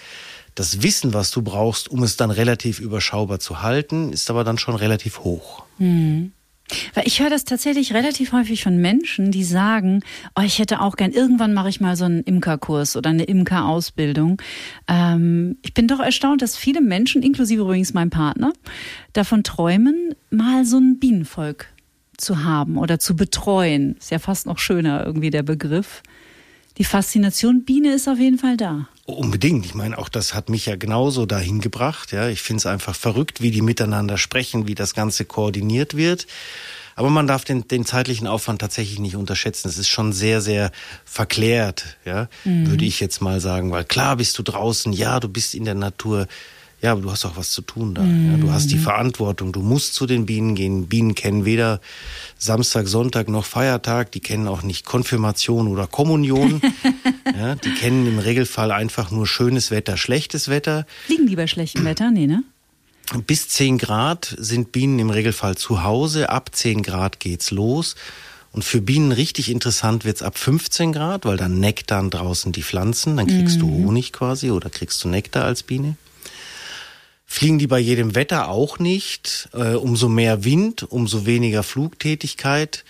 Das 0.56 0.82
Wissen, 0.82 1.14
was 1.14 1.32
du 1.32 1.44
brauchst, 1.44 1.90
um 1.90 2.02
es 2.02 2.18
dann 2.18 2.32
relativ 2.32 2.80
überschaubar 2.80 3.40
zu 3.40 3.62
halten, 3.62 4.12
ist 4.12 4.30
aber 4.30 4.44
dann 4.44 4.58
schon 4.58 4.76
relativ 4.76 5.20
hoch. 5.20 5.64
Mhm. 5.78 6.32
Weil 6.94 7.08
ich 7.08 7.22
höre 7.22 7.30
das 7.30 7.46
tatsächlich 7.46 7.94
relativ 7.94 8.34
häufig 8.34 8.64
von 8.64 8.78
Menschen, 8.78 9.32
die 9.32 9.44
sagen, 9.44 10.02
oh, 10.38 10.42
ich 10.42 10.60
hätte 10.60 10.82
auch 10.82 10.98
gern, 10.98 11.12
irgendwann 11.12 11.54
mache 11.54 11.70
ich 11.70 11.80
mal 11.80 11.96
so 11.96 12.06
einen 12.06 12.24
Imkerkurs 12.24 12.98
oder 12.98 13.10
eine 13.10 13.24
Imkerausbildung. 13.24 14.42
Ähm, 14.88 15.58
ich 15.64 15.74
bin 15.74 15.88
doch 15.88 16.00
erstaunt, 16.00 16.42
dass 16.42 16.58
viele 16.58 16.82
Menschen, 16.82 17.24
inklusive 17.24 17.62
übrigens 17.62 17.94
mein 17.94 18.10
Partner, 18.10 18.52
davon 19.14 19.44
träumen, 19.44 20.16
mal 20.30 20.66
so 20.66 20.78
ein 20.78 21.00
Bienenvolk 21.00 21.68
zu 22.18 22.44
haben 22.44 22.78
oder 22.78 23.00
zu 23.00 23.16
betreuen. 23.16 23.96
Ist 23.98 24.12
ja 24.12 24.20
fast 24.20 24.46
noch 24.46 24.60
schöner 24.60 25.06
irgendwie 25.06 25.30
der 25.30 25.44
Begriff. 25.44 26.04
Die 26.78 26.84
Faszination 26.84 27.64
Biene 27.64 27.94
ist 27.94 28.08
auf 28.08 28.20
jeden 28.20 28.38
Fall 28.38 28.58
da. 28.58 28.88
Unbedingt. 29.06 29.66
Ich 29.66 29.74
meine, 29.74 29.98
auch 29.98 30.10
das 30.10 30.34
hat 30.34 30.50
mich 30.50 30.66
ja 30.66 30.76
genauso 30.76 31.26
dahin 31.26 31.60
gebracht. 31.60 32.12
Ja, 32.12 32.28
ich 32.28 32.42
finde 32.42 32.60
es 32.60 32.66
einfach 32.66 32.96
verrückt, 32.96 33.42
wie 33.42 33.52
die 33.52 33.62
miteinander 33.62 34.18
sprechen, 34.18 34.68
wie 34.68 34.76
das 34.76 34.94
Ganze 34.94 35.26
koordiniert 35.26 35.96
wird. 35.96 36.28
Aber 36.96 37.10
man 37.10 37.28
darf 37.28 37.46
den, 37.46 37.68
den 37.68 37.86
zeitlichen 37.86 38.28
Aufwand 38.28 38.60
tatsächlich 38.60 39.00
nicht 39.00 39.16
unterschätzen. 39.16 39.70
Es 39.70 39.78
ist 39.78 39.88
schon 39.88 40.14
sehr, 40.14 40.42
sehr 40.42 40.72
verklärt, 41.06 41.98
ja, 42.06 42.28
mhm. 42.44 42.70
würde 42.70 42.86
ich 42.86 43.00
jetzt 43.00 43.22
mal 43.22 43.40
sagen. 43.40 43.72
Weil 43.72 43.86
klar 43.86 44.18
bist 44.18 44.38
du 44.40 44.44
draußen, 44.44 44.94
ja, 44.94 45.20
du 45.20 45.30
bist 45.30 45.54
in 45.54 45.64
der 45.64 45.76
Natur, 45.76 46.28
ja, 46.82 46.92
aber 46.92 47.02
du 47.02 47.12
hast 47.12 47.26
auch 47.26 47.38
was 47.38 47.52
zu 47.52 47.64
tun 47.64 47.96
da. 47.96 48.04
Mhm. 48.04 48.32
Ja, 48.32 48.38
du 48.38 48.52
hast 48.52 48.70
die 48.70 48.76
mhm. 48.76 48.82
Verantwortung. 48.82 49.52
Du 49.52 49.62
musst 49.62 49.96
zu 49.96 50.06
den 50.06 50.28
Bienen 50.28 50.54
gehen. 50.54 50.88
Bienen 50.88 51.16
kennen 51.16 51.44
weder 51.44 51.82
Samstag, 52.38 52.88
Sonntag 52.88 53.30
noch 53.30 53.46
Feiertag. 53.46 54.12
Die 54.12 54.20
kennen 54.20 54.48
auch 54.48 54.62
nicht 54.62 54.86
Konfirmation 54.86 55.68
oder 55.68 55.88
Kommunion. 55.88 56.62
ja, 57.38 57.56
die 57.56 57.74
kennen 57.74 58.06
im 58.06 58.20
Regelfall 58.20 58.72
einfach 58.72 59.10
nur 59.10 59.26
schönes 59.26 59.72
Wetter, 59.72 59.98
schlechtes 59.98 60.50
Wetter. 60.50 60.86
Fliegen 61.08 61.26
die 61.26 61.36
bei 61.36 61.48
schlechtem 61.48 61.84
Wetter? 61.84 62.12
Nee, 62.12 62.28
ne? 62.28 62.44
Bis 63.26 63.48
10 63.50 63.80
Grad 63.80 64.36
sind 64.38 64.72
Bienen 64.72 65.00
im 65.00 65.10
Regelfall 65.10 65.58
zu 65.58 65.84
Hause. 65.84 66.30
Ab 66.30 66.52
10 66.54 66.84
Grad 66.84 67.20
geht's 67.20 67.50
los. 67.50 67.96
Und 68.52 68.64
für 68.64 68.82
Bienen 68.82 69.12
richtig 69.12 69.50
interessant 69.50 70.06
wird's 70.06 70.22
ab 70.22 70.38
15 70.38 70.92
Grad, 70.92 71.26
weil 71.26 71.38
dann 71.38 71.60
nektern 71.60 72.12
draußen 72.12 72.52
die 72.52 72.64
Pflanzen. 72.64 73.18
Dann 73.18 73.28
kriegst 73.28 73.58
mhm. 73.58 73.62
du 73.62 73.68
Honig 73.68 74.14
quasi 74.14 74.52
oder 74.52 74.70
kriegst 74.70 75.04
du 75.04 75.08
Nektar 75.08 75.46
als 75.46 75.64
Biene. 75.64 75.96
Fliegen 77.30 77.60
die 77.60 77.68
bei 77.68 77.78
jedem 77.78 78.16
Wetter 78.16 78.48
auch 78.48 78.80
nicht. 78.80 79.50
Äh, 79.54 79.74
umso 79.74 80.08
mehr 80.08 80.46
Wind, 80.46 80.84
umso 80.90 81.26
weniger 81.26 81.62
Flugtätigkeit, 81.62 82.86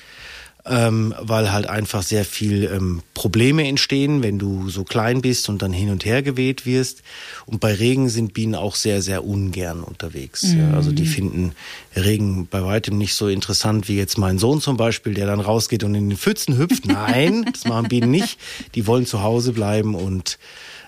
ähm, 0.64 1.14
weil 1.20 1.52
halt 1.52 1.68
einfach 1.68 2.04
sehr 2.04 2.24
viel 2.24 2.66
ähm, 2.66 3.02
Probleme 3.16 3.68
entstehen, 3.68 4.22
wenn 4.22 4.38
du 4.38 4.70
so 4.70 4.84
klein 4.84 5.22
bist 5.22 5.50
und 5.50 5.64
dann 5.64 5.74
hin 5.74 5.90
und 5.90 6.06
her 6.06 6.22
geweht 6.22 6.68
wirst. 6.68 7.02
Und 7.48 7.60
bei 7.60 7.74
Regen 7.74 8.10
sind 8.10 8.34
Bienen 8.34 8.54
auch 8.54 8.76
sehr, 8.76 9.02
sehr 9.02 9.26
ungern 9.26 9.84
unterwegs. 9.84 10.44
Mhm. 10.44 10.60
Ja, 10.60 10.74
also 10.76 10.92
die 10.92 11.08
finden 11.08 11.54
Regen 11.96 12.46
bei 12.46 12.64
weitem 12.64 12.98
nicht 12.98 13.16
so 13.16 13.28
interessant 13.28 13.88
wie 13.88 13.98
jetzt 13.98 14.20
mein 14.20 14.38
Sohn 14.38 14.62
zum 14.62 14.78
Beispiel, 14.78 15.16
der 15.16 15.26
dann 15.26 15.40
rausgeht 15.40 15.84
und 15.84 15.96
in 15.96 16.10
den 16.10 16.18
Pfützen 16.18 16.58
hüpft. 16.58 16.86
Nein, 16.86 17.50
das 17.52 17.66
machen 17.66 17.88
Bienen 17.88 18.12
nicht. 18.12 18.38
Die 18.76 18.86
wollen 18.86 19.08
zu 19.08 19.24
Hause 19.24 19.52
bleiben 19.52 19.96
und 19.96 20.38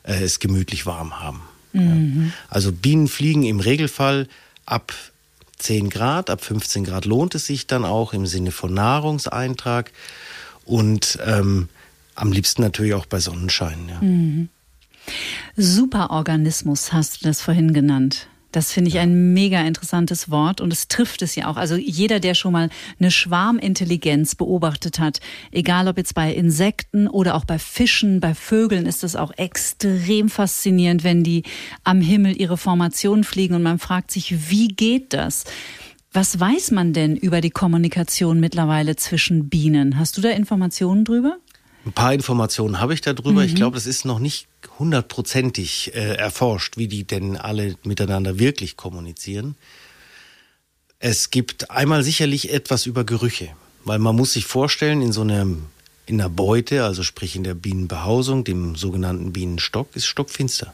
äh, 0.04 0.24
es 0.24 0.40
gemütlich 0.40 0.86
warm 0.86 1.20
haben. 1.20 1.42
Mhm. 1.74 2.34
Also 2.50 2.72
Bienen 2.72 3.08
fliegen 3.08 3.44
im 3.44 3.60
Regelfall 3.60 4.28
ab 4.66 4.94
10 5.58 5.90
Grad, 5.90 6.30
ab 6.30 6.44
15 6.44 6.86
Grad 6.86 7.06
lohnt 7.06 7.36
es 7.36 7.46
sich 7.46 7.68
dann 7.68 7.86
auch 7.86 8.14
im 8.14 8.26
Sinne 8.26 8.52
von 8.52 8.74
Nahrungseintrag 8.74 9.92
und 10.66 11.20
ähm, 11.26 11.70
am 12.16 12.32
liebsten 12.32 12.62
natürlich 12.62 12.94
auch 12.94 13.06
bei 13.06 13.20
Sonnenschein. 13.20 13.90
Ja. 13.90 14.02
Mhm. 14.02 14.50
Superorganismus 15.56 16.94
hast 16.94 17.22
du 17.22 17.28
das 17.28 17.42
vorhin 17.42 17.74
genannt. 17.74 18.28
Das 18.52 18.72
finde 18.72 18.90
ich 18.90 18.98
ein 18.98 19.34
mega 19.34 19.62
interessantes 19.62 20.32
Wort 20.32 20.60
und 20.60 20.74
es 20.74 20.88
trifft 20.88 21.22
es 21.22 21.36
ja 21.36 21.48
auch. 21.48 21.58
Also 21.58 21.76
jeder, 21.76 22.20
der 22.20 22.34
schon 22.34 22.54
mal 22.54 22.70
eine 23.00 23.12
Schwarmintelligenz 23.12 24.36
beobachtet 24.36 25.00
hat, 25.00 25.20
egal 25.52 25.88
ob 25.88 25.98
jetzt 25.98 26.16
bei 26.16 26.34
Insekten 26.34 27.08
oder 27.08 27.36
auch 27.36 27.46
bei 27.46 27.60
Fischen, 27.60 28.20
bei 28.20 28.34
Vögeln, 28.34 28.88
ist 28.88 29.04
das 29.04 29.16
auch 29.16 29.32
extrem 29.38 30.30
faszinierend, 30.30 31.04
wenn 31.04 31.24
die 31.24 31.44
am 31.84 32.02
Himmel 32.02 32.40
ihre 32.40 32.58
Formation 32.58 33.24
fliegen 33.24 33.54
und 33.54 33.64
man 33.64 33.78
fragt 33.78 34.10
sich, 34.12 34.50
wie 34.50 34.70
geht 34.70 35.14
das? 35.14 35.44
Was 36.12 36.40
weiß 36.40 36.72
man 36.72 36.92
denn 36.92 37.16
über 37.16 37.40
die 37.40 37.52
Kommunikation 37.52 38.40
mittlerweile 38.40 38.96
zwischen 38.96 39.48
Bienen? 39.48 40.00
Hast 40.00 40.18
du 40.18 40.22
da 40.22 40.30
Informationen 40.30 41.06
drüber? 41.06 41.38
Ein 41.86 41.94
paar 41.94 42.14
Informationen 42.14 42.80
habe 42.80 42.94
ich 42.94 43.02
darüber. 43.02 43.32
Mhm. 43.42 43.48
Ich 43.48 43.56
glaube, 43.56 43.76
das 43.76 43.86
ist 43.86 44.06
noch 44.06 44.20
nicht 44.20 44.48
hundertprozentig 44.78 45.94
äh, 45.96 46.16
erforscht, 46.16 46.78
wie 46.78 46.88
die 46.88 47.06
denn 47.06 47.38
alle 47.38 47.76
miteinander 47.84 48.40
wirklich 48.40 48.78
kommunizieren. 48.78 49.56
Es 51.00 51.30
gibt 51.30 51.72
einmal 51.72 52.04
sicherlich 52.04 52.52
etwas 52.52 52.86
über 52.86 53.06
Gerüche, 53.06 53.50
weil 53.86 54.00
man 54.00 54.16
muss 54.16 54.34
sich 54.34 54.46
vorstellen, 54.46 55.02
in 55.02 55.14
so 55.14 55.22
einem 55.22 55.68
in 56.06 56.18
der 56.18 56.30
Beute, 56.30 56.84
also 56.84 57.04
sprich 57.04 57.36
in 57.36 57.44
der 57.44 57.54
Bienenbehausung, 57.54 58.44
dem 58.44 58.76
sogenannten 58.76 59.32
Bienenstock, 59.32 59.96
ist 59.96 60.08
stockfinster. 60.08 60.74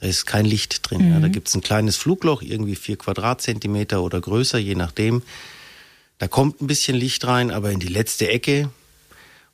Da 0.00 0.06
ist 0.06 0.26
kein 0.26 0.44
Licht 0.44 0.80
drin. 0.82 1.06
Mhm. 1.06 1.12
Ja. 1.12 1.20
Da 1.20 1.28
gibt 1.28 1.48
es 1.48 1.54
ein 1.54 1.60
kleines 1.60 1.96
Flugloch, 1.96 2.42
irgendwie 2.42 2.74
vier 2.74 2.96
Quadratzentimeter 2.96 4.02
oder 4.02 4.20
größer, 4.20 4.58
je 4.58 4.74
nachdem. 4.74 5.22
Da 6.18 6.26
kommt 6.26 6.60
ein 6.60 6.66
bisschen 6.66 6.96
Licht 6.96 7.24
rein, 7.26 7.52
aber 7.52 7.70
in 7.70 7.78
die 7.78 7.88
letzte 7.88 8.28
Ecke, 8.28 8.70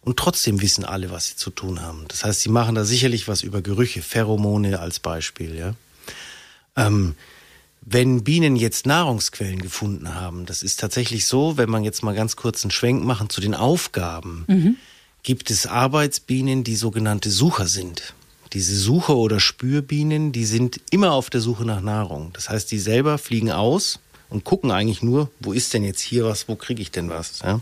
Und 0.04 0.18
trotzdem 0.18 0.60
wissen 0.60 0.84
alle, 0.84 1.10
was 1.10 1.28
sie 1.28 1.36
zu 1.36 1.50
tun 1.50 1.80
haben. 1.80 2.04
Das 2.08 2.24
heißt, 2.24 2.42
sie 2.42 2.50
machen 2.50 2.74
da 2.74 2.84
sicherlich 2.84 3.26
was 3.26 3.42
über 3.42 3.62
Gerüche, 3.62 4.02
Pheromone 4.02 4.78
als 4.78 5.00
Beispiel, 5.00 5.56
ja. 5.56 5.74
Ähm, 6.76 7.14
wenn 7.80 8.24
Bienen 8.24 8.56
jetzt 8.56 8.86
Nahrungsquellen 8.86 9.60
gefunden 9.60 10.14
haben, 10.14 10.46
das 10.46 10.62
ist 10.62 10.80
tatsächlich 10.80 11.26
so, 11.26 11.56
wenn 11.56 11.68
man 11.68 11.84
jetzt 11.84 12.02
mal 12.02 12.14
ganz 12.14 12.36
kurz 12.36 12.64
einen 12.64 12.70
Schwenk 12.70 13.04
machen 13.04 13.28
zu 13.28 13.40
den 13.40 13.54
Aufgaben, 13.54 14.44
mhm. 14.46 14.76
gibt 15.22 15.50
es 15.50 15.66
Arbeitsbienen, 15.66 16.64
die 16.64 16.76
sogenannte 16.76 17.30
Sucher 17.30 17.66
sind. 17.66 18.14
Diese 18.52 18.76
Sucher 18.76 19.16
oder 19.16 19.40
Spürbienen, 19.40 20.32
die 20.32 20.44
sind 20.44 20.80
immer 20.90 21.12
auf 21.12 21.28
der 21.28 21.40
Suche 21.40 21.64
nach 21.64 21.80
Nahrung. 21.80 22.30
Das 22.32 22.48
heißt, 22.48 22.70
die 22.70 22.78
selber 22.78 23.18
fliegen 23.18 23.50
aus 23.50 23.98
und 24.30 24.44
gucken 24.44 24.70
eigentlich 24.70 25.02
nur, 25.02 25.30
wo 25.40 25.52
ist 25.52 25.74
denn 25.74 25.84
jetzt 25.84 26.00
hier 26.00 26.24
was, 26.24 26.48
wo 26.48 26.56
kriege 26.56 26.80
ich 26.80 26.90
denn 26.90 27.10
was. 27.10 27.40
Ja? 27.40 27.60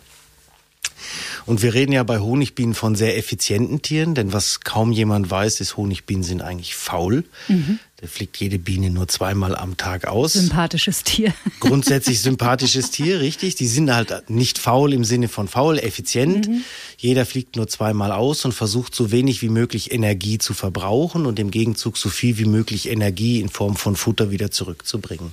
Und 1.47 1.63
wir 1.63 1.75
reden 1.75 1.93
ja 1.93 2.03
bei 2.03 2.19
Honigbienen 2.19 2.75
von 2.75 2.95
sehr 2.95 3.17
effizienten 3.17 3.83
Tieren, 3.83 4.15
denn 4.15 4.33
was 4.33 4.61
kaum 4.61 4.93
jemand 4.93 5.31
weiß, 5.31 5.61
ist, 5.61 5.77
Honigbienen 5.77 6.23
sind 6.23 6.43
eigentlich 6.43 6.75
faul. 6.75 7.25
Mhm. 7.49 7.79
Da 8.03 8.09
fliegt 8.09 8.37
jede 8.39 8.59
Biene 8.59 8.91
nur 8.91 9.07
zweimal 9.07 9.55
am 9.55 9.77
Tag 9.77 10.09
aus. 10.09 10.33
Sympathisches 10.33 11.05
Tier. 11.05 11.33
Grundsätzlich 11.61 12.21
sympathisches 12.21 12.91
Tier, 12.91 13.21
richtig. 13.21 13.55
Die 13.55 13.69
sind 13.69 13.95
halt 13.95 14.29
nicht 14.29 14.59
faul 14.59 14.93
im 14.93 15.05
Sinne 15.05 15.29
von 15.29 15.47
faul, 15.47 15.79
effizient. 15.79 16.49
Mhm. 16.49 16.65
Jeder 16.99 17.25
fliegt 17.25 17.55
nur 17.55 17.69
zweimal 17.69 18.11
aus 18.11 18.45
und 18.45 18.53
versucht 18.53 18.97
so 18.97 19.13
wenig 19.13 19.41
wie 19.41 19.49
möglich 19.49 19.93
Energie 19.93 20.39
zu 20.39 20.53
verbrauchen 20.53 21.27
und 21.27 21.39
im 21.39 21.53
Gegenzug 21.53 21.97
so 21.97 22.09
viel 22.09 22.39
wie 22.39 22.45
möglich 22.45 22.89
Energie 22.89 23.41
in 23.41 23.49
Form 23.49 23.77
von 23.77 23.95
Futter 23.95 24.33
wieder 24.33 24.51
zurückzubringen. 24.51 25.33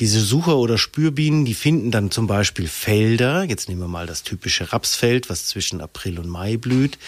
Diese 0.00 0.20
Sucher- 0.20 0.56
oder 0.56 0.78
Spürbienen, 0.78 1.44
die 1.44 1.52
finden 1.52 1.90
dann 1.90 2.10
zum 2.10 2.26
Beispiel 2.26 2.66
Felder. 2.68 3.44
Jetzt 3.44 3.68
nehmen 3.68 3.82
wir 3.82 3.88
mal 3.88 4.06
das 4.06 4.22
typische 4.22 4.72
Rapsfeld, 4.72 5.28
was 5.28 5.46
zwischen 5.46 5.82
April 5.82 6.18
und 6.18 6.28
Mai 6.28 6.56
blüht. 6.56 6.98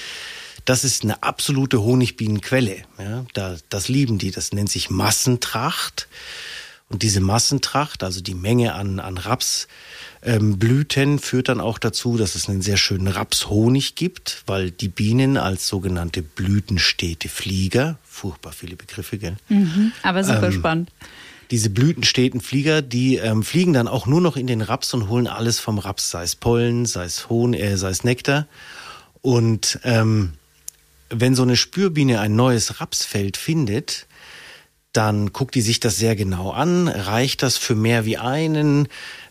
Das 0.67 0.85
ist 0.85 1.03
eine 1.03 1.23
absolute 1.23 1.83
Honigbienenquelle. 1.83 2.83
Ja, 2.99 3.25
da, 3.33 3.57
das 3.71 3.89
lieben 3.89 4.19
die. 4.19 4.31
Das 4.31 4.53
nennt 4.53 4.71
sich 4.71 4.91
Massentracht. 4.91 6.07
Und 6.91 7.03
diese 7.03 7.21
Massentracht, 7.21 8.05
also 8.05 8.21
die 8.21 8.35
Menge 8.35 8.75
an, 8.75 9.01
an 9.01 9.17
Rapsblüten, 9.17 11.13
ähm, 11.13 11.19
führt 11.19 11.49
dann 11.49 11.63
auch 11.63 11.79
dazu, 11.79 12.19
dass 12.19 12.35
es 12.35 12.51
einen 12.51 12.61
sehr 12.61 12.77
schönen 12.77 13.09
Rapshonig 13.09 13.95
gibt, 13.95 14.43
weil 14.45 14.71
die 14.71 14.89
Bienen 14.89 15.39
als 15.39 15.67
sogenannte 15.67 16.21
blütenstete 16.21 17.31
Flieger, 17.31 17.97
furchtbar 18.05 18.53
viele 18.53 18.77
Begriffe, 18.77 19.17
gell? 19.17 19.37
Mhm, 19.49 19.93
aber 20.03 20.23
super 20.23 20.49
ähm, 20.49 20.53
spannend 20.53 20.91
diese 21.53 21.69
blütensteten 21.69 22.41
Flieger, 22.41 22.81
die 22.81 23.17
ähm, 23.17 23.43
fliegen 23.43 23.75
dann 23.75 23.87
auch 23.87 24.07
nur 24.07 24.23
noch 24.23 24.39
in 24.39 24.47
den 24.47 24.63
Raps 24.63 24.95
und 24.95 25.11
holen 25.11 25.27
alles 25.27 25.61
vom 25.61 25.79
Raps, 25.79 26.11
sei 26.11 26.23
es 26.23 26.35
Pollen, 26.35 26.87
sei 26.87 27.05
es 27.05 27.29
Hohn, 27.29 27.53
äh, 27.53 27.77
sei 27.77 27.91
es 27.91 28.05
Nektar. 28.05 28.47
Und 29.21 29.79
ähm, 29.85 30.33
wenn 31.11 31.35
so 31.35 31.43
eine 31.43 31.57
Spürbiene 31.57 32.21
ein 32.21 32.35
neues 32.35 32.81
Rapsfeld 32.81 33.37
findet, 33.37 34.07
dann 34.95 35.35
guckt 35.35 35.55
die 35.55 35.61
sich 35.61 35.79
das 35.79 35.99
sehr 35.99 36.17
genau 36.17 36.53
an. 36.53 36.89
Reicht 36.89 37.43
das 37.43 37.59
für 37.59 37.75
mehr 37.75 38.07
wie 38.07 38.17
einen? 38.17 38.89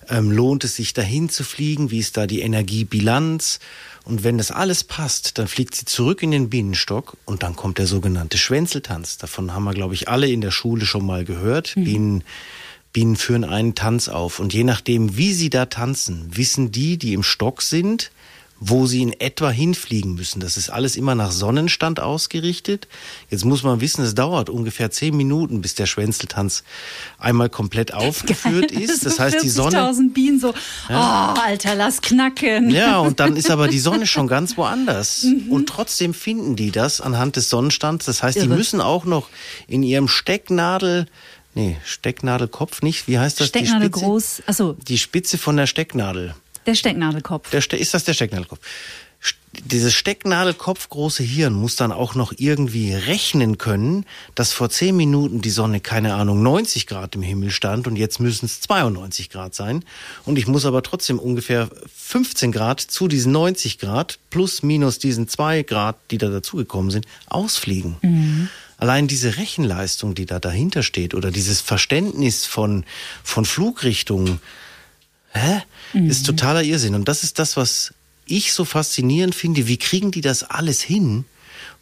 Ähm, 0.07 0.31
lohnt 0.31 0.63
es 0.63 0.75
sich 0.75 0.93
dahin 0.93 1.27
zu 1.27 1.43
fliegen? 1.43 1.89
Wie 1.89 1.99
ist 1.99 2.17
da 2.17 2.27
die 2.27 2.41
Energiebilanz? 2.41 3.59
Und 4.03 4.23
wenn 4.23 4.37
das 4.37 4.51
alles 4.51 4.83
passt, 4.83 5.37
dann 5.37 5.47
fliegt 5.47 5.75
sie 5.75 5.85
zurück 5.85 6.23
in 6.23 6.31
den 6.31 6.49
Bienenstock 6.49 7.17
und 7.25 7.43
dann 7.43 7.55
kommt 7.55 7.77
der 7.77 7.87
sogenannte 7.87 8.37
Schwänzeltanz. 8.37 9.17
Davon 9.17 9.53
haben 9.53 9.63
wir, 9.63 9.73
glaube 9.73 9.93
ich, 9.93 10.09
alle 10.09 10.27
in 10.27 10.41
der 10.41 10.51
Schule 10.51 10.85
schon 10.85 11.05
mal 11.05 11.23
gehört. 11.23 11.75
Mhm. 11.75 11.83
Bienen, 11.83 12.23
Bienen 12.93 13.15
führen 13.15 13.43
einen 13.43 13.75
Tanz 13.75 14.09
auf. 14.09 14.39
Und 14.39 14.53
je 14.53 14.63
nachdem, 14.63 15.17
wie 15.17 15.33
sie 15.33 15.49
da 15.49 15.67
tanzen, 15.67 16.35
wissen 16.35 16.71
die, 16.71 16.97
die 16.97 17.13
im 17.13 17.23
Stock 17.23 17.61
sind, 17.61 18.11
wo 18.63 18.85
sie 18.85 19.01
in 19.01 19.19
etwa 19.19 19.49
hinfliegen 19.49 20.13
müssen. 20.13 20.39
Das 20.39 20.55
ist 20.55 20.69
alles 20.69 20.95
immer 20.95 21.15
nach 21.15 21.31
Sonnenstand 21.31 21.99
ausgerichtet. 21.99 22.87
Jetzt 23.31 23.43
muss 23.43 23.63
man 23.63 23.81
wissen, 23.81 24.03
es 24.03 24.13
dauert 24.13 24.51
ungefähr 24.51 24.91
zehn 24.91 25.17
Minuten, 25.17 25.61
bis 25.61 25.73
der 25.73 25.87
Schwänzeltanz 25.87 26.63
einmal 27.17 27.49
komplett 27.49 27.91
aufgeführt 27.91 28.71
Geil. 28.71 28.81
ist. 28.83 29.03
Das 29.03 29.15
so 29.15 29.23
heißt, 29.23 29.41
die 29.41 29.49
Sonne. 29.49 29.91
Bienen 30.13 30.39
so, 30.39 30.53
ja. 30.89 31.33
oh, 31.35 31.41
Alter, 31.41 31.73
lass 31.73 32.01
knacken. 32.01 32.69
Ja, 32.69 32.99
und 32.99 33.19
dann 33.19 33.35
ist 33.35 33.49
aber 33.49 33.67
die 33.67 33.79
Sonne 33.79 34.05
schon 34.05 34.27
ganz 34.27 34.55
woanders. 34.57 35.23
Mhm. 35.23 35.51
Und 35.51 35.67
trotzdem 35.67 36.13
finden 36.13 36.55
die 36.55 36.69
das 36.69 37.01
anhand 37.01 37.37
des 37.37 37.49
Sonnenstands. 37.49 38.05
Das 38.05 38.21
heißt, 38.21 38.37
Irre. 38.37 38.47
die 38.47 38.53
müssen 38.53 38.79
auch 38.79 39.05
noch 39.05 39.29
in 39.67 39.81
ihrem 39.81 40.07
Stecknadel 40.07 41.07
Nee, 41.53 41.77
Stecknadelkopf 41.83 42.81
nicht. 42.81 43.09
Wie 43.09 43.19
heißt 43.19 43.41
das? 43.41 43.47
Stecknadel 43.47 43.89
die 43.89 43.93
Spitze, 43.93 44.05
groß. 44.05 44.43
Achso. 44.45 44.77
Die 44.87 44.97
Spitze 44.97 45.37
von 45.37 45.57
der 45.57 45.67
Stecknadel. 45.67 46.33
Der 46.65 46.75
Stecknadelkopf. 46.75 47.49
Der 47.49 47.61
Ste 47.61 47.77
ist 47.77 47.93
das 47.93 48.03
der 48.03 48.13
Stecknadelkopf? 48.13 48.59
Dieses 49.53 49.93
Stecknadelkopf 49.93 50.89
große 50.89 51.23
Hirn 51.23 51.53
muss 51.53 51.75
dann 51.75 51.91
auch 51.91 52.15
noch 52.15 52.33
irgendwie 52.37 52.93
rechnen 52.93 53.57
können, 53.57 54.05
dass 54.33 54.53
vor 54.53 54.69
zehn 54.69 54.95
Minuten 54.95 55.41
die 55.41 55.49
Sonne, 55.49 55.81
keine 55.81 56.15
Ahnung, 56.15 56.41
90 56.41 56.87
Grad 56.87 57.15
im 57.15 57.21
Himmel 57.21 57.51
stand 57.51 57.85
und 57.85 57.97
jetzt 57.97 58.19
müssen 58.19 58.45
es 58.45 58.61
92 58.61 59.29
Grad 59.29 59.53
sein. 59.53 59.83
Und 60.25 60.37
ich 60.37 60.47
muss 60.47 60.65
aber 60.65 60.81
trotzdem 60.83 61.19
ungefähr 61.19 61.69
15 61.95 62.51
Grad 62.53 62.79
zu 62.79 63.09
diesen 63.09 63.33
90 63.33 63.77
Grad 63.77 64.19
plus 64.29 64.63
minus 64.63 64.99
diesen 64.99 65.27
zwei 65.27 65.63
Grad, 65.63 65.97
die 66.11 66.17
da 66.17 66.29
dazugekommen 66.29 66.89
sind, 66.89 67.05
ausfliegen. 67.27 67.97
Mhm. 68.01 68.49
Allein 68.77 69.07
diese 69.07 69.37
Rechenleistung, 69.37 70.15
die 70.15 70.25
da 70.25 70.39
dahinter 70.39 70.81
steht 70.81 71.13
oder 71.13 71.29
dieses 71.29 71.61
Verständnis 71.61 72.45
von, 72.45 72.85
von 73.23 73.45
Flugrichtungen, 73.45 74.39
hä? 75.33 75.63
Mhm. 75.93 76.09
Ist 76.09 76.25
totaler 76.25 76.63
Irrsinn. 76.63 76.95
Und 76.95 77.07
das 77.07 77.23
ist 77.23 77.39
das, 77.39 77.57
was 77.57 77.93
ich 78.25 78.53
so 78.53 78.65
faszinierend 78.65 79.35
finde. 79.35 79.67
Wie 79.67 79.77
kriegen 79.77 80.11
die 80.11 80.21
das 80.21 80.43
alles 80.43 80.81
hin? 80.81 81.25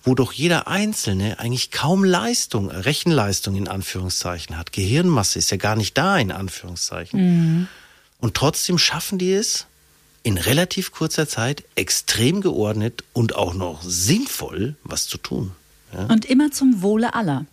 wo 0.04 0.16
doch 0.16 0.32
jeder 0.32 0.68
Einzelne 0.68 1.40
eigentlich 1.40 1.72
kaum 1.72 2.04
Leistung, 2.04 2.70
Rechenleistung 2.72 3.56
in 3.56 3.68
Anführungszeichen 3.68 4.58
hat. 4.58 4.72
Gehirnmasse 4.72 5.40
ist 5.40 5.52
ja 5.52 5.58
gar 5.58 5.76
nicht 5.76 5.98
da 5.98 6.18
in 6.18 6.32
Anführungszeichen. 6.32 7.20
Mhm. 7.20 7.68
Und 8.20 8.36
trotzdem 8.36 8.78
schaffen 8.78 9.18
die 9.20 9.34
es 9.34 9.66
in 10.24 10.38
relativ 10.38 10.92
kurzer 10.92 11.28
Zeit 11.28 11.64
extrem 11.76 12.42
geordnet 12.42 13.04
und 13.14 13.36
auch 13.36 13.54
noch 13.54 13.82
sinnvoll 13.84 14.76
was 14.84 15.08
zu 15.08 15.18
tun. 15.18 15.52
Ja? 15.94 16.06
Und 16.06 16.26
immer 16.26 16.52
zum 16.52 16.82
Wohle 16.82 17.14
aller. 17.14 17.46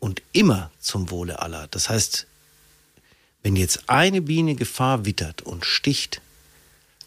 Und 0.00 0.22
immer 0.32 0.70
zum 0.80 1.10
Wohle 1.10 1.40
aller. 1.40 1.68
Das 1.70 1.88
heißt, 1.88 2.26
wenn 3.44 3.54
jetzt 3.56 3.88
eine 3.88 4.22
Biene 4.22 4.56
Gefahr 4.56 5.04
wittert 5.04 5.42
und 5.42 5.64
sticht, 5.64 6.20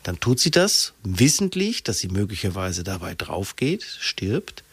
dann 0.04 0.20
tut 0.22 0.40
sie 0.40 0.52
das 0.52 0.94
wissentlich, 1.04 1.84
dass 1.84 2.00
sie 2.00 2.08
möglicherweise 2.08 2.84
dabei 2.84 3.16
draufgeht, 3.16 3.84
stirbt 3.84 4.64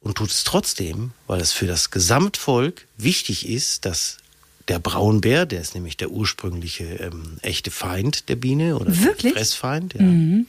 und 0.00 0.16
tut 0.16 0.30
es 0.30 0.44
trotzdem, 0.44 1.12
weil 1.28 1.40
es 1.40 1.52
für 1.52 1.66
das 1.66 1.90
Gesamtvolk 1.90 2.86
wichtig 2.98 3.48
ist, 3.48 3.86
dass 3.86 4.18
der 4.66 4.80
Braunbär, 4.80 5.46
der 5.46 5.60
ist 5.60 5.74
nämlich 5.74 5.96
der 5.96 6.10
ursprüngliche 6.10 6.84
ähm, 6.84 7.38
echte 7.42 7.70
Feind 7.70 8.28
der 8.28 8.36
Biene 8.36 8.76
oder 8.76 8.94
Wirklich? 8.98 9.32
der 9.32 9.32
Fressfeind, 9.32 9.94
ja, 9.94 10.02
mhm. 10.02 10.46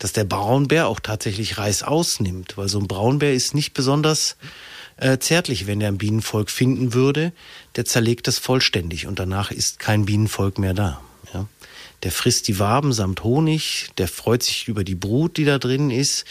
dass 0.00 0.12
der 0.12 0.24
Braunbär 0.24 0.88
auch 0.88 0.98
tatsächlich 0.98 1.56
Reis 1.56 1.84
ausnimmt, 1.84 2.56
weil 2.56 2.68
so 2.68 2.80
ein 2.80 2.88
Braunbär 2.88 3.32
ist 3.32 3.54
nicht 3.54 3.74
besonders 3.74 4.36
äh, 5.00 5.18
zärtlich, 5.18 5.66
wenn 5.66 5.80
er 5.80 5.88
ein 5.88 5.98
Bienenvolk 5.98 6.50
finden 6.50 6.94
würde. 6.94 7.32
Der 7.76 7.84
zerlegt 7.84 8.26
das 8.26 8.38
vollständig 8.38 9.06
und 9.06 9.18
danach 9.18 9.50
ist 9.50 9.78
kein 9.78 10.06
Bienenvolk 10.06 10.58
mehr 10.58 10.74
da. 10.74 11.00
Ja? 11.34 11.46
Der 12.02 12.12
frisst 12.12 12.48
die 12.48 12.58
Waben 12.58 12.92
samt 12.92 13.24
Honig, 13.24 13.88
der 13.98 14.08
freut 14.08 14.42
sich 14.42 14.68
über 14.68 14.84
die 14.84 14.94
Brut, 14.94 15.36
die 15.36 15.44
da 15.44 15.58
drin 15.58 15.90
ist. 15.90 16.24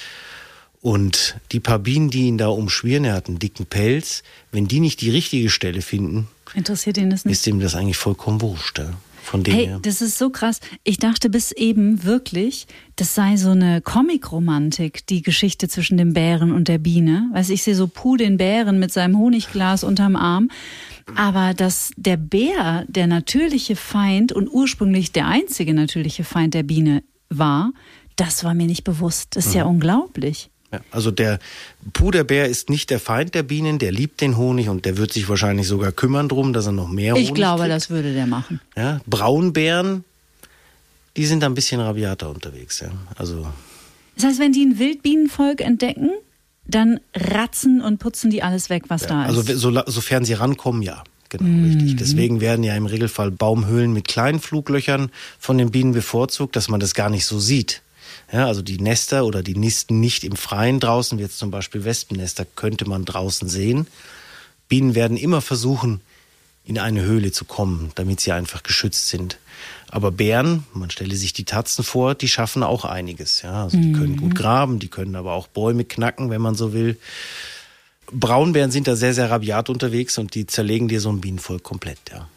Und 0.81 1.35
die 1.51 1.59
paar 1.59 1.79
Bienen, 1.79 2.09
die 2.09 2.27
ihn 2.27 2.37
da 2.37 2.47
umschwirren, 2.47 3.03
er 3.03 3.13
hat 3.13 3.27
einen 3.27 3.39
dicken 3.39 3.65
Pelz, 3.65 4.23
wenn 4.51 4.69
die 4.69 4.79
nicht 4.79 5.01
die 5.01 5.09
richtige 5.09 5.49
Stelle 5.49 5.81
finden, 5.81 6.29
interessiert 6.55 6.97
ihn 6.97 7.09
das 7.09 7.25
nicht. 7.25 7.33
Ist 7.33 7.47
ihm 7.47 7.59
das 7.59 7.75
eigentlich 7.75 7.97
vollkommen 7.97 8.41
wurscht. 8.41 8.79
Ja? 8.79 8.93
Von 9.29 9.43
dem 9.43 9.53
hey, 9.53 9.65
her. 9.67 9.79
das 9.83 10.01
ist 10.01 10.17
so 10.17 10.31
krass. 10.31 10.59
Ich 10.83 10.97
dachte 10.97 11.29
bis 11.29 11.51
eben 11.51 12.03
wirklich, 12.03 12.65
das 12.95 13.13
sei 13.13 13.37
so 13.37 13.51
eine 13.51 13.79
Comic-Romantik, 13.79 15.05
die 15.05 15.21
Geschichte 15.21 15.67
zwischen 15.67 15.97
dem 15.97 16.13
Bären 16.13 16.51
und 16.51 16.67
der 16.67 16.79
Biene. 16.79 17.29
Weiß 17.31 17.51
ich 17.51 17.61
sehe 17.61 17.75
so 17.75 17.85
Puh 17.85 18.17
den 18.17 18.37
Bären 18.37 18.79
mit 18.79 18.91
seinem 18.91 19.19
Honigglas 19.19 19.83
unterm 19.83 20.15
Arm. 20.15 20.49
Aber 21.15 21.53
dass 21.53 21.91
der 21.95 22.17
Bär 22.17 22.85
der 22.87 23.05
natürliche 23.05 23.75
Feind 23.75 24.31
und 24.31 24.49
ursprünglich 24.51 25.11
der 25.11 25.27
einzige 25.27 25.75
natürliche 25.75 26.23
Feind 26.23 26.55
der 26.55 26.63
Biene 26.63 27.03
war, 27.29 27.71
das 28.15 28.43
war 28.43 28.55
mir 28.55 28.65
nicht 28.65 28.83
bewusst. 28.83 29.35
Das 29.35 29.45
ist 29.45 29.51
mhm. 29.51 29.57
ja 29.59 29.65
unglaublich. 29.65 30.49
Ja, 30.71 30.81
also 30.91 31.09
der 31.09 31.39
Puderbär 31.93 32.47
ist 32.47 32.69
nicht 32.69 32.91
der 32.91 32.99
Feind 32.99 33.33
der 33.33 33.43
Bienen, 33.43 33.79
der 33.79 33.91
liebt 33.91 34.21
den 34.21 34.37
Honig 34.37 34.69
und 34.69 34.85
der 34.85 34.97
wird 34.97 35.11
sich 35.11 35.27
wahrscheinlich 35.27 35.67
sogar 35.67 35.91
kümmern 35.91 36.29
drum, 36.29 36.53
dass 36.53 36.67
er 36.67 36.73
noch 36.73 36.89
mehr 36.89 37.13
Honig 37.13 37.29
Ich 37.29 37.33
glaube, 37.33 37.63
kriegt. 37.63 37.73
das 37.73 37.89
würde 37.89 38.13
der 38.13 38.27
machen. 38.27 38.61
Ja, 38.77 39.01
Braunbären, 39.07 40.03
die 41.17 41.25
sind 41.25 41.43
ein 41.43 41.55
bisschen 41.55 41.81
rabiater 41.81 42.29
unterwegs. 42.29 42.81
Ja. 42.81 42.91
Also 43.15 43.47
das 44.15 44.25
heißt, 44.25 44.39
wenn 44.39 44.51
die 44.51 44.65
ein 44.65 44.77
Wildbienenvolk 44.77 45.61
entdecken, 45.61 46.11
dann 46.67 46.99
ratzen 47.15 47.81
und 47.81 47.97
putzen 47.97 48.29
die 48.29 48.43
alles 48.43 48.69
weg, 48.69 48.83
was 48.89 49.03
ja, 49.03 49.07
da 49.07 49.25
ist. 49.25 49.37
Also 49.37 49.55
so, 49.55 49.81
sofern 49.87 50.23
sie 50.23 50.33
rankommen, 50.33 50.81
ja. 50.81 51.03
Genau, 51.29 51.43
mhm. 51.43 51.65
richtig. 51.65 51.95
Deswegen 51.95 52.41
werden 52.41 52.63
ja 52.63 52.75
im 52.75 52.85
Regelfall 52.85 53.31
Baumhöhlen 53.31 53.93
mit 53.93 54.07
kleinen 54.07 54.39
Fluglöchern 54.39 55.09
von 55.39 55.57
den 55.57 55.71
Bienen 55.71 55.93
bevorzugt, 55.93 56.55
dass 56.55 56.69
man 56.69 56.79
das 56.79 56.93
gar 56.93 57.09
nicht 57.09 57.25
so 57.25 57.39
sieht 57.39 57.81
Ja, 58.31 58.47
also 58.47 58.61
die 58.61 58.79
Nester 58.79 59.25
oder 59.25 59.43
die 59.43 59.55
nisten 59.55 59.99
nicht 59.99 60.23
im 60.23 60.35
Freien 60.35 60.79
draußen, 60.79 61.17
wie 61.17 61.23
jetzt 61.23 61.39
zum 61.39 61.51
Beispiel 61.51 61.83
Wespennester, 61.83 62.45
könnte 62.45 62.87
man 62.87 63.05
draußen 63.05 63.49
sehen. 63.49 63.87
Bienen 64.67 64.95
werden 64.95 65.17
immer 65.17 65.41
versuchen, 65.41 66.01
in 66.63 66.77
eine 66.77 67.01
Höhle 67.01 67.31
zu 67.31 67.45
kommen, 67.45 67.91
damit 67.95 68.19
sie 68.19 68.31
einfach 68.31 68.61
geschützt 68.61 69.09
sind. 69.09 69.39
Aber 69.89 70.11
Bären, 70.11 70.65
man 70.73 70.91
stelle 70.91 71.15
sich 71.15 71.33
die 71.33 71.43
Tatzen 71.43 71.83
vor, 71.83 72.13
die 72.13 72.27
schaffen 72.27 72.61
auch 72.61 72.85
einiges. 72.85 73.41
Ja, 73.41 73.63
also 73.63 73.77
die 73.77 73.91
können 73.91 74.17
gut 74.17 74.35
graben, 74.35 74.77
die 74.77 74.87
können 74.87 75.15
aber 75.15 75.33
auch 75.33 75.47
Bäume 75.47 75.83
knacken, 75.83 76.29
wenn 76.29 76.41
man 76.41 76.53
so 76.53 76.73
will. 76.73 76.97
Braunbären 78.11 78.69
sind 78.69 78.87
da 78.87 78.95
sehr, 78.95 79.15
sehr 79.15 79.31
rabiat 79.31 79.69
unterwegs 79.69 80.17
und 80.19 80.35
die 80.35 80.45
zerlegen 80.45 80.87
dir 80.87 81.01
so 81.01 81.09
ein 81.11 81.21
Bienenvolk 81.21 81.63
komplett, 81.63 81.99
ja. 82.11 82.27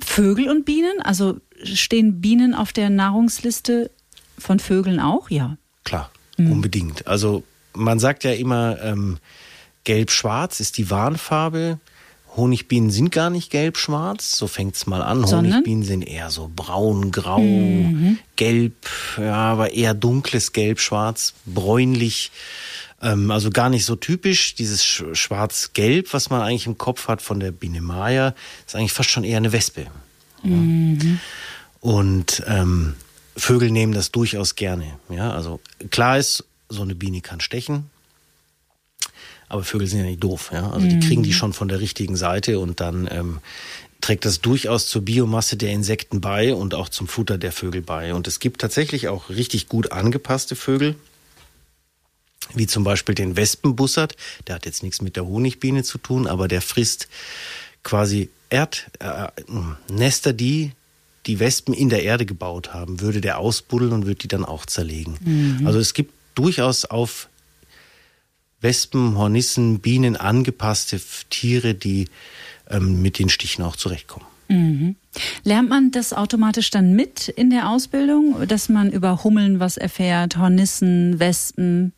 Vögel 0.00 0.50
und 0.50 0.64
Bienen? 0.64 1.00
Also 1.02 1.38
stehen 1.62 2.20
Bienen 2.20 2.54
auf 2.54 2.72
der 2.72 2.90
Nahrungsliste 2.90 3.90
von 4.38 4.58
Vögeln 4.58 5.00
auch? 5.00 5.30
Ja. 5.30 5.56
Klar, 5.84 6.10
unbedingt. 6.38 7.06
Also 7.06 7.44
man 7.74 7.98
sagt 7.98 8.24
ja 8.24 8.32
immer, 8.32 8.80
ähm, 8.82 9.18
gelb-schwarz 9.84 10.60
ist 10.60 10.78
die 10.78 10.90
Warnfarbe. 10.90 11.78
Honigbienen 12.36 12.90
sind 12.90 13.12
gar 13.12 13.30
nicht 13.30 13.50
gelb-schwarz, 13.50 14.36
so 14.36 14.48
fängt's 14.48 14.86
mal 14.86 15.02
an. 15.02 15.24
Sondern? 15.26 15.52
Honigbienen 15.52 15.84
sind 15.84 16.02
eher 16.02 16.30
so 16.30 16.50
braun, 16.54 17.12
grau, 17.12 17.44
gelb, 18.34 18.74
ja, 19.18 19.34
aber 19.34 19.72
eher 19.72 19.94
dunkles 19.94 20.52
Gelb-schwarz, 20.52 21.34
bräunlich. 21.46 22.32
Ähm, 23.02 23.30
also 23.30 23.50
gar 23.50 23.68
nicht 23.68 23.84
so 23.84 23.94
typisch. 23.94 24.56
Dieses 24.56 24.82
Sch- 24.82 25.14
Schwarz-Gelb, 25.14 26.12
was 26.12 26.30
man 26.30 26.40
eigentlich 26.40 26.66
im 26.66 26.76
Kopf 26.78 27.06
hat 27.06 27.22
von 27.22 27.38
der 27.38 27.52
Biene 27.52 27.80
Maya, 27.80 28.34
ist 28.66 28.74
eigentlich 28.74 28.92
fast 28.92 29.10
schon 29.10 29.22
eher 29.22 29.36
eine 29.36 29.52
Wespe. 29.52 29.86
Ja. 30.42 30.56
Und 31.80 32.42
ähm, 32.48 32.94
Vögel 33.36 33.70
nehmen 33.70 33.92
das 33.92 34.12
durchaus 34.12 34.54
gerne. 34.54 34.98
Ja, 35.08 35.32
also 35.32 35.60
klar 35.90 36.18
ist, 36.18 36.44
so 36.68 36.82
eine 36.82 36.94
Biene 36.94 37.20
kann 37.20 37.40
stechen. 37.40 37.90
Aber 39.48 39.64
Vögel 39.64 39.86
sind 39.86 40.00
ja 40.00 40.06
nicht 40.06 40.22
doof. 40.22 40.50
Ja? 40.52 40.70
Also 40.70 40.86
die 40.86 41.00
kriegen 41.00 41.22
die 41.22 41.32
schon 41.32 41.52
von 41.52 41.68
der 41.68 41.80
richtigen 41.80 42.16
Seite 42.16 42.58
und 42.58 42.80
dann 42.80 43.08
ähm, 43.10 43.40
trägt 44.00 44.24
das 44.24 44.40
durchaus 44.40 44.88
zur 44.88 45.02
Biomasse 45.02 45.56
der 45.56 45.70
Insekten 45.70 46.20
bei 46.20 46.54
und 46.54 46.74
auch 46.74 46.88
zum 46.88 47.08
Futter 47.08 47.38
der 47.38 47.52
Vögel 47.52 47.82
bei. 47.82 48.14
Und 48.14 48.26
es 48.26 48.40
gibt 48.40 48.60
tatsächlich 48.60 49.08
auch 49.08 49.28
richtig 49.30 49.68
gut 49.68 49.92
angepasste 49.92 50.56
Vögel, 50.56 50.96
wie 52.54 52.66
zum 52.66 52.84
Beispiel 52.84 53.14
den 53.14 53.36
Wespenbussard. 53.36 54.16
Der 54.46 54.56
hat 54.56 54.66
jetzt 54.66 54.82
nichts 54.82 55.00
mit 55.00 55.16
der 55.16 55.26
Honigbiene 55.26 55.82
zu 55.82 55.98
tun, 55.98 56.26
aber 56.26 56.48
der 56.48 56.62
frisst 56.62 57.08
quasi 57.82 58.30
Erd, 58.50 58.90
äh, 59.00 59.28
Nester, 59.88 60.32
die 60.32 60.72
die 61.26 61.40
Wespen 61.40 61.74
in 61.74 61.88
der 61.88 62.02
Erde 62.02 62.26
gebaut 62.26 62.74
haben, 62.74 63.00
würde 63.00 63.20
der 63.20 63.38
ausbuddeln 63.38 63.92
und 63.92 64.06
würde 64.06 64.20
die 64.20 64.28
dann 64.28 64.44
auch 64.44 64.66
zerlegen. 64.66 65.62
Also 65.64 65.78
es 65.78 65.94
gibt 65.94 66.12
durchaus 66.34 66.84
auf 66.84 67.28
Wespen, 68.60 69.16
Hornissen, 69.16 69.80
Bienen 69.80 70.16
angepasste 70.16 71.00
Tiere, 71.30 71.74
die 71.74 72.08
ähm, 72.68 73.02
mit 73.02 73.18
den 73.18 73.28
Stichen 73.28 73.64
auch 73.64 73.76
zurechtkommen. 73.76 74.26
Lernt 75.44 75.68
man 75.68 75.90
das 75.90 76.12
automatisch 76.12 76.70
dann 76.70 76.94
mit 76.94 77.28
in 77.28 77.50
der 77.50 77.70
Ausbildung, 77.70 78.46
dass 78.46 78.68
man 78.68 78.90
über 78.90 79.24
Hummeln 79.24 79.58
was 79.60 79.76
erfährt, 79.76 80.36
Hornissen, 80.36 81.18
Wespen? 81.18 81.92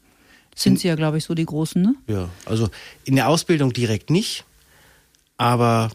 Sind 0.55 0.81
sie 0.81 0.89
ja, 0.89 0.95
glaube 0.95 1.19
ich, 1.19 1.25
so 1.25 1.35
die 1.35 1.45
großen, 1.45 1.83
ne? 1.83 1.95
Ja, 2.07 2.29
also 2.47 2.71
in 3.05 3.17
der 3.17 3.29
Ausbildung 3.29 3.73
direkt 3.73 4.11
nicht, 4.11 4.45
aber 5.37 5.91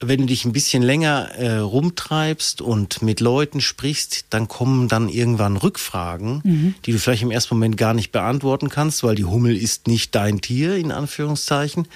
wenn 0.00 0.20
du 0.20 0.26
dich 0.26 0.44
ein 0.44 0.52
bisschen 0.52 0.82
länger 0.82 1.30
äh, 1.36 1.56
rumtreibst 1.56 2.60
und 2.60 3.02
mit 3.02 3.20
Leuten 3.20 3.60
sprichst, 3.60 4.26
dann 4.30 4.46
kommen 4.46 4.88
dann 4.88 5.08
irgendwann 5.08 5.56
Rückfragen, 5.56 6.42
die 6.84 6.92
du 6.92 6.98
vielleicht 6.98 7.22
im 7.22 7.32
ersten 7.32 7.54
Moment 7.54 7.76
gar 7.76 7.94
nicht 7.94 8.12
beantworten 8.12 8.68
kannst, 8.68 9.02
weil 9.02 9.16
die 9.16 9.24
Hummel 9.24 9.56
ist 9.56 9.88
nicht 9.88 10.14
dein 10.14 10.40
Tier, 10.40 10.76
in 10.76 10.92
Anführungszeichen. 10.92 11.88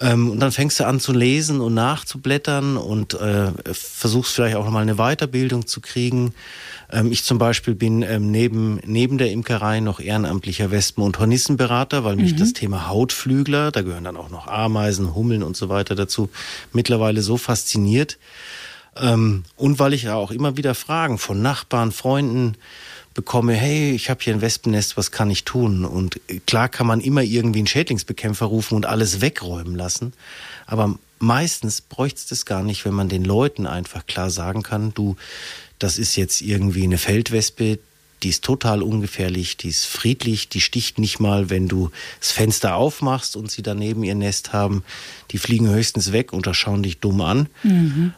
Ähm, 0.00 0.30
und 0.30 0.40
dann 0.40 0.52
fängst 0.52 0.78
du 0.78 0.86
an 0.86 1.00
zu 1.00 1.12
lesen 1.12 1.60
und 1.60 1.74
nachzublättern 1.74 2.76
und 2.76 3.14
äh, 3.14 3.50
versuchst 3.72 4.34
vielleicht 4.34 4.56
auch 4.56 4.64
nochmal 4.64 4.82
eine 4.82 4.96
Weiterbildung 4.96 5.66
zu 5.66 5.80
kriegen. 5.80 6.34
Ähm, 6.90 7.10
ich 7.10 7.24
zum 7.24 7.38
Beispiel 7.38 7.74
bin 7.74 8.02
ähm, 8.02 8.30
neben, 8.30 8.80
neben 8.86 9.18
der 9.18 9.32
Imkerei 9.32 9.80
noch 9.80 9.98
ehrenamtlicher 10.00 10.70
Wespen- 10.70 11.02
und 11.02 11.18
Hornissenberater, 11.18 12.04
weil 12.04 12.16
mich 12.16 12.36
das 12.36 12.52
Thema 12.52 12.88
Hautflügler, 12.88 13.72
da 13.72 13.82
gehören 13.82 14.04
dann 14.04 14.16
auch 14.16 14.30
noch 14.30 14.46
Ameisen, 14.46 15.14
Hummeln 15.14 15.42
und 15.42 15.56
so 15.56 15.68
weiter 15.68 15.94
dazu, 15.94 16.30
mittlerweile 16.72 17.20
so 17.20 17.36
fasziniert. 17.36 18.18
Ähm, 18.96 19.44
und 19.56 19.78
weil 19.78 19.94
ich 19.94 20.04
ja 20.04 20.14
auch 20.14 20.30
immer 20.30 20.56
wieder 20.56 20.74
Fragen 20.74 21.18
von 21.18 21.42
Nachbarn, 21.42 21.92
Freunden 21.92 22.56
bekomme, 23.18 23.52
hey, 23.54 23.90
ich 23.90 24.10
habe 24.10 24.22
hier 24.22 24.32
ein 24.32 24.42
Wespennest, 24.42 24.96
was 24.96 25.10
kann 25.10 25.28
ich 25.28 25.42
tun? 25.42 25.84
Und 25.84 26.20
klar 26.46 26.68
kann 26.68 26.86
man 26.86 27.00
immer 27.00 27.20
irgendwie 27.20 27.58
einen 27.58 27.66
Schädlingsbekämpfer 27.66 28.46
rufen 28.46 28.76
und 28.76 28.86
alles 28.86 29.20
wegräumen 29.20 29.74
lassen, 29.74 30.12
aber 30.66 30.96
meistens 31.18 31.80
bräuchte 31.80 32.20
es 32.20 32.26
das 32.26 32.46
gar 32.46 32.62
nicht, 32.62 32.84
wenn 32.84 32.94
man 32.94 33.08
den 33.08 33.24
Leuten 33.24 33.66
einfach 33.66 34.06
klar 34.06 34.30
sagen 34.30 34.62
kann, 34.62 34.94
du, 34.94 35.16
das 35.80 35.98
ist 35.98 36.14
jetzt 36.14 36.42
irgendwie 36.42 36.84
eine 36.84 36.96
Feldwespe, 36.96 37.80
die 38.22 38.28
ist 38.28 38.44
total 38.44 38.84
ungefährlich, 38.84 39.56
die 39.56 39.70
ist 39.70 39.86
friedlich, 39.86 40.48
die 40.48 40.60
sticht 40.60 41.00
nicht 41.00 41.18
mal, 41.18 41.50
wenn 41.50 41.66
du 41.66 41.90
das 42.20 42.30
Fenster 42.30 42.76
aufmachst 42.76 43.34
und 43.34 43.50
sie 43.50 43.62
daneben 43.62 44.04
ihr 44.04 44.14
Nest 44.14 44.52
haben. 44.52 44.84
Die 45.32 45.38
fliegen 45.38 45.68
höchstens 45.68 46.12
weg 46.12 46.32
und 46.32 46.48
schauen 46.54 46.84
dich 46.84 47.00
dumm 47.00 47.20
an. 47.20 47.48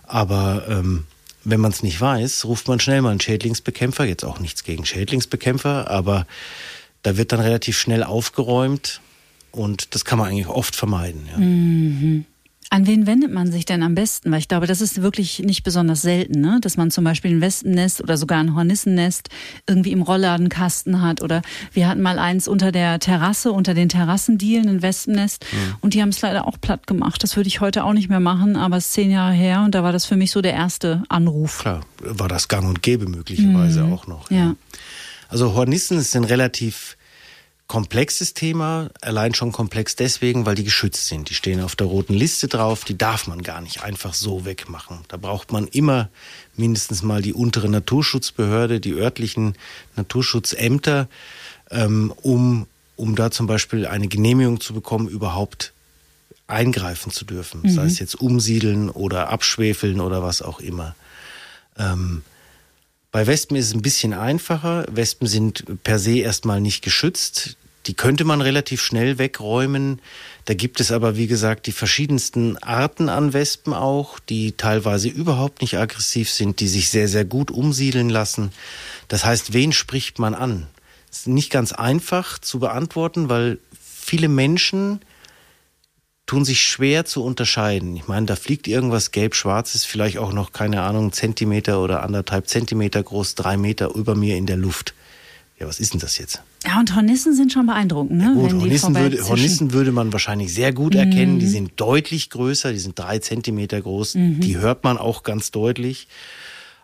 Aber 0.03 0.67
ähm, 0.69 1.05
wenn 1.45 1.61
man 1.61 1.73
es 1.73 1.83
nicht 1.83 2.01
weiß, 2.01 2.45
ruft 2.45 2.69
man 2.69 2.81
schnell 2.81 3.03
mal 3.03 3.11
einen 3.11 3.21
Schädlingsbekämpfer. 3.21 4.05
Jetzt 4.05 4.25
auch 4.25 4.41
nichts 4.41 4.65
gegen 4.65 4.85
Schädlingsbekämpfer, 4.85 5.91
aber 5.91 6.27
da 7.03 7.17
wird 7.17 7.33
dann 7.33 7.41
relativ 7.41 7.79
schnell 7.79 8.03
aufgeräumt 8.03 9.01
und 9.53 9.95
das 9.95 10.05
kann 10.05 10.19
man 10.19 10.29
eigentlich 10.29 10.49
oft 10.49 10.77
vermeiden. 10.77 11.29
Ja. 11.33 12.30
An 12.73 12.87
wen 12.87 13.09
wendet 13.09 13.33
man 13.33 13.51
sich 13.51 13.65
denn 13.65 13.83
am 13.83 13.97
besten? 13.97 14.31
Weil 14.31 14.39
ich 14.39 14.47
glaube, 14.47 14.69
das 14.69 14.81
ist 14.81 15.03
wirklich 15.03 15.41
nicht 15.41 15.65
besonders 15.65 16.03
selten, 16.03 16.41
ne? 16.41 16.59
dass 16.61 16.77
man 16.77 16.93
zum 16.93 17.03
Beispiel 17.03 17.33
ein 17.33 17.41
Wespennest 17.41 18.01
oder 18.01 18.17
sogar 18.17 18.39
ein 18.39 18.55
Hornissennest 18.55 19.29
irgendwie 19.67 19.91
im 19.91 20.03
Rollladenkasten 20.03 21.03
hat. 21.03 21.21
Oder 21.21 21.43
wir 21.73 21.89
hatten 21.89 22.01
mal 22.01 22.21
eins 22.21 22.47
unter 22.47 22.71
der 22.71 23.01
Terrasse, 23.01 23.51
unter 23.51 23.75
den 23.75 23.89
Terrassendielen, 23.89 24.69
ein 24.69 24.83
Wespennest. 24.83 25.45
Und 25.81 25.95
die 25.95 26.01
haben 26.01 26.11
es 26.11 26.21
leider 26.21 26.47
auch 26.47 26.61
platt 26.61 26.87
gemacht. 26.87 27.25
Das 27.25 27.37
würde 27.37 27.49
ich 27.49 27.61
heute 27.61 27.83
auch 27.83 27.93
nicht 27.93 28.09
mehr 28.09 28.21
machen, 28.21 28.55
aber 28.55 28.77
es 28.77 28.87
ist 28.87 28.93
zehn 28.93 29.11
Jahre 29.11 29.33
her 29.33 29.63
und 29.65 29.75
da 29.75 29.83
war 29.83 29.91
das 29.91 30.07
für 30.07 30.17
mich 30.17 30.31
so 30.31 30.41
der 30.41 30.53
erste 30.53 31.03
Anruf. 31.09 31.59
Klar, 31.59 31.81
war 31.99 32.29
das 32.29 32.47
gang 32.47 32.69
und 32.69 32.83
gäbe 32.83 33.07
möglicherweise 33.07 33.85
auch 33.85 34.07
noch. 34.07 34.31
Ja. 34.31 34.55
Also 35.29 35.55
Hornissen 35.55 35.99
ist 35.99 36.15
ein 36.15 36.25
relativ 36.25 36.97
komplexes 37.71 38.35
Thema, 38.35 38.91
allein 39.01 39.33
schon 39.33 39.53
komplex 39.53 39.95
deswegen, 39.95 40.45
weil 40.45 40.57
die 40.57 40.65
geschützt 40.65 41.07
sind. 41.07 41.31
Die 41.31 41.35
stehen 41.35 41.61
auf 41.61 41.77
der 41.77 41.87
roten 41.87 42.15
Liste 42.15 42.49
drauf, 42.49 42.83
die 42.83 42.99
darf 42.99 43.29
man 43.29 43.45
gar 43.45 43.61
nicht 43.61 43.85
einfach 43.85 44.13
so 44.13 44.45
wegmachen. 44.45 44.99
Da 45.07 45.17
braucht 45.17 45.53
man 45.53 45.69
immer 45.69 46.09
mindestens 46.57 47.05
mal 47.05 47.23
die 47.23 47.33
untere 47.33 47.69
Naturschutzbehörde, 47.69 48.81
die 48.81 48.95
örtlichen 48.95 49.55
Naturschutzämter, 49.95 51.09
ähm, 51.71 52.13
um, 52.23 52.67
um 52.97 53.15
da 53.15 53.31
zum 53.31 53.47
Beispiel 53.47 53.87
eine 53.87 54.09
Genehmigung 54.09 54.61
zu 54.61 54.75
bekommen, 54.75 55.07
überhaupt 55.07 55.73
eingreifen 56.49 57.13
zu 57.13 57.25
dürfen. 57.25 57.63
Sei 57.71 57.85
es 57.85 58.01
jetzt 58.01 58.17
umsiedeln 58.17 58.91
oder 58.91 59.29
abschwefeln 59.29 60.01
oder 60.01 60.25
was 60.25 60.43
auch 60.43 60.59
immer. 60.59 60.97
Ähm, 61.79 62.23
bei 63.13 63.27
Wespen 63.27 63.57
ist 63.57 63.69
es 63.69 63.75
ein 63.75 63.83
bisschen 63.83 64.15
einfacher. 64.15 64.87
Wespen 64.91 65.27
sind 65.27 65.65
per 65.83 65.99
se 65.99 66.19
erstmal 66.19 66.61
nicht 66.61 66.83
geschützt. 66.83 67.57
Die 67.87 67.95
könnte 67.95 68.25
man 68.25 68.41
relativ 68.41 68.83
schnell 68.83 69.19
wegräumen. 69.19 70.01
Da 70.45 70.55
gibt 70.55 70.81
es 70.81 70.93
aber, 70.93 71.17
wie 71.17 71.27
gesagt, 71.27 71.67
die 71.67 71.73
verschiedensten 71.73 72.57
Arten 72.59 73.09
an 73.09 73.33
Wespen 73.33 73.73
auch, 73.73 74.19
die 74.21 74.53
teilweise 74.53 75.09
überhaupt 75.09 75.61
nicht 75.63 75.79
aggressiv 75.79 76.31
sind, 76.31 76.61
die 76.61 76.69
sich 76.69 76.91
sehr, 76.91 77.09
sehr 77.09 77.25
gut 77.25 77.51
umsiedeln 77.51 78.11
lassen. 78.11 78.53
Das 79.09 79.25
heißt, 79.25 79.53
wen 79.55 79.73
spricht 79.73 80.19
man 80.19 80.35
an? 80.35 80.67
Das 81.09 81.21
ist 81.21 81.29
nicht 81.29 81.51
ganz 81.51 81.73
einfach 81.73 82.39
zu 82.39 82.61
beantworten, 82.61 83.29
weil 83.29 83.59
viele 83.83 84.29
Menschen 84.29 85.01
tun 86.31 86.45
sich 86.45 86.61
schwer 86.61 87.05
zu 87.05 87.25
unterscheiden. 87.25 87.97
Ich 87.97 88.07
meine, 88.07 88.25
da 88.25 88.37
fliegt 88.37 88.69
irgendwas 88.69 89.11
gelb-schwarzes, 89.11 89.85
vielleicht 89.85 90.19
auch 90.19 90.33
noch, 90.33 90.53
keine 90.53 90.83
Ahnung, 90.83 91.11
Zentimeter 91.13 91.83
oder 91.83 92.05
anderthalb 92.05 92.47
Zentimeter 92.47 93.03
groß, 93.03 93.35
drei 93.35 93.57
Meter 93.57 93.97
über 93.97 94.15
mir 94.15 94.37
in 94.37 94.47
der 94.47 94.57
Luft. 94.57 94.95
Ja, 95.59 95.67
was 95.67 95.81
ist 95.81 95.93
denn 95.93 95.99
das 95.99 96.19
jetzt? 96.19 96.41
Ja, 96.65 96.79
und 96.79 96.95
Hornissen 96.95 97.35
sind 97.35 97.53
schon 97.53 97.67
beeindruckend, 97.67 98.17
ne? 98.17 98.33
Gut, 98.37 98.45
Wenn 98.45 98.59
die 98.61 98.65
Hornissen 98.65 98.95
würde. 98.95 99.29
Hornissen 99.29 99.73
würde 99.73 99.91
man 99.91 100.13
wahrscheinlich 100.13 100.55
sehr 100.55 100.73
gut 100.73 100.95
erkennen. 100.95 101.41
Die 101.41 101.49
sind 101.49 101.73
deutlich 101.75 102.31
größer, 102.31 102.73
die 102.73 102.79
sind 102.79 102.97
drei 102.97 103.19
Zentimeter 103.19 103.81
groß. 103.81 104.13
Die 104.15 104.57
hört 104.57 104.85
man 104.85 104.99
auch 104.99 105.25
ganz 105.25 105.51
deutlich. 105.51 106.07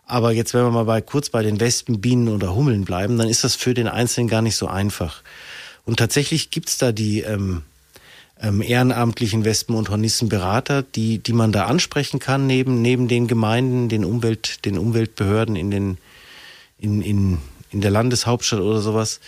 Aber 0.05 0.33
jetzt, 0.33 0.55
wenn 0.55 0.63
wir 0.63 0.71
mal 0.71 0.83
bei, 0.83 0.99
kurz 0.99 1.29
bei 1.29 1.41
den 1.41 1.61
Wespen, 1.61 2.01
Bienen 2.01 2.27
oder 2.27 2.53
Hummeln 2.53 2.83
bleiben, 2.83 3.17
dann 3.17 3.29
ist 3.29 3.45
das 3.45 3.55
für 3.55 3.73
den 3.73 3.87
Einzelnen 3.87 4.27
gar 4.27 4.41
nicht 4.41 4.57
so 4.57 4.67
einfach. 4.67 5.23
Und 5.85 5.99
tatsächlich 5.99 6.49
gibt's 6.49 6.77
da 6.77 6.91
die 6.91 7.21
ähm, 7.21 7.61
ähm, 8.41 8.61
ehrenamtlichen 8.61 9.45
Wespen- 9.45 9.75
und 9.75 9.89
Hornissenberater, 9.89 10.83
die, 10.83 11.19
die 11.19 11.33
man 11.33 11.51
da 11.51 11.65
ansprechen 11.65 12.19
kann, 12.19 12.47
neben, 12.47 12.81
neben 12.81 13.07
den 13.07 13.27
Gemeinden, 13.27 13.89
den, 13.89 14.05
Umwelt, 14.05 14.65
den 14.65 14.77
Umweltbehörden 14.77 15.55
in 15.55 15.71
den, 15.71 15.97
in, 16.79 17.01
in, 17.01 17.37
in 17.71 17.81
der 17.81 17.91
Landeshauptstadt 17.91 18.59
oder 18.59 18.81
sowas. 18.81 19.19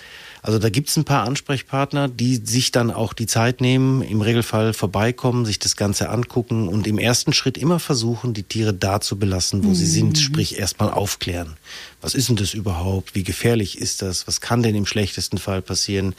Also 0.42 0.58
da 0.58 0.70
gibt's 0.70 0.96
ein 0.96 1.04
paar 1.04 1.26
Ansprechpartner, 1.26 2.08
die 2.08 2.38
sich 2.38 2.72
dann 2.72 2.92
auch 2.92 3.12
die 3.12 3.28
Zeit 3.28 3.60
nehmen, 3.60 4.02
im 4.02 4.22
Regelfall 4.22 4.74
vorbeikommen, 4.74 5.46
sich 5.46 5.60
das 5.60 5.76
Ganze 5.76 6.10
angucken 6.10 6.70
und 6.70 6.88
im 6.88 6.98
ersten 6.98 7.34
Schritt 7.34 7.58
immer 7.58 7.80
versuchen, 7.80 8.34
die 8.34 8.44
Tiere 8.44 8.74
da 8.74 9.02
zu 9.02 9.20
belassen, 9.20 9.64
wo 9.66 9.70
mhm. 9.70 9.76
sie 9.76 9.86
sind, 9.86 10.18
sprich 10.18 10.58
erstmal 10.58 10.92
aufklären. 10.92 11.58
Was 12.00 12.14
ist 12.14 12.30
denn 12.30 12.38
das 12.38 12.54
überhaupt? 12.54 13.16
Wie 13.16 13.24
gefährlich 13.24 13.80
ist 13.80 14.02
das? 14.02 14.28
Was 14.28 14.40
kann 14.40 14.64
denn 14.64 14.76
im 14.76 14.86
schlechtesten 14.86 15.40
Fall 15.40 15.62
passieren? 15.62 16.16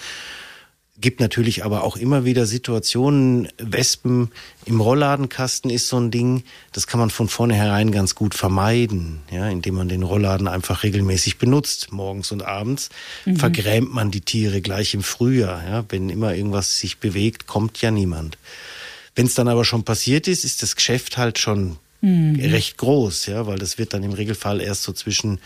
Gibt 1.01 1.21
natürlich 1.21 1.65
aber 1.65 1.83
auch 1.85 1.97
immer 1.97 2.25
wieder 2.25 2.45
Situationen, 2.45 3.49
Wespen 3.59 4.31
im 4.67 4.81
Rollladenkasten 4.81 5.71
ist 5.71 5.89
so 5.89 5.99
ein 5.99 6.11
Ding, 6.11 6.45
das 6.73 6.87
kann 6.87 7.01
man 7.01 7.11
von 7.11 7.29
vornherein 7.29 7.91
ganz 7.91 8.15
gut 8.15 8.35
vermeiden, 8.35 9.21
ja, 9.31 9.49
indem 9.49 9.77
man 9.77 9.89
den 9.89 10.03
Rollladen 10.03 10.47
einfach 10.47 10.83
regelmäßig 10.83 11.39
benutzt, 11.39 11.93
morgens 11.93 12.33
und 12.33 12.43
abends. 12.43 12.91
Mhm. 13.25 13.37
Vergrämt 13.37 13.95
man 13.95 14.11
die 14.11 14.21
Tiere 14.21 14.61
gleich 14.61 14.93
im 14.93 15.03
Frühjahr, 15.03 15.67
ja, 15.67 15.85
wenn 15.89 16.11
immer 16.11 16.35
irgendwas 16.35 16.79
sich 16.79 16.99
bewegt, 16.99 17.47
kommt 17.47 17.81
ja 17.81 17.91
niemand. 17.91 18.37
Wenn 19.15 19.27
es 19.27 19.35
dann 19.35 19.49
aber 19.49 19.65
schon 19.65 19.85
passiert 19.85 20.29
ist, 20.29 20.45
ist 20.45 20.63
das 20.63 20.77
Geschäft 20.77 21.17
halt 21.17 21.39
schon 21.39 21.79
mhm. 22.01 22.39
recht 22.41 22.79
groß, 22.79 23.27
ja, 23.27 23.47
weil 23.47 23.59
das 23.59 23.79
wird 23.79 23.95
dann 23.95 24.03
im 24.03 24.13
Regelfall 24.13 24.61
erst 24.61 24.83
so 24.83 24.93
zwischen 24.93 25.39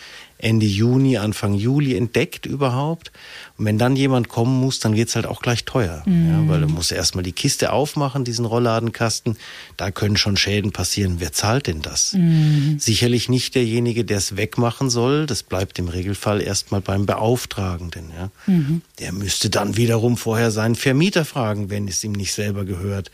Ende 0.45 0.67
Juni, 0.67 1.17
Anfang 1.17 1.55
Juli 1.55 1.97
entdeckt 1.97 2.45
überhaupt. 2.45 3.13
Und 3.57 3.65
wenn 3.65 3.79
dann 3.79 3.97
jemand 3.97 4.29
kommen 4.29 4.61
muss, 4.61 4.81
dann 4.81 4.95
wird's 4.95 5.15
halt 5.15 5.27
auch 5.27 5.41
gleich 5.41 5.65
teuer. 5.65 6.03
Mhm. 6.05 6.31
Ja, 6.31 6.49
weil 6.49 6.63
er 6.63 6.69
muss 6.69 6.91
erstmal 6.91 7.25
die 7.25 7.33
Kiste 7.33 7.73
aufmachen, 7.73 8.25
diesen 8.25 8.45
Rollladenkasten. 8.45 9.37
Da 9.77 9.91
können 9.91 10.17
schon 10.17 10.37
Schäden 10.37 10.73
passieren. 10.73 11.17
Wer 11.19 11.33
zahlt 11.33 11.67
denn 11.67 11.83
das? 11.83 12.13
Mhm. 12.13 12.77
Sicherlich 12.79 13.29
nicht 13.29 13.55
derjenige, 13.55 14.05
der 14.05 14.19
es 14.19 14.37
wegmachen 14.37 14.91
soll. 14.91 15.27
Das 15.27 15.45
bleibt 15.45 15.79
im 15.79 15.89
Regelfall 15.89 16.43
erstmal 16.43 16.81
beim 16.81 17.07
Beauftragenden. 17.07 18.11
Ja. 18.17 18.31
Mhm. 18.47 18.83
Der 18.99 19.13
müsste 19.13 19.51
dann 19.51 19.77
wiederum 19.77 20.17
vorher 20.17 20.51
seinen 20.51 20.75
Vermieter 20.75 21.25
fragen, 21.25 21.71
wenn 21.71 21.89
es 21.89 22.05
ihm 22.05 22.13
nicht 22.13 22.33
selber 22.33 22.65
gehört. 22.65 23.11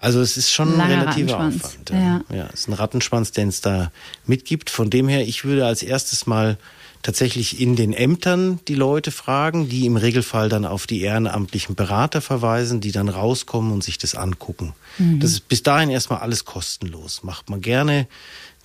Also 0.00 0.20
es 0.20 0.38
ist 0.38 0.50
schon 0.50 0.80
ein 0.80 0.90
relativer 0.90 1.38
Aufwand. 1.38 1.90
Ja. 1.90 2.24
ja, 2.34 2.48
es 2.52 2.60
ist 2.60 2.68
ein 2.68 2.72
Rattenschwanz, 2.72 3.32
den 3.32 3.48
es 3.48 3.60
da 3.60 3.92
mitgibt. 4.26 4.70
Von 4.70 4.88
dem 4.88 5.08
her, 5.08 5.28
ich 5.28 5.44
würde 5.44 5.66
als 5.66 5.82
erstes 5.82 6.26
mal 6.26 6.56
tatsächlich 7.02 7.60
in 7.60 7.76
den 7.76 7.92
Ämtern 7.92 8.60
die 8.66 8.74
Leute 8.74 9.10
fragen, 9.10 9.68
die 9.68 9.84
im 9.84 9.96
Regelfall 9.96 10.48
dann 10.48 10.64
auf 10.64 10.86
die 10.86 11.02
ehrenamtlichen 11.02 11.74
Berater 11.74 12.22
verweisen, 12.22 12.80
die 12.80 12.92
dann 12.92 13.10
rauskommen 13.10 13.72
und 13.72 13.84
sich 13.84 13.98
das 13.98 14.14
angucken. 14.14 14.74
Mhm. 14.96 15.20
Das 15.20 15.32
ist 15.32 15.48
bis 15.48 15.62
dahin 15.62 15.90
erstmal 15.90 16.20
alles 16.20 16.46
kostenlos. 16.46 17.22
Macht 17.22 17.50
man 17.50 17.60
gerne, 17.60 18.06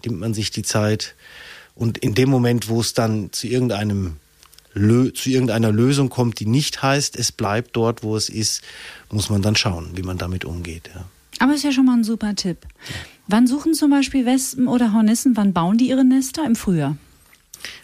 nimmt 0.05 0.19
man 0.19 0.33
sich 0.33 0.51
die 0.51 0.63
Zeit. 0.63 1.15
Und 1.75 1.97
in 1.97 2.15
dem 2.15 2.29
Moment, 2.29 2.69
wo 2.69 2.79
es 2.79 2.93
dann 2.93 3.33
zu 3.33 3.47
irgendeinem 3.47 4.17
zu 4.73 5.29
irgendeiner 5.29 5.71
Lösung 5.71 6.09
kommt, 6.09 6.41
die 6.41 6.45
nicht 6.45 6.83
heißt, 6.83 7.15
es 7.15 7.31
bleibt 7.31 7.77
dort, 7.77 8.03
wo 8.03 8.17
es 8.17 8.27
ist, 8.27 8.61
muss 9.09 9.29
man 9.29 9.41
dann 9.41 9.55
schauen, 9.55 9.91
wie 9.95 10.01
man 10.01 10.17
damit 10.17 10.43
umgeht. 10.43 10.89
Ja. 10.93 11.05
Aber 11.39 11.53
ist 11.53 11.63
ja 11.63 11.71
schon 11.71 11.85
mal 11.85 11.97
ein 11.97 12.03
super 12.03 12.35
Tipp. 12.35 12.59
Wann 13.27 13.47
suchen 13.47 13.73
zum 13.73 13.89
Beispiel 13.89 14.25
Wespen 14.25 14.67
oder 14.67 14.93
Hornissen, 14.93 15.35
wann 15.35 15.53
bauen 15.53 15.77
die 15.77 15.89
ihre 15.89 16.05
Nester? 16.05 16.45
Im 16.45 16.55
Frühjahr? 16.55 16.97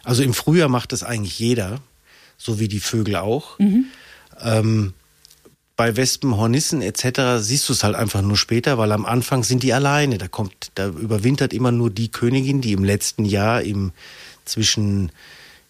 Also 0.04 0.24
im 0.24 0.34
Frühjahr 0.34 0.70
macht 0.70 0.92
das 0.92 1.04
eigentlich 1.04 1.40
jeder, 1.40 1.80
so 2.38 2.60
wie 2.60 2.68
die 2.68 2.80
Vögel 2.80 3.16
auch. 3.18 3.58
Mhm. 3.60 3.86
Ähm, 4.40 4.94
bei 5.76 5.96
Wespen, 5.98 6.38
Hornissen 6.38 6.82
etc. 6.82 7.40
siehst 7.40 7.68
du 7.68 7.74
es 7.74 7.84
halt 7.84 7.96
einfach 7.96 8.22
nur 8.22 8.38
später, 8.38 8.78
weil 8.78 8.92
am 8.92 9.06
Anfang 9.06 9.44
sind 9.44 9.64
die 9.64 9.74
alleine. 9.74 10.20
Da 10.20 10.28
kommt, 10.28 10.72
da 10.76 10.90
überwintert 10.90 11.54
immer 11.54 11.72
nur 11.72 11.90
die 11.90 12.12
Königin, 12.12 12.62
die 12.62 12.74
im 12.74 12.84
letzten 12.84 13.26
Jahr 13.26 13.64
im 13.64 13.92
zwischen 14.46 15.12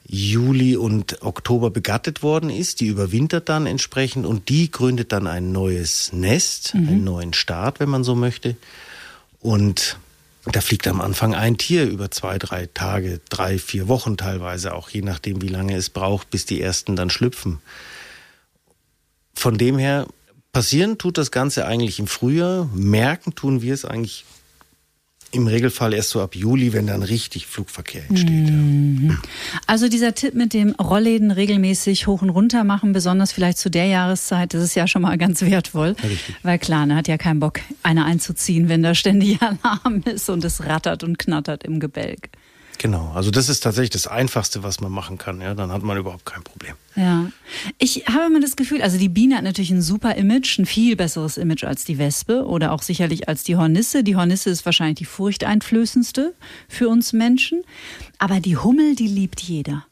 Juli 0.07 0.75
und 0.75 1.21
Oktober 1.21 1.69
begattet 1.69 2.23
worden 2.23 2.49
ist. 2.49 2.81
Die 2.81 2.87
überwintert 2.87 3.49
dann 3.49 3.65
entsprechend 3.65 4.25
und 4.25 4.49
die 4.49 4.69
gründet 4.71 5.11
dann 5.11 5.27
ein 5.27 5.51
neues 5.51 6.11
Nest, 6.13 6.73
mhm. 6.73 6.87
einen 6.87 7.03
neuen 7.03 7.33
Start, 7.33 7.79
wenn 7.79 7.89
man 7.89 8.03
so 8.03 8.15
möchte. 8.15 8.55
Und 9.39 9.97
da 10.45 10.61
fliegt 10.61 10.87
am 10.87 11.01
Anfang 11.01 11.35
ein 11.35 11.57
Tier 11.57 11.85
über 11.85 12.09
zwei, 12.09 12.39
drei 12.39 12.67
Tage, 12.73 13.21
drei, 13.29 13.59
vier 13.59 13.87
Wochen 13.87 14.17
teilweise, 14.17 14.73
auch 14.73 14.89
je 14.89 15.01
nachdem, 15.01 15.41
wie 15.41 15.47
lange 15.47 15.75
es 15.75 15.89
braucht, 15.89 16.29
bis 16.31 16.45
die 16.45 16.61
ersten 16.61 16.95
dann 16.95 17.09
schlüpfen. 17.09 17.59
Von 19.35 19.57
dem 19.57 19.77
her 19.77 20.07
passieren 20.51 20.97
tut 20.97 21.17
das 21.17 21.31
Ganze 21.31 21.65
eigentlich 21.65 21.99
im 21.99 22.07
Frühjahr, 22.07 22.69
merken 22.73 23.35
tun 23.35 23.61
wir 23.61 23.73
es 23.73 23.85
eigentlich 23.85 24.25
im 25.31 25.47
Regelfall 25.47 25.93
erst 25.93 26.09
so 26.09 26.21
ab 26.21 26.35
Juli, 26.35 26.73
wenn 26.73 26.87
dann 26.87 27.03
richtig 27.03 27.47
Flugverkehr 27.47 28.03
entsteht. 28.09 28.49
Mhm. 28.49 29.09
Ja. 29.09 29.29
Also 29.65 29.87
dieser 29.87 30.13
Tipp 30.13 30.33
mit 30.33 30.53
dem 30.53 30.71
Rollläden 30.71 31.31
regelmäßig 31.31 32.07
hoch 32.07 32.21
und 32.21 32.29
runter 32.29 32.63
machen, 32.63 32.91
besonders 32.93 33.31
vielleicht 33.31 33.57
zu 33.57 33.69
der 33.69 33.85
Jahreszeit, 33.85 34.53
das 34.53 34.63
ist 34.63 34.75
ja 34.75 34.87
schon 34.87 35.01
mal 35.01 35.17
ganz 35.17 35.41
wertvoll. 35.41 35.95
Richtig. 36.03 36.35
Weil 36.43 36.59
klar, 36.59 36.85
ne, 36.85 36.95
hat 36.95 37.07
ja 37.07 37.17
keinen 37.17 37.39
Bock, 37.39 37.59
einer 37.83 38.05
einzuziehen, 38.05 38.69
wenn 38.69 38.83
da 38.83 38.93
ständig 38.93 39.39
Alarm 39.63 40.03
ist 40.05 40.29
und 40.29 40.43
es 40.43 40.65
rattert 40.65 41.03
und 41.03 41.17
knattert 41.17 41.63
im 41.63 41.79
Gebälk. 41.79 42.29
Genau, 42.81 43.11
also 43.13 43.29
das 43.29 43.47
ist 43.47 43.59
tatsächlich 43.59 43.91
das 43.91 44.07
Einfachste, 44.07 44.63
was 44.63 44.81
man 44.81 44.91
machen 44.91 45.19
kann. 45.19 45.39
Ja, 45.39 45.53
dann 45.53 45.71
hat 45.71 45.83
man 45.83 45.99
überhaupt 45.99 46.25
kein 46.25 46.41
Problem. 46.41 46.73
Ja, 46.95 47.27
ich 47.77 48.07
habe 48.07 48.25
immer 48.25 48.39
das 48.39 48.55
Gefühl, 48.55 48.81
also 48.81 48.97
die 48.97 49.07
Biene 49.07 49.35
hat 49.35 49.43
natürlich 49.43 49.69
ein 49.69 49.83
super 49.83 50.15
Image, 50.15 50.57
ein 50.57 50.65
viel 50.65 50.95
besseres 50.95 51.37
Image 51.37 51.63
als 51.63 51.85
die 51.85 51.99
Wespe 51.99 52.43
oder 52.43 52.71
auch 52.71 52.81
sicherlich 52.81 53.29
als 53.29 53.43
die 53.43 53.55
Hornisse. 53.55 54.03
Die 54.03 54.15
Hornisse 54.15 54.49
ist 54.49 54.65
wahrscheinlich 54.65 54.97
die 54.97 55.05
furchteinflößendste 55.05 56.33
für 56.67 56.89
uns 56.89 57.13
Menschen, 57.13 57.61
aber 58.17 58.39
die 58.39 58.57
Hummel, 58.57 58.95
die 58.95 59.07
liebt 59.07 59.41
jeder. 59.41 59.85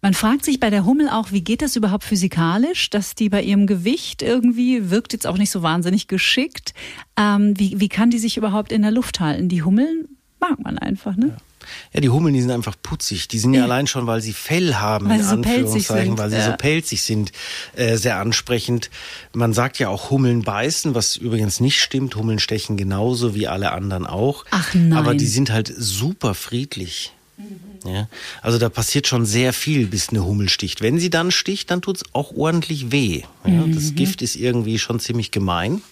Man 0.00 0.14
fragt 0.14 0.44
sich 0.44 0.60
bei 0.60 0.70
der 0.70 0.84
Hummel 0.84 1.08
auch, 1.08 1.32
wie 1.32 1.42
geht 1.42 1.60
das 1.60 1.74
überhaupt 1.74 2.04
physikalisch, 2.04 2.88
dass 2.88 3.16
die 3.16 3.30
bei 3.30 3.42
ihrem 3.42 3.66
Gewicht 3.66 4.22
irgendwie 4.22 4.90
wirkt 4.90 5.12
jetzt 5.12 5.26
auch 5.26 5.38
nicht 5.38 5.50
so 5.50 5.62
wahnsinnig 5.62 6.06
geschickt. 6.06 6.72
Ähm, 7.16 7.58
wie, 7.58 7.80
wie 7.80 7.88
kann 7.88 8.10
die 8.10 8.20
sich 8.20 8.36
überhaupt 8.36 8.70
in 8.70 8.82
der 8.82 8.92
Luft 8.92 9.18
halten? 9.18 9.48
Die 9.48 9.64
Hummeln 9.64 10.06
mag 10.38 10.60
man 10.60 10.78
einfach, 10.78 11.16
ne? 11.16 11.30
Ja. 11.36 11.47
Ja, 11.92 12.00
die 12.00 12.08
Hummeln, 12.08 12.34
die 12.34 12.40
sind 12.40 12.50
einfach 12.50 12.76
putzig. 12.82 13.28
Die 13.28 13.38
sind 13.38 13.54
ja, 13.54 13.60
ja 13.60 13.64
allein 13.64 13.86
schon, 13.86 14.06
weil 14.06 14.20
sie 14.20 14.32
Fell 14.32 14.74
haben, 14.74 15.08
weil 15.08 15.20
in 15.20 15.26
Anführungszeichen, 15.26 16.16
so 16.16 16.22
weil 16.22 16.30
sie 16.30 16.36
ja. 16.36 16.46
so 16.46 16.56
pelzig 16.56 17.02
sind, 17.02 17.32
äh, 17.76 17.96
sehr 17.96 18.18
ansprechend. 18.18 18.90
Man 19.32 19.52
sagt 19.52 19.78
ja 19.78 19.88
auch 19.88 20.10
Hummeln 20.10 20.42
beißen, 20.42 20.94
was 20.94 21.16
übrigens 21.16 21.60
nicht 21.60 21.80
stimmt. 21.80 22.16
Hummeln 22.16 22.38
stechen 22.38 22.76
genauso 22.76 23.34
wie 23.34 23.48
alle 23.48 23.72
anderen 23.72 24.06
auch. 24.06 24.44
Ach 24.50 24.74
nein. 24.74 24.92
Aber 24.92 25.14
die 25.14 25.26
sind 25.26 25.50
halt 25.50 25.72
super 25.76 26.34
friedlich. 26.34 27.12
Mhm. 27.36 27.68
Ja, 27.88 28.08
also 28.42 28.58
da 28.58 28.68
passiert 28.68 29.06
schon 29.06 29.24
sehr 29.24 29.52
viel, 29.52 29.86
bis 29.86 30.08
eine 30.08 30.24
Hummel 30.24 30.48
sticht. 30.48 30.82
Wenn 30.82 30.98
sie 30.98 31.10
dann 31.10 31.30
sticht, 31.30 31.70
dann 31.70 31.80
tut's 31.80 32.04
auch 32.12 32.32
ordentlich 32.32 32.90
weh. 32.90 33.22
Ja, 33.44 33.50
mhm. 33.50 33.74
Das 33.74 33.94
Gift 33.94 34.20
ist 34.20 34.36
irgendwie 34.36 34.78
schon 34.78 34.98
ziemlich 35.00 35.30
gemein. 35.30 35.82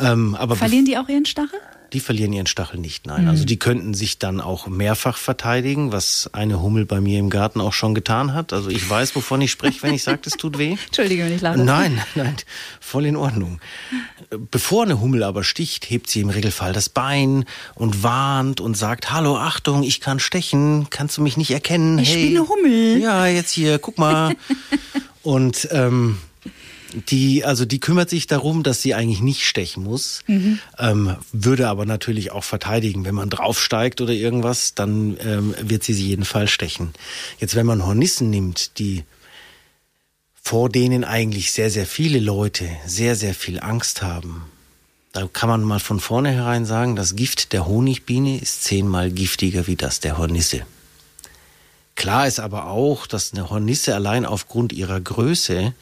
Ähm, 0.00 0.34
aber 0.34 0.56
Verlieren 0.56 0.86
die 0.86 0.96
auch 0.96 1.08
ihren 1.08 1.26
Stachel? 1.26 1.60
Die 1.94 2.00
verlieren 2.00 2.32
ihren 2.32 2.48
Stachel 2.48 2.80
nicht, 2.80 3.06
nein. 3.06 3.22
Mhm. 3.22 3.30
Also 3.30 3.44
die 3.44 3.56
könnten 3.56 3.94
sich 3.94 4.18
dann 4.18 4.40
auch 4.40 4.66
mehrfach 4.66 5.16
verteidigen, 5.16 5.92
was 5.92 6.28
eine 6.32 6.60
Hummel 6.60 6.86
bei 6.86 7.00
mir 7.00 7.20
im 7.20 7.30
Garten 7.30 7.60
auch 7.60 7.72
schon 7.72 7.94
getan 7.94 8.34
hat. 8.34 8.52
Also 8.52 8.68
ich 8.68 8.90
weiß, 8.90 9.14
wovon 9.14 9.40
ich 9.40 9.52
spreche, 9.52 9.80
wenn 9.84 9.94
ich 9.94 10.02
sage, 10.02 10.18
es 10.26 10.32
tut 10.32 10.58
weh. 10.58 10.76
Entschuldige, 10.86 11.24
wenn 11.24 11.36
ich 11.36 11.40
lache. 11.40 11.60
Nein, 11.60 12.02
nein, 12.16 12.34
voll 12.80 13.06
in 13.06 13.14
Ordnung. 13.14 13.60
Bevor 14.50 14.82
eine 14.82 15.00
Hummel 15.00 15.22
aber 15.22 15.44
sticht, 15.44 15.88
hebt 15.88 16.10
sie 16.10 16.20
im 16.20 16.30
Regelfall 16.30 16.72
das 16.72 16.88
Bein 16.88 17.44
und 17.76 18.02
warnt 18.02 18.60
und 18.60 18.76
sagt, 18.76 19.12
hallo, 19.12 19.36
Achtung, 19.36 19.84
ich 19.84 20.00
kann 20.00 20.18
stechen, 20.18 20.88
kannst 20.90 21.16
du 21.16 21.22
mich 21.22 21.36
nicht 21.36 21.52
erkennen? 21.52 22.00
Ich 22.00 22.12
hey, 22.12 22.26
bin 22.26 22.36
eine 22.36 22.48
Hummel. 22.48 22.98
Ja, 22.98 23.26
jetzt 23.26 23.52
hier, 23.52 23.78
guck 23.78 23.98
mal. 23.98 24.34
und 25.22 25.68
ähm, 25.70 26.18
die, 26.94 27.44
also 27.44 27.64
die 27.64 27.80
kümmert 27.80 28.10
sich 28.10 28.26
darum, 28.26 28.62
dass 28.62 28.82
sie 28.82 28.94
eigentlich 28.94 29.20
nicht 29.20 29.44
stechen 29.44 29.84
muss, 29.84 30.20
mhm. 30.26 30.58
ähm, 30.78 31.16
würde 31.32 31.68
aber 31.68 31.86
natürlich 31.86 32.30
auch 32.32 32.44
verteidigen. 32.44 33.04
Wenn 33.04 33.14
man 33.14 33.30
draufsteigt 33.30 34.00
oder 34.00 34.12
irgendwas, 34.12 34.74
dann 34.74 35.16
ähm, 35.20 35.54
wird 35.60 35.84
sie 35.84 35.94
sie 35.94 36.06
jeden 36.06 36.24
Fall 36.24 36.48
stechen. 36.48 36.92
Jetzt, 37.38 37.54
wenn 37.54 37.66
man 37.66 37.84
Hornissen 37.84 38.30
nimmt, 38.30 38.78
die 38.78 39.04
vor 40.42 40.68
denen 40.68 41.04
eigentlich 41.04 41.52
sehr, 41.52 41.70
sehr 41.70 41.86
viele 41.86 42.20
Leute 42.20 42.68
sehr, 42.86 43.16
sehr 43.16 43.34
viel 43.34 43.60
Angst 43.60 44.02
haben, 44.02 44.44
da 45.12 45.28
kann 45.32 45.48
man 45.48 45.62
mal 45.62 45.80
von 45.80 46.00
vornherein 46.00 46.66
sagen, 46.66 46.96
das 46.96 47.14
Gift 47.14 47.52
der 47.52 47.66
Honigbiene 47.66 48.38
ist 48.38 48.64
zehnmal 48.64 49.10
giftiger 49.10 49.66
wie 49.66 49.76
das 49.76 50.00
der 50.00 50.18
Hornisse. 50.18 50.66
Klar 51.94 52.26
ist 52.26 52.40
aber 52.40 52.66
auch, 52.66 53.06
dass 53.06 53.32
eine 53.32 53.48
Hornisse 53.48 53.94
allein 53.94 54.26
aufgrund 54.26 54.72
ihrer 54.72 55.00
Größe 55.00 55.72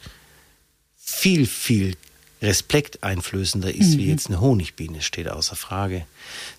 viel, 1.03 1.45
viel 1.45 1.95
respekteinflößender 2.41 3.73
ist 3.73 3.93
mhm. 3.93 3.97
wie 3.97 4.07
jetzt 4.07 4.27
eine 4.27 4.41
Honigbiene, 4.41 5.01
steht 5.01 5.29
außer 5.29 5.55
Frage. 5.55 6.05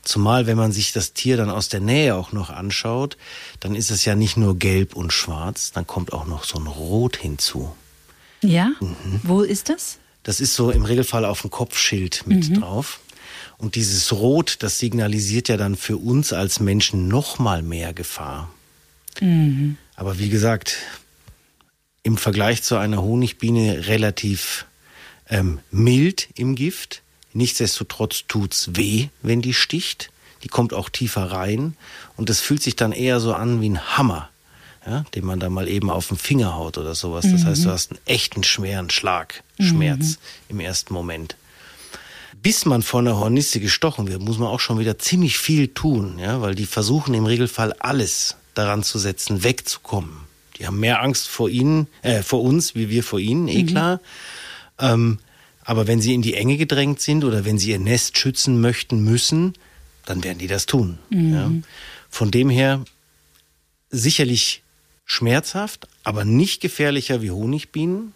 Zumal, 0.02 0.46
wenn 0.46 0.56
man 0.56 0.72
sich 0.72 0.92
das 0.92 1.12
Tier 1.12 1.36
dann 1.36 1.50
aus 1.50 1.68
der 1.68 1.80
Nähe 1.80 2.14
auch 2.14 2.32
noch 2.32 2.50
anschaut, 2.50 3.16
dann 3.60 3.74
ist 3.74 3.90
es 3.90 4.04
ja 4.04 4.14
nicht 4.14 4.36
nur 4.36 4.58
gelb 4.58 4.96
und 4.96 5.12
schwarz, 5.12 5.72
dann 5.72 5.86
kommt 5.86 6.12
auch 6.12 6.26
noch 6.26 6.44
so 6.44 6.58
ein 6.58 6.66
Rot 6.66 7.16
hinzu. 7.18 7.74
Ja? 8.42 8.72
Mhm. 8.80 9.20
Wo 9.22 9.42
ist 9.42 9.68
das? 9.68 9.98
Das 10.22 10.40
ist 10.40 10.54
so 10.54 10.70
im 10.70 10.84
Regelfall 10.84 11.26
auf 11.26 11.42
dem 11.42 11.50
Kopfschild 11.50 12.26
mit 12.26 12.48
mhm. 12.48 12.60
drauf. 12.60 13.00
Und 13.58 13.74
dieses 13.74 14.12
Rot, 14.12 14.56
das 14.60 14.78
signalisiert 14.78 15.48
ja 15.48 15.56
dann 15.56 15.76
für 15.76 15.98
uns 15.98 16.32
als 16.32 16.60
Menschen 16.60 17.08
noch 17.08 17.38
mal 17.38 17.62
mehr 17.62 17.92
Gefahr. 17.92 18.50
Mhm. 19.20 19.76
Aber 19.96 20.18
wie 20.18 20.28
gesagt, 20.28 20.78
im 22.04 22.16
Vergleich 22.16 22.62
zu 22.62 22.76
einer 22.76 23.02
Honigbiene 23.02 23.88
relativ 23.88 24.66
ähm, 25.28 25.58
mild 25.72 26.28
im 26.36 26.54
Gift. 26.54 27.02
Nichtsdestotrotz 27.32 28.24
tut's 28.28 28.70
weh, 28.74 29.08
wenn 29.22 29.42
die 29.42 29.54
sticht. 29.54 30.10
Die 30.44 30.48
kommt 30.48 30.74
auch 30.74 30.90
tiefer 30.90 31.32
rein 31.32 31.74
und 32.16 32.28
das 32.28 32.40
fühlt 32.40 32.62
sich 32.62 32.76
dann 32.76 32.92
eher 32.92 33.18
so 33.18 33.32
an 33.32 33.62
wie 33.62 33.70
ein 33.70 33.96
Hammer, 33.96 34.28
ja, 34.86 35.04
den 35.14 35.24
man 35.24 35.40
da 35.40 35.48
mal 35.48 35.66
eben 35.66 35.90
auf 35.90 36.08
den 36.08 36.18
Finger 36.18 36.54
haut 36.54 36.76
oder 36.76 36.94
sowas. 36.94 37.24
Das 37.28 37.42
mhm. 37.42 37.46
heißt, 37.46 37.64
du 37.64 37.70
hast 37.70 37.90
einen 37.90 38.00
echten 38.04 38.44
schweren 38.44 38.90
Schlag, 38.90 39.42
Schmerz 39.58 40.06
mhm. 40.06 40.18
im 40.50 40.60
ersten 40.60 40.92
Moment. 40.92 41.36
Bis 42.42 42.66
man 42.66 42.82
von 42.82 43.08
einer 43.08 43.16
Hornisse 43.16 43.58
gestochen 43.58 44.06
wird, 44.06 44.20
muss 44.20 44.36
man 44.36 44.48
auch 44.48 44.60
schon 44.60 44.78
wieder 44.78 44.98
ziemlich 44.98 45.38
viel 45.38 45.68
tun, 45.68 46.18
ja, 46.18 46.42
weil 46.42 46.54
die 46.54 46.66
versuchen 46.66 47.14
im 47.14 47.24
Regelfall 47.24 47.72
alles 47.78 48.36
daran 48.52 48.82
zu 48.82 48.98
setzen, 48.98 49.42
wegzukommen. 49.42 50.23
Die 50.56 50.66
haben 50.66 50.78
mehr 50.78 51.02
Angst 51.02 51.28
vor 51.28 51.48
ihnen, 51.48 51.88
äh, 52.02 52.22
vor 52.22 52.42
uns, 52.42 52.74
wie 52.74 52.88
wir 52.88 53.02
vor 53.02 53.18
ihnen, 53.18 53.48
eh 53.48 53.62
mhm. 53.62 53.66
klar. 53.66 54.00
Ähm, 54.78 55.18
aber 55.64 55.86
wenn 55.86 56.00
sie 56.00 56.14
in 56.14 56.22
die 56.22 56.34
Enge 56.34 56.56
gedrängt 56.56 57.00
sind 57.00 57.24
oder 57.24 57.44
wenn 57.44 57.58
sie 57.58 57.70
ihr 57.70 57.78
Nest 57.78 58.18
schützen 58.18 58.60
möchten, 58.60 59.02
müssen, 59.02 59.54
dann 60.04 60.22
werden 60.22 60.38
die 60.38 60.46
das 60.46 60.66
tun. 60.66 60.98
Mhm. 61.10 61.32
Ja. 61.32 61.50
Von 62.10 62.30
dem 62.30 62.50
her 62.50 62.84
sicherlich 63.90 64.62
schmerzhaft, 65.04 65.88
aber 66.02 66.24
nicht 66.24 66.60
gefährlicher 66.60 67.22
wie 67.22 67.30
Honigbienen. 67.30 68.12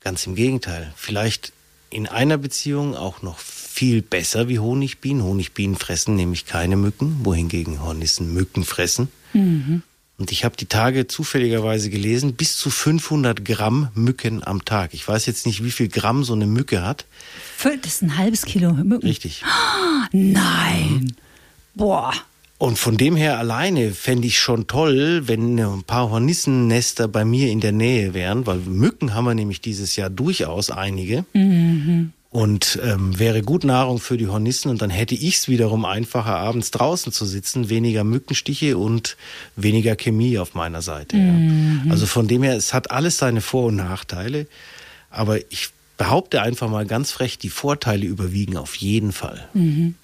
Ganz 0.00 0.26
im 0.26 0.34
Gegenteil. 0.34 0.92
Vielleicht 0.96 1.52
in 1.90 2.06
einer 2.06 2.38
Beziehung 2.38 2.96
auch 2.96 3.22
noch 3.22 3.38
viel 3.38 4.02
besser 4.02 4.48
wie 4.48 4.58
Honigbienen. 4.58 5.22
Honigbienen 5.22 5.76
fressen 5.76 6.16
nämlich 6.16 6.46
keine 6.46 6.76
Mücken, 6.76 7.24
wohingegen 7.24 7.82
Hornissen 7.82 8.32
Mücken 8.32 8.64
fressen. 8.64 9.08
Mhm. 9.32 9.82
Und 10.22 10.30
ich 10.30 10.44
habe 10.44 10.56
die 10.56 10.66
Tage 10.66 11.08
zufälligerweise 11.08 11.90
gelesen, 11.90 12.34
bis 12.34 12.56
zu 12.56 12.70
500 12.70 13.44
Gramm 13.44 13.88
Mücken 13.96 14.46
am 14.46 14.64
Tag. 14.64 14.94
Ich 14.94 15.08
weiß 15.08 15.26
jetzt 15.26 15.46
nicht, 15.46 15.64
wie 15.64 15.72
viel 15.72 15.88
Gramm 15.88 16.22
so 16.22 16.32
eine 16.32 16.46
Mücke 16.46 16.86
hat. 16.86 17.06
Das 17.64 17.94
ist 17.94 18.02
ein 18.02 18.16
halbes 18.16 18.42
Kilo 18.42 18.72
Mücken. 18.72 19.04
Richtig. 19.04 19.42
nein. 20.12 20.88
Mhm. 20.92 21.08
Boah. 21.74 22.12
Und 22.58 22.78
von 22.78 22.96
dem 22.96 23.16
her 23.16 23.36
alleine 23.36 23.90
fände 23.90 24.28
ich 24.28 24.38
schon 24.38 24.68
toll, 24.68 25.22
wenn 25.26 25.58
ein 25.58 25.82
paar 25.82 26.10
Hornissennester 26.10 27.08
bei 27.08 27.24
mir 27.24 27.50
in 27.50 27.58
der 27.58 27.72
Nähe 27.72 28.14
wären, 28.14 28.46
weil 28.46 28.58
Mücken 28.58 29.14
haben 29.14 29.24
wir 29.24 29.34
nämlich 29.34 29.60
dieses 29.60 29.96
Jahr 29.96 30.08
durchaus 30.08 30.70
einige. 30.70 31.24
Mhm 31.32 32.12
und 32.32 32.78
ähm, 32.82 33.18
wäre 33.18 33.42
gut 33.42 33.62
Nahrung 33.62 33.98
für 33.98 34.16
die 34.16 34.26
Hornissen 34.26 34.70
und 34.70 34.80
dann 34.80 34.88
hätte 34.88 35.14
ich 35.14 35.36
es 35.36 35.48
wiederum 35.48 35.84
einfacher, 35.84 36.34
abends 36.34 36.70
draußen 36.70 37.12
zu 37.12 37.26
sitzen, 37.26 37.68
weniger 37.68 38.04
Mückenstiche 38.04 38.78
und 38.78 39.18
weniger 39.54 39.96
Chemie 39.96 40.38
auf 40.38 40.54
meiner 40.54 40.80
Seite. 40.80 41.16
Mhm. 41.16 41.82
Ja. 41.84 41.92
Also 41.92 42.06
von 42.06 42.28
dem 42.28 42.42
her, 42.42 42.56
es 42.56 42.72
hat 42.72 42.90
alles 42.90 43.18
seine 43.18 43.42
Vor- 43.42 43.66
und 43.66 43.76
Nachteile, 43.76 44.46
aber 45.10 45.38
ich 45.50 45.68
behaupte 45.98 46.40
einfach 46.40 46.70
mal 46.70 46.86
ganz 46.86 47.12
frech, 47.12 47.36
die 47.36 47.50
Vorteile 47.50 48.06
überwiegen 48.06 48.56
auf 48.56 48.76
jeden 48.76 49.12
Fall. 49.12 49.46
Mhm. 49.52 49.94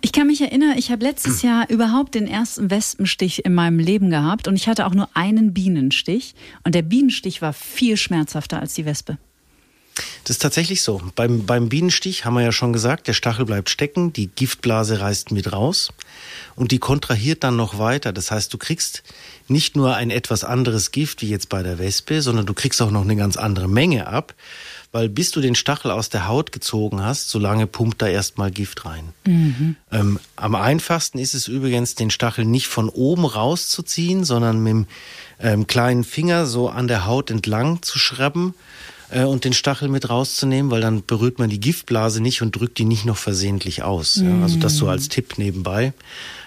Ich 0.00 0.12
kann 0.12 0.26
mich 0.26 0.40
erinnern, 0.40 0.76
ich 0.78 0.90
habe 0.90 1.04
letztes 1.04 1.42
Jahr 1.42 1.68
überhaupt 1.68 2.14
den 2.14 2.26
ersten 2.26 2.70
Wespenstich 2.70 3.44
in 3.44 3.52
meinem 3.52 3.78
Leben 3.78 4.08
gehabt 4.08 4.48
und 4.48 4.56
ich 4.56 4.68
hatte 4.68 4.86
auch 4.86 4.94
nur 4.94 5.10
einen 5.12 5.52
Bienenstich 5.52 6.34
und 6.64 6.74
der 6.74 6.82
Bienenstich 6.82 7.42
war 7.42 7.52
viel 7.52 7.98
schmerzhafter 7.98 8.58
als 8.58 8.72
die 8.72 8.86
Wespe. 8.86 9.18
Das 10.24 10.30
ist 10.30 10.42
tatsächlich 10.42 10.82
so. 10.82 11.00
Beim, 11.14 11.46
beim 11.46 11.68
Bienenstich 11.68 12.24
haben 12.24 12.34
wir 12.34 12.42
ja 12.42 12.52
schon 12.52 12.72
gesagt, 12.72 13.06
der 13.06 13.12
Stachel 13.12 13.44
bleibt 13.44 13.70
stecken, 13.70 14.12
die 14.12 14.26
Giftblase 14.26 15.00
reißt 15.00 15.30
mit 15.30 15.52
raus 15.52 15.92
und 16.56 16.72
die 16.72 16.78
kontrahiert 16.78 17.44
dann 17.44 17.56
noch 17.56 17.78
weiter. 17.78 18.12
Das 18.12 18.30
heißt, 18.30 18.52
du 18.52 18.58
kriegst 18.58 19.04
nicht 19.46 19.76
nur 19.76 19.94
ein 19.94 20.10
etwas 20.10 20.42
anderes 20.42 20.90
Gift 20.90 21.22
wie 21.22 21.28
jetzt 21.28 21.48
bei 21.48 21.62
der 21.62 21.78
Wespe, 21.78 22.22
sondern 22.22 22.46
du 22.46 22.54
kriegst 22.54 22.82
auch 22.82 22.90
noch 22.90 23.02
eine 23.02 23.14
ganz 23.14 23.36
andere 23.36 23.68
Menge 23.68 24.08
ab, 24.08 24.34
weil 24.90 25.08
bis 25.08 25.30
du 25.30 25.40
den 25.40 25.54
Stachel 25.54 25.90
aus 25.90 26.08
der 26.08 26.26
Haut 26.26 26.50
gezogen 26.50 27.02
hast, 27.02 27.28
solange 27.28 27.66
pumpt 27.66 28.02
da 28.02 28.08
erstmal 28.08 28.50
Gift 28.50 28.84
rein. 28.86 29.12
Mhm. 29.26 29.76
Ähm, 29.92 30.18
am 30.34 30.54
einfachsten 30.56 31.18
ist 31.18 31.34
es 31.34 31.46
übrigens, 31.46 31.94
den 31.94 32.10
Stachel 32.10 32.46
nicht 32.46 32.66
von 32.66 32.88
oben 32.88 33.26
rauszuziehen, 33.26 34.24
sondern 34.24 34.60
mit 34.60 34.70
dem 34.70 34.86
ähm, 35.38 35.66
kleinen 35.66 36.02
Finger 36.02 36.46
so 36.46 36.68
an 36.68 36.88
der 36.88 37.06
Haut 37.06 37.30
entlang 37.30 37.82
zu 37.82 37.98
schrappen 37.98 38.54
äh, 39.14 39.24
und 39.24 39.44
den 39.44 39.52
Stachel 39.52 39.88
mit 39.88 40.10
rauszunehmen, 40.10 40.70
weil 40.70 40.80
dann 40.80 41.04
berührt 41.06 41.38
man 41.38 41.48
die 41.48 41.60
Giftblase 41.60 42.20
nicht 42.20 42.42
und 42.42 42.56
drückt 42.56 42.78
die 42.78 42.84
nicht 42.84 43.06
noch 43.06 43.16
versehentlich 43.16 43.82
aus. 43.82 44.16
Mhm. 44.16 44.28
Ja, 44.28 44.42
also 44.42 44.58
das 44.58 44.76
so 44.76 44.88
als 44.88 45.08
Tipp 45.08 45.38
nebenbei. 45.38 45.92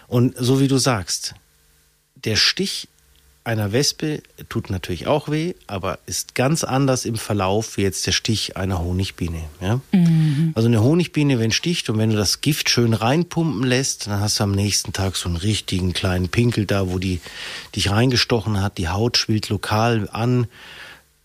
Und 0.08 0.36
so 0.38 0.60
wie 0.60 0.68
du 0.68 0.78
sagst, 0.78 1.34
der 2.16 2.36
Stich 2.36 2.88
einer 3.44 3.72
Wespe 3.72 4.22
tut 4.50 4.70
natürlich 4.70 5.08
auch 5.08 5.30
weh, 5.30 5.54
aber 5.68 6.00
ist 6.06 6.36
ganz 6.36 6.66
anders 6.66 7.06
im 7.06 7.16
Verlauf 7.16 7.78
wie 7.78 7.84
jetzt 7.84 8.06
der 8.06 8.12
Stich 8.12 8.58
einer 8.58 8.80
Honigbiene. 8.80 9.42
Ja? 9.62 9.80
Mhm. 9.94 10.52
Also 10.54 10.68
eine 10.68 10.84
Honigbiene, 10.84 11.40
wenn 11.40 11.52
sticht 11.52 11.90
und 11.90 11.98
wenn 11.98 12.10
du 12.10 12.18
das 12.18 12.42
Gift 12.42 12.70
schön 12.70 12.94
reinpumpen 12.94 13.64
lässt, 13.64 14.08
dann 14.08 14.20
hast 14.20 14.42
du 14.42 14.44
am 14.44 14.52
nächsten 14.52 14.92
Tag 14.92 15.16
so 15.16 15.30
einen 15.30 15.38
richtigen 15.38 15.94
kleinen 15.94 16.28
Pinkel 16.28 16.66
da, 16.66 16.90
wo 16.90 17.00
die 17.00 17.22
dich 17.74 17.90
reingestochen 17.90 18.62
hat. 18.62 18.78
Die 18.78 18.90
Haut 18.90 19.18
schwillt 19.18 19.48
lokal 19.48 20.10
an 20.12 20.48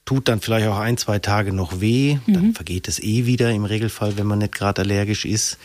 tut 0.05 0.29
dann 0.29 0.41
vielleicht 0.41 0.67
auch 0.67 0.79
ein, 0.79 0.97
zwei 0.97 1.19
Tage 1.19 1.53
noch 1.53 1.81
weh, 1.81 2.19
mhm. 2.27 2.33
dann 2.33 2.55
vergeht 2.55 2.89
es 2.89 2.99
eh 2.99 3.27
wieder 3.27 3.51
im 3.51 3.65
Regelfall, 3.65 4.17
wenn 4.17 4.27
man 4.27 4.41
nicht 4.41 4.55
gerade 4.55 4.83
allergisch 4.83 5.25
ist. 5.25 5.59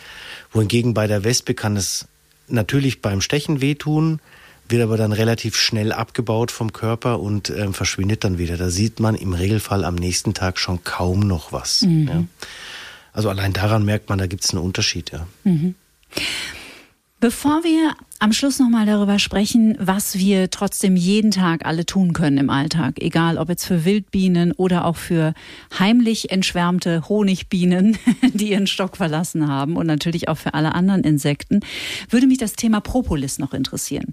Wohingegen 0.52 0.94
bei 0.94 1.08
der 1.08 1.24
Wespe 1.24 1.54
kann 1.54 1.76
es 1.76 2.08
natürlich 2.48 3.02
beim 3.02 3.22
Stechen 3.22 3.62
wehtun, 3.62 4.20
wird 4.70 4.84
aber 4.84 4.98
dann 4.98 5.14
relativ 5.14 5.56
schnell 5.56 5.92
abgebaut 5.92 6.52
vom 6.52 6.74
Körper 6.74 7.20
und 7.20 7.50
äh, 7.50 7.72
verschwindet 7.72 8.24
dann 8.24 8.38
wieder. 8.38 8.58
Da 8.58 8.70
sieht 8.70 9.00
man 9.00 9.16
im 9.16 9.34
Regelfall 9.34 9.84
am 9.84 9.96
nächsten 9.96 10.34
Tag 10.34 10.60
schon 10.60 10.84
kaum 10.84 11.22
noch 11.22 11.52
was. 11.52 11.82
Mhm. 11.82 12.08
Ja. 12.08 12.24
Also 13.14 13.30
allein 13.30 13.54
daran 13.54 13.86
merkt 13.86 14.10
man, 14.10 14.20
da 14.20 14.28
gibt 14.28 14.44
es 14.44 14.52
einen 14.52 14.62
Unterschied. 14.62 15.12
Ja. 15.12 15.28
Mhm. 15.44 15.76
Bevor 17.20 17.64
wir 17.64 17.96
am 18.20 18.32
Schluss 18.32 18.60
nochmal 18.60 18.86
darüber 18.86 19.18
sprechen, 19.18 19.76
was 19.80 20.20
wir 20.20 20.52
trotzdem 20.52 20.96
jeden 20.96 21.32
Tag 21.32 21.66
alle 21.66 21.84
tun 21.84 22.14
können 22.14 22.38
im 22.38 22.52
Alltag, 22.52 23.02
egal 23.02 23.40
ob 23.40 23.50
jetzt 23.50 23.66
für 23.66 23.86
Wildbienen 23.86 24.52
oder 24.52 24.86
auch 24.86 24.98
für 24.98 25.34
heimlich 25.80 26.30
entschwärmte 26.30 27.10
Honigbienen, 27.10 27.98
die 28.34 28.52
ihren 28.52 28.68
Stock 28.68 28.98
verlassen 28.98 29.48
haben 29.48 29.78
und 29.78 29.88
natürlich 29.88 30.30
auch 30.30 30.38
für 30.38 30.54
alle 30.54 30.76
anderen 30.76 31.04
Insekten, 31.04 31.62
würde 32.08 32.28
mich 32.28 32.38
das 32.38 32.54
Thema 32.54 32.82
Propolis 32.82 33.40
noch 33.40 33.54
interessieren. 33.54 34.12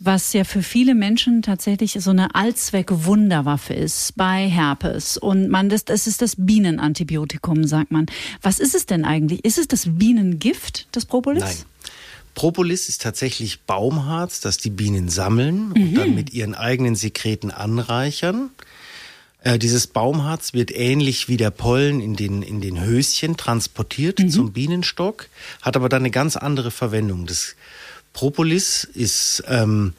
Was 0.00 0.32
ja 0.32 0.42
für 0.42 0.64
viele 0.64 0.96
Menschen 0.96 1.42
tatsächlich 1.42 1.92
so 2.00 2.10
eine 2.10 2.34
Allzweck-Wunderwaffe 2.34 3.74
ist 3.74 4.16
bei 4.16 4.48
Herpes. 4.48 5.16
Und 5.16 5.48
man, 5.48 5.68
das, 5.68 5.84
das 5.84 6.08
ist 6.08 6.22
das 6.22 6.34
Bienenantibiotikum, 6.36 7.64
sagt 7.64 7.92
man. 7.92 8.06
Was 8.40 8.58
ist 8.58 8.74
es 8.74 8.86
denn 8.86 9.04
eigentlich? 9.04 9.44
Ist 9.44 9.58
es 9.58 9.68
das 9.68 9.86
Bienengift, 9.88 10.88
das 10.90 11.04
Propolis? 11.04 11.44
Nein. 11.44 11.71
Propolis 12.34 12.88
ist 12.88 13.02
tatsächlich 13.02 13.60
Baumharz, 13.62 14.40
das 14.40 14.58
die 14.58 14.70
Bienen 14.70 15.08
sammeln 15.08 15.68
mhm. 15.68 15.72
und 15.74 15.94
dann 15.94 16.14
mit 16.14 16.32
ihren 16.32 16.54
eigenen 16.54 16.96
Sekreten 16.96 17.50
anreichern. 17.50 18.50
Äh, 19.44 19.58
dieses 19.58 19.86
Baumharz 19.86 20.54
wird 20.54 20.70
ähnlich 20.70 21.28
wie 21.28 21.36
der 21.36 21.50
Pollen 21.50 22.00
in 22.00 22.16
den, 22.16 22.42
in 22.42 22.60
den 22.60 22.82
Höschen 22.82 23.36
transportiert 23.36 24.18
mhm. 24.18 24.30
zum 24.30 24.52
Bienenstock, 24.52 25.28
hat 25.60 25.76
aber 25.76 25.88
dann 25.88 26.02
eine 26.02 26.10
ganz 26.10 26.36
andere 26.36 26.70
Verwendung. 26.70 27.26
Das 27.26 27.56
Propolis 28.12 28.84
ist 28.84 29.42
ähm, 29.48 29.94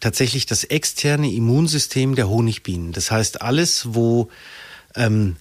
tatsächlich 0.00 0.46
das 0.46 0.64
externe 0.64 1.32
Immunsystem 1.32 2.14
der 2.14 2.28
Honigbienen. 2.28 2.92
Das 2.92 3.10
heißt, 3.10 3.40
alles, 3.40 3.94
wo 3.94 4.28
ähm, 4.94 5.36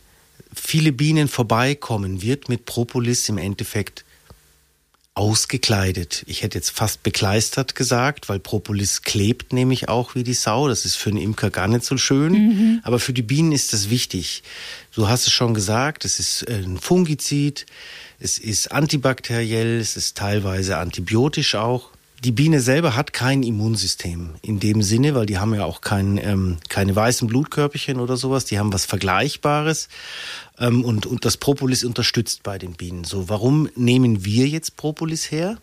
viele 0.54 0.92
Bienen 0.92 1.28
vorbeikommen, 1.28 2.22
wird 2.22 2.48
mit 2.48 2.66
Propolis 2.66 3.28
im 3.30 3.38
Endeffekt 3.38 4.06
ausgekleidet. 5.14 6.24
Ich 6.26 6.42
hätte 6.42 6.58
jetzt 6.58 6.72
fast 6.72 7.04
bekleistert 7.04 7.76
gesagt, 7.76 8.30
weil 8.30 8.40
Propolis 8.40 9.02
klebt 9.02 9.52
nämlich 9.52 9.90
auch 9.90 10.16
wie 10.16 10.24
die 10.24 10.34
Sau. 10.34 10.70
Das 10.70 10.86
ist 10.86 10.96
für 10.96 11.10
einen 11.10 11.20
Imker 11.20 11.50
gar 11.50 11.68
nicht 11.68 11.84
so 11.84 11.98
schön. 11.98 12.32
Mhm. 12.32 12.80
Aber 12.84 12.98
für 12.98 13.12
die 13.12 13.22
Bienen 13.22 13.52
ist 13.52 13.74
das 13.74 13.90
wichtig. 13.90 14.42
Du 14.96 15.10
hast 15.10 15.28
es 15.28 15.34
schon 15.34 15.54
gesagt, 15.54 16.06
es 16.06 16.20
ist 16.20 16.44
äh, 16.44 16.64
ein 16.64 16.78
Fungizid, 16.78 17.66
es 18.20 18.40
ist 18.40 18.72
antibakteriell, 18.72 19.80
es 19.80 19.98
ist 19.98 20.18
teilweise 20.18 20.78
antibiotisch 20.78 21.56
auch. 21.56 21.90
Die 22.24 22.32
Biene 22.32 22.62
selber 22.62 22.96
hat 22.96 23.14
kein 23.14 23.42
Immunsystem 23.42 24.36
in 24.44 24.60
dem 24.60 24.84
Sinne, 24.84 25.16
weil 25.16 25.26
die 25.26 25.40
haben 25.40 25.56
ja 25.56 25.66
auch 25.66 25.82
kein, 25.82 26.20
ähm, 26.20 26.60
keine 26.70 26.96
weißen 26.96 27.28
Blutkörperchen 27.28 28.00
oder 28.00 28.16
sowas, 28.16 28.46
die 28.46 28.60
haben 28.60 28.72
was 28.72 28.86
Vergleichbares. 28.86 29.90
Ähm, 30.60 30.86
und, 30.86 31.08
und 31.08 31.26
das 31.26 31.38
Propolis 31.38 31.84
unterstützt 31.84 32.44
bei 32.44 32.60
den 32.60 32.74
Bienen. 32.74 33.06
So, 33.06 33.28
warum 33.28 33.70
nehmen 33.76 34.24
wir 34.24 34.48
jetzt 34.48 34.78
Propolis 34.78 35.32
her? 35.32 35.58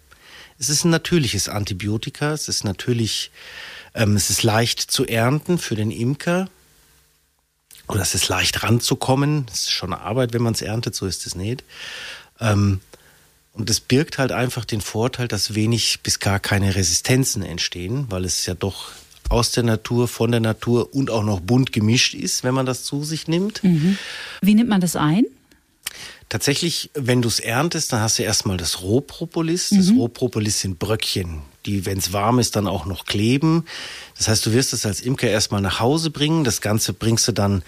Es 0.59 0.69
ist 0.69 0.85
ein 0.85 0.91
natürliches 0.91 1.49
Antibiotika, 1.49 2.33
es 2.33 2.49
ist 2.49 2.65
natürlich, 2.65 3.31
ähm, 3.95 4.17
es 4.17 4.29
ist 4.29 4.43
leicht 4.43 4.81
zu 4.81 5.07
ernten 5.07 5.59
für 5.59 5.77
den 5.77 5.93
Imker. 5.93 6.49
Oder 7.87 8.03
es 8.03 8.17
ist 8.17 8.29
leicht 8.29 8.65
ranzukommen. 8.65 9.47
Es 9.53 9.61
ist 9.61 9.71
schon 9.71 9.95
Arbeit, 9.95 10.33
wenn 10.33 10.43
man 10.43 10.55
es 10.55 10.63
erntet, 10.63 10.97
so 10.97 11.07
ist 11.07 11.25
es 11.25 11.37
nicht. 11.37 11.63
Ähm, 12.41 12.81
und 13.59 13.69
es 13.69 13.81
birgt 13.81 14.19
halt 14.19 14.33
einfach 14.33 14.65
den 14.65 14.81
Vorteil, 14.81 15.29
dass 15.29 15.55
wenig 15.55 16.01
bis 16.03 16.21
gar 16.21 16.39
keine 16.41 16.75
Resistenzen 16.75 17.43
entstehen, 17.43 18.07
weil 18.09 18.25
es 18.25 18.47
ja 18.47 18.55
doch 18.55 18.91
aus 19.29 19.53
der 19.53 19.65
Natur, 19.65 20.09
von 20.09 20.31
der 20.31 20.41
Natur 20.41 20.95
und 20.95 21.11
auch 21.11 21.25
noch 21.25 21.41
bunt 21.41 21.73
gemischt 21.73 22.15
ist, 22.15 22.45
wenn 22.45 22.55
man 22.55 22.67
das 22.67 22.85
zu 22.85 23.05
sich 23.05 23.29
nimmt. 23.29 23.63
Mhm. 23.63 23.99
Wie 24.41 24.55
nimmt 24.55 24.71
man 24.71 24.81
das 24.81 24.97
ein? 24.97 25.25
Tatsächlich, 26.29 26.91
wenn 26.95 27.23
du 27.23 27.29
es 27.29 27.41
erntest, 27.41 27.93
dann 27.93 28.01
hast 28.01 28.19
du 28.19 28.23
erstmal 28.23 28.59
das 28.59 28.83
Rohpropolis. 28.83 29.71
Das 29.71 29.89
mhm. 29.89 29.99
Rohpropolis 29.99 30.61
sind 30.61 30.79
Bröckchen, 30.79 31.43
die, 31.67 31.87
wenn 31.87 31.99
es 31.99 32.13
warm 32.13 32.39
ist, 32.39 32.57
dann 32.57 32.67
auch 32.67 32.87
noch 32.87 33.05
kleben. 33.05 33.65
Das 34.17 34.29
heißt, 34.29 34.47
du 34.47 34.53
wirst 34.53 34.73
es 34.73 34.87
als 34.87 35.01
Imker 35.01 35.29
erstmal 35.29 35.61
nach 35.61 35.81
Hause 35.81 36.11
bringen. 36.11 36.45
Das 36.45 36.61
Ganze 36.61 36.93
bringst 36.93 37.29
du 37.29 37.33
dann 37.33 37.63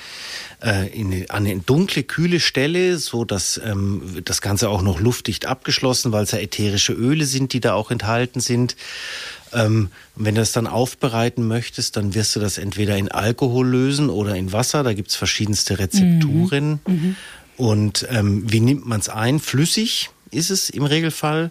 äh, 0.62 0.88
in, 0.88 1.28
an 1.30 1.46
eine 1.46 1.60
dunkle, 1.60 2.02
kühle 2.02 2.40
Stelle, 2.40 2.98
so 2.98 3.24
dass 3.24 3.60
ähm, 3.62 4.22
das 4.24 4.40
Ganze 4.40 4.68
auch 4.68 4.82
noch 4.82 5.00
luftdicht 5.00 5.46
abgeschlossen, 5.46 6.12
weil 6.12 6.24
es 6.24 6.30
ja 6.30 6.38
ätherische 6.38 6.92
Öle 6.92 7.24
sind, 7.24 7.52
die 7.52 7.60
da 7.60 7.74
auch 7.74 7.90
enthalten 7.90 8.40
sind. 8.40 8.76
Ähm, 9.52 9.90
wenn 10.14 10.36
du 10.36 10.40
das 10.40 10.52
dann 10.52 10.66
aufbereiten 10.66 11.46
möchtest, 11.46 11.96
dann 11.96 12.14
wirst 12.14 12.36
du 12.36 12.40
das 12.40 12.58
entweder 12.58 12.96
in 12.96 13.10
Alkohol 13.10 13.66
lösen 13.66 14.08
oder 14.08 14.36
in 14.36 14.52
Wasser. 14.52 14.82
Da 14.82 14.92
gibt's 14.92 15.16
verschiedenste 15.16 15.78
Rezepturen. 15.78 16.80
Mhm. 16.86 16.94
Mhm. 16.94 17.16
Und 17.56 18.06
ähm, 18.10 18.50
wie 18.50 18.60
nimmt 18.60 18.86
man 18.86 19.00
es 19.00 19.08
ein? 19.08 19.40
Flüssig 19.40 20.10
ist 20.30 20.50
es 20.50 20.70
im 20.70 20.84
Regelfall. 20.84 21.50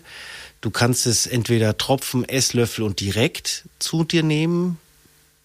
Du 0.62 0.72
kannst 0.72 1.06
es 1.06 1.26
entweder 1.26 1.78
Tropfen, 1.78 2.28
Esslöffel 2.28 2.84
und 2.84 3.00
direkt 3.00 3.66
zu 3.80 4.04
dir 4.04 4.24
nehmen. 4.24 4.78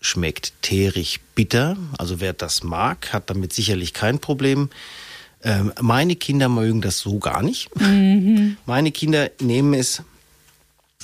Schmeckt 0.00 0.52
teerig 0.60 1.20
bitter. 1.34 1.76
Also 1.98 2.20
wer 2.20 2.32
das 2.32 2.62
mag, 2.62 3.12
hat 3.12 3.30
damit 3.30 3.52
sicherlich 3.52 3.94
kein 3.94 4.18
Problem. 4.18 4.70
Ähm, 5.42 5.72
meine 5.80 6.16
Kinder 6.16 6.48
mögen 6.48 6.80
das 6.80 6.98
so 6.98 7.18
gar 7.18 7.42
nicht. 7.42 7.74
Mhm. 7.78 8.56
Meine 8.66 8.92
Kinder 8.92 9.30
nehmen 9.40 9.74
es 9.74 10.02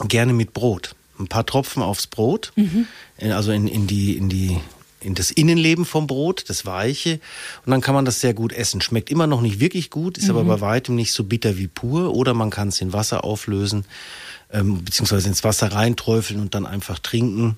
gerne 0.09 0.33
mit 0.33 0.55
Brot. 0.55 0.95
Ein 1.19 1.29
paar 1.29 1.45
Tropfen 1.45 1.83
aufs 1.83 2.07
Brot, 2.07 2.53
mhm. 2.57 2.87
also 3.21 3.53
in, 3.53 3.69
in, 3.69 3.87
die, 3.87 4.17
in 4.17 4.31
die 4.31 4.59
in 5.03 5.15
das 5.15 5.31
Innenleben 5.31 5.85
vom 5.85 6.07
Brot, 6.07 6.45
das 6.49 6.67
Weiche. 6.67 7.21
Und 7.65 7.71
dann 7.71 7.81
kann 7.81 7.95
man 7.95 8.05
das 8.05 8.21
sehr 8.21 8.35
gut 8.35 8.53
essen. 8.53 8.81
Schmeckt 8.81 9.11
immer 9.11 9.27
noch 9.27 9.41
nicht 9.41 9.61
wirklich 9.61 9.91
gut, 9.91 10.19
ist 10.19 10.25
mhm. 10.25 10.37
aber 10.37 10.45
bei 10.45 10.61
weitem 10.61 10.95
nicht 10.95 11.13
so 11.13 11.25
bitter 11.25 11.57
wie 11.57 11.69
pur. 11.69 12.15
Oder 12.15 12.35
man 12.35 12.51
kann 12.51 12.69
es 12.69 12.81
in 12.81 12.93
Wasser 12.93 13.25
auflösen, 13.25 13.85
ähm, 14.53 14.85
beziehungsweise 14.85 15.29
ins 15.29 15.45
Wasser 15.45 15.73
reinträufeln 15.73 16.41
und 16.41 16.55
dann 16.55 16.67
einfach 16.67 16.99
trinken. 16.99 17.57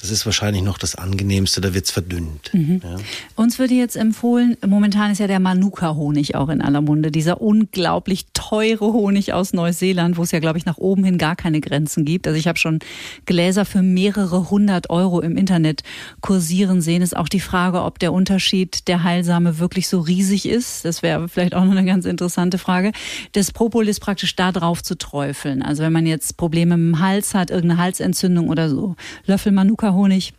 Das 0.00 0.12
ist 0.12 0.24
wahrscheinlich 0.26 0.62
noch 0.62 0.78
das 0.78 0.94
Angenehmste, 0.94 1.60
da 1.60 1.74
wird's 1.74 1.90
verdünnt. 1.90 2.54
Mhm. 2.54 2.80
Ja. 2.84 2.96
Uns 3.34 3.58
würde 3.58 3.74
jetzt 3.74 3.96
empfohlen, 3.96 4.56
momentan 4.64 5.10
ist 5.10 5.18
ja 5.18 5.26
der 5.26 5.40
Manuka-Honig 5.40 6.36
auch 6.36 6.48
in 6.50 6.62
aller 6.62 6.80
Munde, 6.80 7.10
dieser 7.10 7.40
unglaublich 7.40 8.26
teure 8.32 8.92
Honig 8.92 9.32
aus 9.32 9.52
Neuseeland, 9.52 10.16
wo 10.16 10.22
es 10.22 10.30
ja, 10.30 10.38
glaube 10.38 10.56
ich, 10.56 10.66
nach 10.66 10.78
oben 10.78 11.02
hin 11.02 11.18
gar 11.18 11.34
keine 11.34 11.60
Grenzen 11.60 12.04
gibt. 12.04 12.28
Also 12.28 12.38
ich 12.38 12.46
habe 12.46 12.58
schon 12.58 12.78
Gläser 13.26 13.64
für 13.64 13.82
mehrere 13.82 14.50
hundert 14.50 14.88
Euro 14.88 15.20
im 15.20 15.36
Internet 15.36 15.82
kursieren 16.20 16.80
sehen. 16.80 17.02
Ist 17.02 17.16
auch 17.16 17.28
die 17.28 17.40
Frage, 17.40 17.82
ob 17.82 17.98
der 17.98 18.12
Unterschied 18.12 18.86
der 18.86 19.02
Heilsame 19.02 19.58
wirklich 19.58 19.88
so 19.88 19.98
riesig 19.98 20.46
ist. 20.46 20.84
Das 20.84 21.02
wäre 21.02 21.28
vielleicht 21.28 21.56
auch 21.56 21.64
noch 21.64 21.72
eine 21.72 21.84
ganz 21.84 22.04
interessante 22.04 22.58
Frage. 22.58 22.92
Das 23.32 23.50
Propolis 23.50 23.98
praktisch 23.98 24.36
da 24.36 24.52
drauf 24.52 24.80
zu 24.80 24.96
träufeln. 24.96 25.60
Also 25.60 25.82
wenn 25.82 25.92
man 25.92 26.06
jetzt 26.06 26.36
Probleme 26.36 26.76
dem 26.76 27.00
Hals 27.00 27.34
hat, 27.34 27.50
irgendeine 27.50 27.82
Halsentzündung 27.82 28.48
oder 28.48 28.70
so, 28.70 28.94
Löffel 29.26 29.50
Manuka 29.50 29.87
Manuka-Honig. 29.88 30.34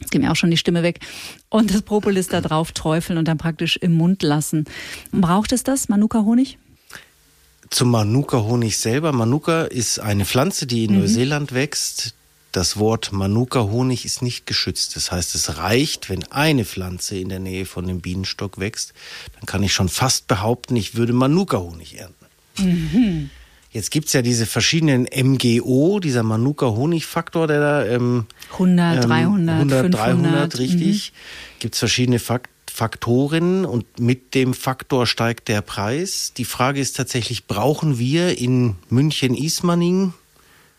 Jetzt 0.00 0.10
geht 0.10 0.22
mir 0.22 0.30
auch 0.30 0.36
schon 0.36 0.50
die 0.50 0.56
Stimme 0.56 0.82
weg. 0.82 1.00
Und 1.48 1.74
das 1.74 1.82
Propolis 1.82 2.28
da 2.28 2.40
drauf 2.40 2.72
träufeln 2.72 3.18
und 3.18 3.26
dann 3.26 3.38
praktisch 3.38 3.76
im 3.76 3.94
Mund 3.94 4.22
lassen. 4.22 4.64
Braucht 5.12 5.52
es 5.52 5.64
das, 5.64 5.88
Manuka-Honig? 5.88 6.58
Zum 7.70 7.90
Manuka-Honig 7.90 8.78
selber. 8.78 9.12
Manuka 9.12 9.64
ist 9.64 9.98
eine 9.98 10.24
Pflanze, 10.24 10.66
die 10.66 10.84
in 10.84 10.94
mhm. 10.94 11.00
Neuseeland 11.00 11.52
wächst. 11.52 12.14
Das 12.52 12.78
Wort 12.78 13.12
Manuka-Honig 13.12 14.04
ist 14.04 14.22
nicht 14.22 14.46
geschützt. 14.46 14.96
Das 14.96 15.12
heißt, 15.12 15.34
es 15.34 15.58
reicht, 15.58 16.08
wenn 16.08 16.24
eine 16.32 16.64
Pflanze 16.64 17.16
in 17.16 17.28
der 17.28 17.38
Nähe 17.38 17.64
von 17.64 17.86
dem 17.86 18.00
Bienenstock 18.00 18.58
wächst. 18.58 18.92
Dann 19.36 19.46
kann 19.46 19.62
ich 19.62 19.72
schon 19.72 19.88
fast 19.88 20.26
behaupten, 20.26 20.74
ich 20.76 20.96
würde 20.96 21.12
Manuka-Honig 21.12 21.98
ernten. 21.98 22.26
Mhm. 22.58 23.30
Jetzt 23.72 23.92
gibt's 23.92 24.12
ja 24.12 24.22
diese 24.22 24.46
verschiedenen 24.46 25.06
MGO, 25.14 26.00
dieser 26.00 26.24
Manuka-Honig-Faktor, 26.24 27.46
der 27.46 27.60
da 27.60 27.86
ähm, 27.86 28.26
100, 28.52 29.04
300, 29.04 29.56
100, 29.58 29.94
300, 29.94 30.58
richtig. 30.58 31.12
Mhm. 31.12 31.58
Gibt's 31.60 31.78
verschiedene 31.78 32.18
Fakt 32.18 32.50
Faktoren 32.72 33.66
und 33.66 33.98
mit 33.98 34.34
dem 34.34 34.54
Faktor 34.54 35.06
steigt 35.06 35.48
der 35.48 35.60
Preis. 35.60 36.32
Die 36.36 36.44
Frage 36.44 36.80
ist 36.80 36.96
tatsächlich, 36.96 37.46
brauchen 37.46 37.98
wir 37.98 38.38
in 38.38 38.76
München, 38.88 39.34
Ismaning 39.34 40.14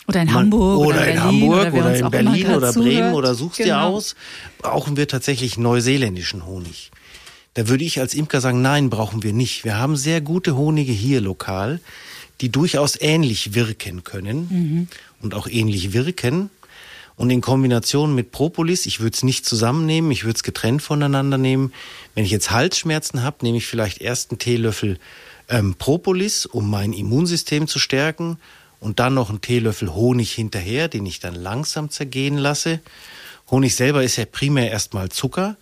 oder 0.08 0.22
in 0.22 0.34
Hamburg 0.34 0.80
oder, 0.80 0.88
oder 0.88 1.08
in 1.08 1.14
Berlin, 1.14 1.22
Hamburg 1.22 1.74
oder, 1.74 1.80
oder 1.80 1.96
in 1.96 2.10
Berlin 2.10 2.48
oder 2.48 2.74
Bremen 2.74 2.96
zuhört. 2.96 3.14
oder 3.16 3.36
suchst 3.36 3.58
genau. 3.58 3.68
dir 3.68 3.96
aus, 3.96 4.16
brauchen 4.58 4.98
wir 4.98 5.08
tatsächlich 5.08 5.58
neuseeländischen 5.58 6.46
Honig. 6.46 6.92
Da 7.54 7.68
würde 7.68 7.84
ich 7.84 8.00
als 8.00 8.14
Imker 8.14 8.42
sagen, 8.42 8.62
nein, 8.62 8.90
brauchen 8.90 9.22
wir 9.22 9.34
nicht. 9.34 9.66
Wir 9.66 9.78
haben 9.78 9.98
sehr 9.98 10.22
gute 10.22 10.56
Honige 10.56 10.94
hier 10.94 11.20
lokal 11.22 11.82
die 12.42 12.50
durchaus 12.50 13.00
ähnlich 13.00 13.54
wirken 13.54 14.04
können 14.04 14.48
mhm. 14.50 14.88
und 15.22 15.34
auch 15.34 15.48
ähnlich 15.48 15.94
wirken. 15.94 16.50
Und 17.16 17.30
in 17.30 17.42
Kombination 17.42 18.16
mit 18.16 18.32
Propolis, 18.32 18.88
ich 18.88 19.00
würde 19.00 19.16
es 19.16 19.24
nicht 19.24 19.46
zusammennehmen, 19.46 20.10
ich 20.12 20.24
würde 20.24 20.38
es 20.38 20.44
getrennt 20.44 20.82
voneinander 20.82 21.38
nehmen. 21.38 21.72
Wenn 22.16 22.26
ich 22.26 22.32
jetzt 22.32 22.50
Halsschmerzen 22.50 23.22
habe, 23.22 23.38
nehme 23.42 23.58
ich 23.58 23.68
vielleicht 23.68 24.02
erst 24.02 24.32
einen 24.32 24.40
Teelöffel 24.40 24.98
ähm, 25.48 25.76
Propolis, 25.76 26.48
um 26.48 26.70
mein 26.70 26.94
Immunsystem 26.94 27.68
zu 27.68 27.78
stärken, 27.78 28.38
und 28.80 29.00
dann 29.00 29.14
noch 29.14 29.30
einen 29.30 29.42
Teelöffel 29.42 29.94
Honig 29.94 30.32
hinterher, 30.34 30.88
den 30.88 31.06
ich 31.06 31.20
dann 31.20 31.36
langsam 31.36 31.92
zergehen 31.92 32.40
lasse. 32.40 32.80
Honig 33.52 33.76
selber 33.76 34.04
ist 34.04 34.16
ja 34.16 34.26
primär 34.26 34.72
erstmal 34.72 35.10
Zucker 35.10 35.56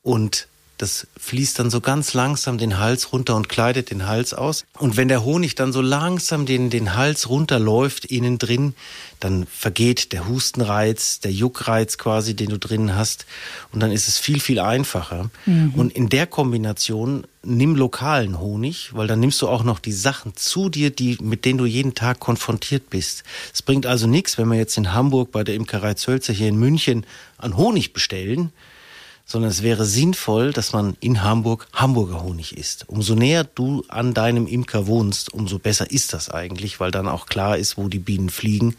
und 0.00 0.48
das 0.82 1.06
fließt 1.16 1.60
dann 1.60 1.70
so 1.70 1.80
ganz 1.80 2.12
langsam 2.12 2.58
den 2.58 2.80
Hals 2.80 3.12
runter 3.12 3.36
und 3.36 3.48
kleidet 3.48 3.92
den 3.92 4.08
Hals 4.08 4.34
aus. 4.34 4.64
Und 4.78 4.96
wenn 4.96 5.06
der 5.06 5.24
Honig 5.24 5.54
dann 5.54 5.72
so 5.72 5.80
langsam 5.80 6.44
den, 6.44 6.70
den 6.70 6.96
Hals 6.96 7.28
runterläuft, 7.28 8.04
innen 8.06 8.36
drin, 8.36 8.74
dann 9.20 9.46
vergeht 9.46 10.12
der 10.12 10.26
Hustenreiz, 10.26 11.20
der 11.20 11.30
Juckreiz 11.30 11.98
quasi, 11.98 12.34
den 12.34 12.50
du 12.50 12.58
drin 12.58 12.96
hast. 12.96 13.26
Und 13.70 13.78
dann 13.78 13.92
ist 13.92 14.08
es 14.08 14.18
viel, 14.18 14.40
viel 14.40 14.58
einfacher. 14.58 15.30
Mhm. 15.46 15.74
Und 15.76 15.92
in 15.92 16.08
der 16.08 16.26
Kombination 16.26 17.28
nimm 17.44 17.76
lokalen 17.76 18.40
Honig, 18.40 18.90
weil 18.92 19.06
dann 19.06 19.20
nimmst 19.20 19.40
du 19.40 19.46
auch 19.46 19.62
noch 19.62 19.78
die 19.78 19.92
Sachen 19.92 20.34
zu 20.34 20.68
dir, 20.68 20.90
die, 20.90 21.16
mit 21.20 21.44
denen 21.44 21.58
du 21.58 21.64
jeden 21.64 21.94
Tag 21.94 22.18
konfrontiert 22.18 22.90
bist. 22.90 23.22
Es 23.54 23.62
bringt 23.62 23.86
also 23.86 24.08
nichts, 24.08 24.36
wenn 24.36 24.48
wir 24.48 24.58
jetzt 24.58 24.76
in 24.76 24.92
Hamburg 24.92 25.30
bei 25.30 25.44
der 25.44 25.54
Imkerei 25.54 25.94
Zölzer 25.94 26.32
hier 26.32 26.48
in 26.48 26.56
München 26.56 27.06
an 27.38 27.56
Honig 27.56 27.92
bestellen 27.92 28.52
sondern 29.32 29.50
es 29.50 29.62
wäre 29.62 29.84
sinnvoll, 29.84 30.52
dass 30.52 30.72
man 30.72 30.96
in 31.00 31.22
Hamburg 31.22 31.66
Hamburger 31.72 32.22
Honig 32.22 32.56
isst. 32.56 32.88
Umso 32.88 33.14
näher 33.14 33.44
du 33.44 33.82
an 33.88 34.14
deinem 34.14 34.46
Imker 34.46 34.86
wohnst, 34.86 35.32
umso 35.32 35.58
besser 35.58 35.90
ist 35.90 36.12
das 36.12 36.28
eigentlich, 36.28 36.80
weil 36.80 36.90
dann 36.90 37.08
auch 37.08 37.26
klar 37.26 37.56
ist, 37.56 37.78
wo 37.78 37.88
die 37.88 37.98
Bienen 37.98 38.30
fliegen. 38.30 38.76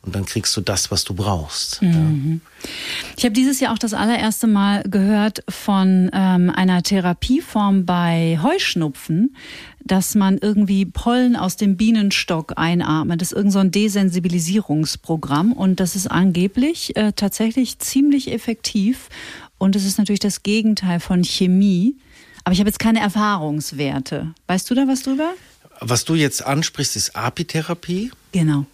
Und 0.00 0.14
dann 0.14 0.26
kriegst 0.26 0.54
du 0.56 0.60
das, 0.60 0.90
was 0.90 1.04
du 1.04 1.14
brauchst. 1.14 1.80
Mhm. 1.80 2.40
Ja. 2.62 2.68
Ich 3.16 3.24
habe 3.24 3.32
dieses 3.32 3.60
Jahr 3.60 3.72
auch 3.72 3.78
das 3.78 3.94
allererste 3.94 4.46
Mal 4.46 4.82
gehört 4.82 5.42
von 5.48 6.10
ähm, 6.12 6.50
einer 6.50 6.82
Therapieform 6.82 7.86
bei 7.86 8.38
Heuschnupfen, 8.42 9.34
dass 9.82 10.14
man 10.14 10.38
irgendwie 10.38 10.84
Pollen 10.84 11.36
aus 11.36 11.56
dem 11.56 11.76
Bienenstock 11.76 12.54
einatmet. 12.56 13.20
Das 13.20 13.32
ist 13.32 13.36
irgendein 13.36 13.66
so 13.66 13.70
Desensibilisierungsprogramm 13.70 15.52
und 15.52 15.80
das 15.80 15.96
ist 15.96 16.10
angeblich 16.10 16.96
äh, 16.96 17.12
tatsächlich 17.12 17.78
ziemlich 17.78 18.30
effektiv 18.32 19.08
und 19.64 19.74
es 19.74 19.86
ist 19.86 19.96
natürlich 19.96 20.20
das 20.20 20.42
Gegenteil 20.42 21.00
von 21.00 21.24
Chemie. 21.24 21.96
Aber 22.44 22.52
ich 22.52 22.60
habe 22.60 22.68
jetzt 22.68 22.78
keine 22.78 23.00
Erfahrungswerte. 23.00 24.34
Weißt 24.46 24.68
du 24.68 24.74
da 24.74 24.86
was 24.86 25.02
drüber? 25.02 25.32
Was 25.80 26.04
du 26.04 26.14
jetzt 26.14 26.44
ansprichst, 26.44 26.96
ist 26.96 27.16
Apitherapie. 27.16 28.12
Genau. 28.32 28.66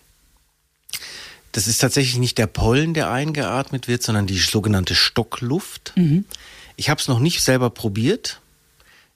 Das 1.52 1.68
ist 1.68 1.78
tatsächlich 1.78 2.18
nicht 2.18 2.38
der 2.38 2.48
Pollen, 2.48 2.92
der 2.92 3.08
eingeatmet 3.08 3.86
wird, 3.86 4.02
sondern 4.02 4.26
die 4.26 4.38
sogenannte 4.38 4.96
Stockluft. 4.96 5.92
Mhm. 5.94 6.24
Ich 6.74 6.90
habe 6.90 7.00
es 7.00 7.06
noch 7.06 7.20
nicht 7.20 7.40
selber 7.40 7.70
probiert. 7.70 8.40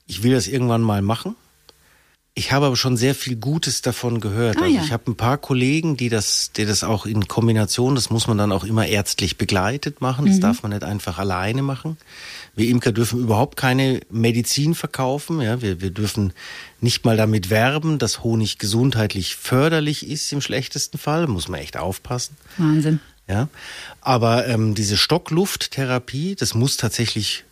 Ich 0.07 0.23
will 0.23 0.33
das 0.33 0.47
irgendwann 0.47 0.83
mal 0.83 1.03
machen. 1.03 1.35
Ich 2.37 2.51
habe 2.51 2.67
aber 2.67 2.77
schon 2.77 2.97
sehr 2.97 3.15
viel 3.15 3.37
Gutes 3.37 3.81
davon 3.81 4.21
gehört. 4.21 4.57
Ah, 4.59 4.65
also 4.65 4.77
ich 4.77 4.91
habe 4.91 5.09
ein 5.09 5.15
paar 5.15 5.39
Kollegen, 5.39 5.97
die 5.97 6.09
das, 6.09 6.51
die 6.51 6.65
das 6.65 6.83
auch 6.83 7.07
in 7.07 7.29
Kombination, 7.29 7.95
das 7.95 8.11
muss 8.11 8.27
man 8.27 8.37
dann 8.37 8.51
auch 8.51 8.65
immer 8.65 8.87
ärztlich 8.87 9.39
begleitet 9.39 10.01
machen. 10.01 10.27
Das 10.27 10.37
mhm. 10.37 10.41
darf 10.41 10.63
man 10.65 10.73
nicht 10.73 10.83
einfach 10.83 11.19
alleine 11.19 11.63
machen. 11.63 11.97
Wir 12.57 12.69
Imker 12.71 12.91
dürfen 12.91 13.21
überhaupt 13.21 13.57
keine 13.57 14.01
Medizin 14.11 14.75
verkaufen. 14.75 15.41
Ja, 15.41 15.63
wir, 15.63 15.81
wir 15.81 15.91
dürfen 15.91 16.33
nicht 16.81 17.05
mal 17.05 17.17
damit 17.17 17.51
werben, 17.51 17.99
dass 17.99 18.25
Honig 18.25 18.59
gesundheitlich 18.59 19.37
förderlich 19.37 20.09
ist 20.09 20.33
im 20.33 20.41
schlechtesten 20.41 20.99
Fall. 20.99 21.29
Muss 21.29 21.47
man 21.47 21.61
echt 21.61 21.77
aufpassen. 21.77 22.37
Wahnsinn. 22.57 22.99
Ja, 23.29 23.49
aber 24.01 24.49
ähm, 24.49 24.75
diese 24.75 24.97
Stocklufttherapie, 24.97 26.35
das 26.35 26.55
muss 26.55 26.77
tatsächlich 26.77 27.45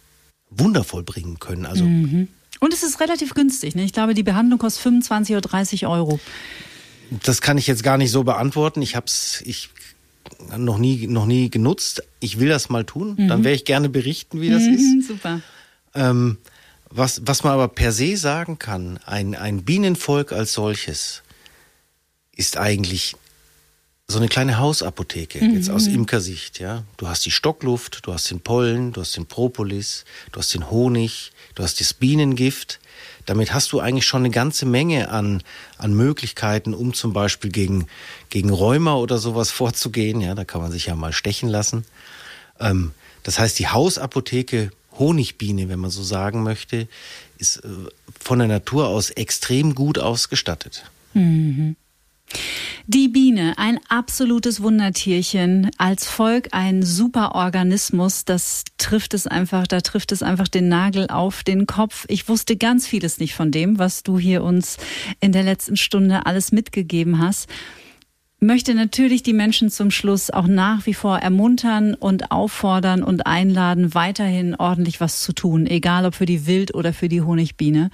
wundervoll 0.51 1.05
bringen 1.05 1.39
können. 1.39 1.67
Also 1.67 1.85
mhm. 1.85 2.29
Und 2.63 2.73
es 2.73 2.85
ist 2.85 3.01
relativ 3.01 3.35
günstig. 3.35 3.75
Ne? 3.75 3.83
Ich 3.83 3.93
glaube, 3.93 4.15
die 4.15 4.23
Behandlung 4.23 4.61
kostet 4.61 4.85
25 4.85 5.35
oder 5.35 5.41
30 5.41 5.89
Euro. 5.89 6.21
Das 7.25 7.41
kann 7.41 7.59
ich 7.59 7.67
jetzt 7.67 7.83
gar 7.83 7.99
nicht 7.99 8.13
so 8.13 8.23
beantworten. 8.23 8.83
Ich 8.83 8.95
hab's, 8.95 9.43
ich 9.45 9.71
noch 10.57 10.79
nie, 10.79 11.09
noch 11.09 11.27
nie 11.27 11.51
genutzt. 11.51 12.05
Ich 12.21 12.39
will 12.39 12.49
das 12.49 12.69
mal 12.69 12.85
tun. 12.85 13.17
Mhm. 13.19 13.27
Dann 13.27 13.43
werde 13.43 13.57
ich 13.57 13.65
gerne 13.65 13.89
berichten, 13.89 14.41
wie 14.41 14.49
das 14.49 14.63
mhm, 14.63 14.75
ist. 14.75 15.09
Super. 15.09 15.41
Ähm, 15.97 16.39
was, 16.89 17.23
was 17.25 17.43
man 17.43 17.55
aber 17.55 17.67
per 17.67 17.91
se 17.91 18.17
sagen 18.17 18.61
kann, 18.61 19.01
ein, 19.07 19.35
ein 19.35 19.65
Bienenvolk 19.65 20.31
als 20.31 20.53
solches 20.53 21.25
ist 22.37 22.59
eigentlich 22.59 23.17
so 24.07 24.19
eine 24.19 24.29
kleine 24.29 24.59
Hausapotheke, 24.59 25.43
mhm. 25.43 25.55
jetzt 25.55 25.69
aus 25.69 25.89
Imkersicht, 25.89 26.61
ja. 26.61 26.85
Du 26.97 27.09
hast 27.09 27.27
die 27.27 27.33
Stockluft, 27.33 28.07
du 28.07 28.13
hast 28.13 28.31
den 28.31 28.39
Pollen, 28.39 28.93
du 28.93 29.01
hast 29.01 29.17
den 29.17 29.27
Propolis, 29.27 30.05
du 30.31 30.39
hast 30.39 30.55
den 30.55 30.71
Honig, 30.71 31.33
du 31.55 31.63
hast 31.63 31.81
das 31.81 31.95
Bienengift. 31.95 32.81
Damit 33.27 33.55
hast 33.55 33.73
du 33.73 33.81
eigentlich 33.81 34.07
schon 34.07 34.23
eine 34.23 34.31
ganze 34.31 34.67
Menge 34.67 35.11
an, 35.11 35.43
an 35.79 35.95
Möglichkeiten, 35.95 36.75
um 36.75 36.93
zum 36.93 37.13
Beispiel 37.13 37.51
gegen, 37.51 37.87
gegen 38.31 38.51
Rheuma 38.51 38.97
oder 38.97 39.19
sowas 39.19 39.51
vorzugehen. 39.51 40.21
Ja, 40.21 40.35
da 40.35 40.45
kann 40.45 40.61
man 40.61 40.73
sich 40.73 40.87
ja 40.87 40.97
mal 40.97 41.13
stechen 41.13 41.49
lassen. 41.49 41.85
Ähm, 42.59 42.93
das 43.23 43.39
heißt, 43.39 43.59
die 43.59 43.69
Hausapotheke 43.69 44.73
Honigbiene, 44.99 45.69
wenn 45.69 45.79
man 45.79 45.91
so 45.91 46.03
sagen 46.03 46.43
möchte, 46.43 46.89
ist 47.39 47.59
äh, 47.59 47.69
von 48.19 48.39
der 48.39 48.49
Natur 48.49 48.89
aus 48.89 49.11
extrem 49.11 49.75
gut 49.75 49.99
ausgestattet. 49.99 50.85
Mhm. 51.15 51.77
Die 52.87 53.09
Biene, 53.09 53.55
ein 53.59 53.79
absolutes 53.89 54.61
Wundertierchen, 54.63 55.71
als 55.79 56.09
Volk 56.09 56.49
ein 56.51 56.83
super 56.83 57.35
Organismus, 57.35 58.25
das 58.25 58.65
trifft 58.77 59.15
es 59.15 59.27
einfach, 59.27 59.67
da 59.67 59.81
trifft 59.81 60.11
es 60.11 60.23
einfach 60.23 60.49
den 60.49 60.69
Nagel 60.69 61.07
auf 61.09 61.45
den 61.45 61.67
Kopf. 61.67 62.05
Ich 62.09 62.29
wusste 62.29 62.57
ganz 62.57 62.87
vieles 62.87 63.19
nicht 63.19 63.35
von 63.35 63.53
dem, 63.53 63.79
was 63.79 64.03
du 64.03 64.19
hier 64.19 64.43
uns 64.43 64.79
in 65.21 65.33
der 65.33 65.45
letzten 65.45 65.77
Stunde 65.77 66.27
alles 66.27 66.51
mitgegeben 66.51 67.21
hast 67.21 67.49
möchte 68.43 68.75
natürlich 68.75 69.23
die 69.23 69.33
Menschen 69.33 69.71
zum 69.71 69.91
Schluss 69.91 70.31
auch 70.31 70.49
nach 70.49 70.85
wie 70.87 70.95
vor 70.95 71.19
ermuntern 71.19 71.95
und 71.95 72.33
auffordern 72.33 73.03
und 73.03 73.27
einladen, 73.27 73.95
weiterhin 73.95 74.57
ordentlich 74.57 75.01
was 75.01 75.23
zu 75.23 75.33
tun, 75.33 75.67
egal 75.67 76.05
ob 76.05 76.17
für 76.17 76.27
die 76.27 76.47
Wild- 76.47 76.75
oder 76.75 76.93
für 76.93 77.09
die 77.09 77.23
Honigbiene. 77.23 77.91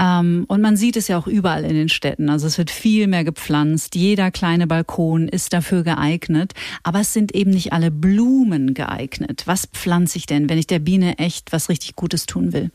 Ähm, 0.00 0.44
und 0.48 0.60
man 0.60 0.76
sieht 0.76 0.96
es 0.96 1.08
ja 1.08 1.18
auch 1.18 1.26
überall 1.26 1.64
in 1.64 1.74
den 1.74 1.88
Städten. 1.88 2.28
Also 2.28 2.46
es 2.46 2.58
wird 2.58 2.70
viel 2.70 3.06
mehr 3.06 3.24
gepflanzt. 3.24 3.94
Jeder 3.94 4.30
kleine 4.30 4.66
Balkon 4.66 5.28
ist 5.28 5.52
dafür 5.52 5.84
geeignet. 5.84 6.52
Aber 6.82 7.00
es 7.00 7.12
sind 7.12 7.34
eben 7.34 7.50
nicht 7.50 7.72
alle 7.72 7.90
Blumen 7.90 8.74
geeignet. 8.74 9.42
Was 9.46 9.66
pflanze 9.66 10.18
ich 10.18 10.26
denn, 10.26 10.48
wenn 10.48 10.58
ich 10.58 10.66
der 10.66 10.80
Biene 10.80 11.18
echt 11.18 11.52
was 11.52 11.68
richtig 11.68 11.94
Gutes 11.94 12.26
tun 12.26 12.52
will? 12.52 12.70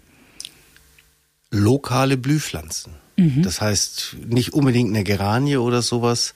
Lokale 1.52 2.16
Blühpflanzen. 2.16 2.94
Mhm. 3.18 3.44
Das 3.44 3.60
heißt 3.60 4.16
nicht 4.28 4.54
unbedingt 4.54 4.90
eine 4.90 5.04
Geranie 5.04 5.58
oder 5.58 5.82
sowas. 5.82 6.34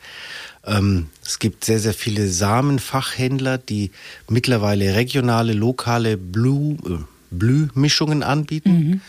Ähm, 0.66 1.08
es 1.24 1.40
gibt 1.40 1.64
sehr, 1.64 1.80
sehr 1.80 1.94
viele 1.94 2.28
Samenfachhändler, 2.28 3.58
die 3.58 3.92
mittlerweile 4.28 4.96
regionale, 4.96 5.54
lokale 5.54 6.18
Blue, 6.18 6.78
äh, 6.86 7.04
Blühmischungen 7.32 8.22
anbieten. 8.22 8.72
Mhm. 8.72 9.02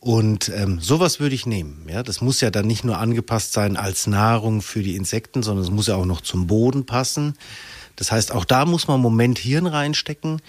Und 0.00 0.50
ähm, 0.54 0.80
sowas 0.80 1.18
würde 1.18 1.34
ich 1.34 1.44
nehmen. 1.44 1.86
Ja, 1.88 2.02
das 2.02 2.20
muss 2.20 2.40
ja 2.40 2.50
dann 2.50 2.66
nicht 2.66 2.84
nur 2.84 2.98
angepasst 2.98 3.52
sein 3.52 3.76
als 3.76 4.06
Nahrung 4.06 4.62
für 4.62 4.82
die 4.82 4.94
Insekten, 4.94 5.42
sondern 5.42 5.64
es 5.64 5.70
muss 5.70 5.88
ja 5.88 5.96
auch 5.96 6.06
noch 6.06 6.20
zum 6.20 6.46
Boden 6.46 6.86
passen. 6.86 7.34
Das 7.96 8.12
heißt, 8.12 8.32
auch 8.32 8.44
da 8.44 8.64
muss 8.64 8.86
man 8.86 8.96
einen 8.96 9.02
Moment 9.02 9.38
Hirn 9.38 9.66
reinstecken. 9.66 10.40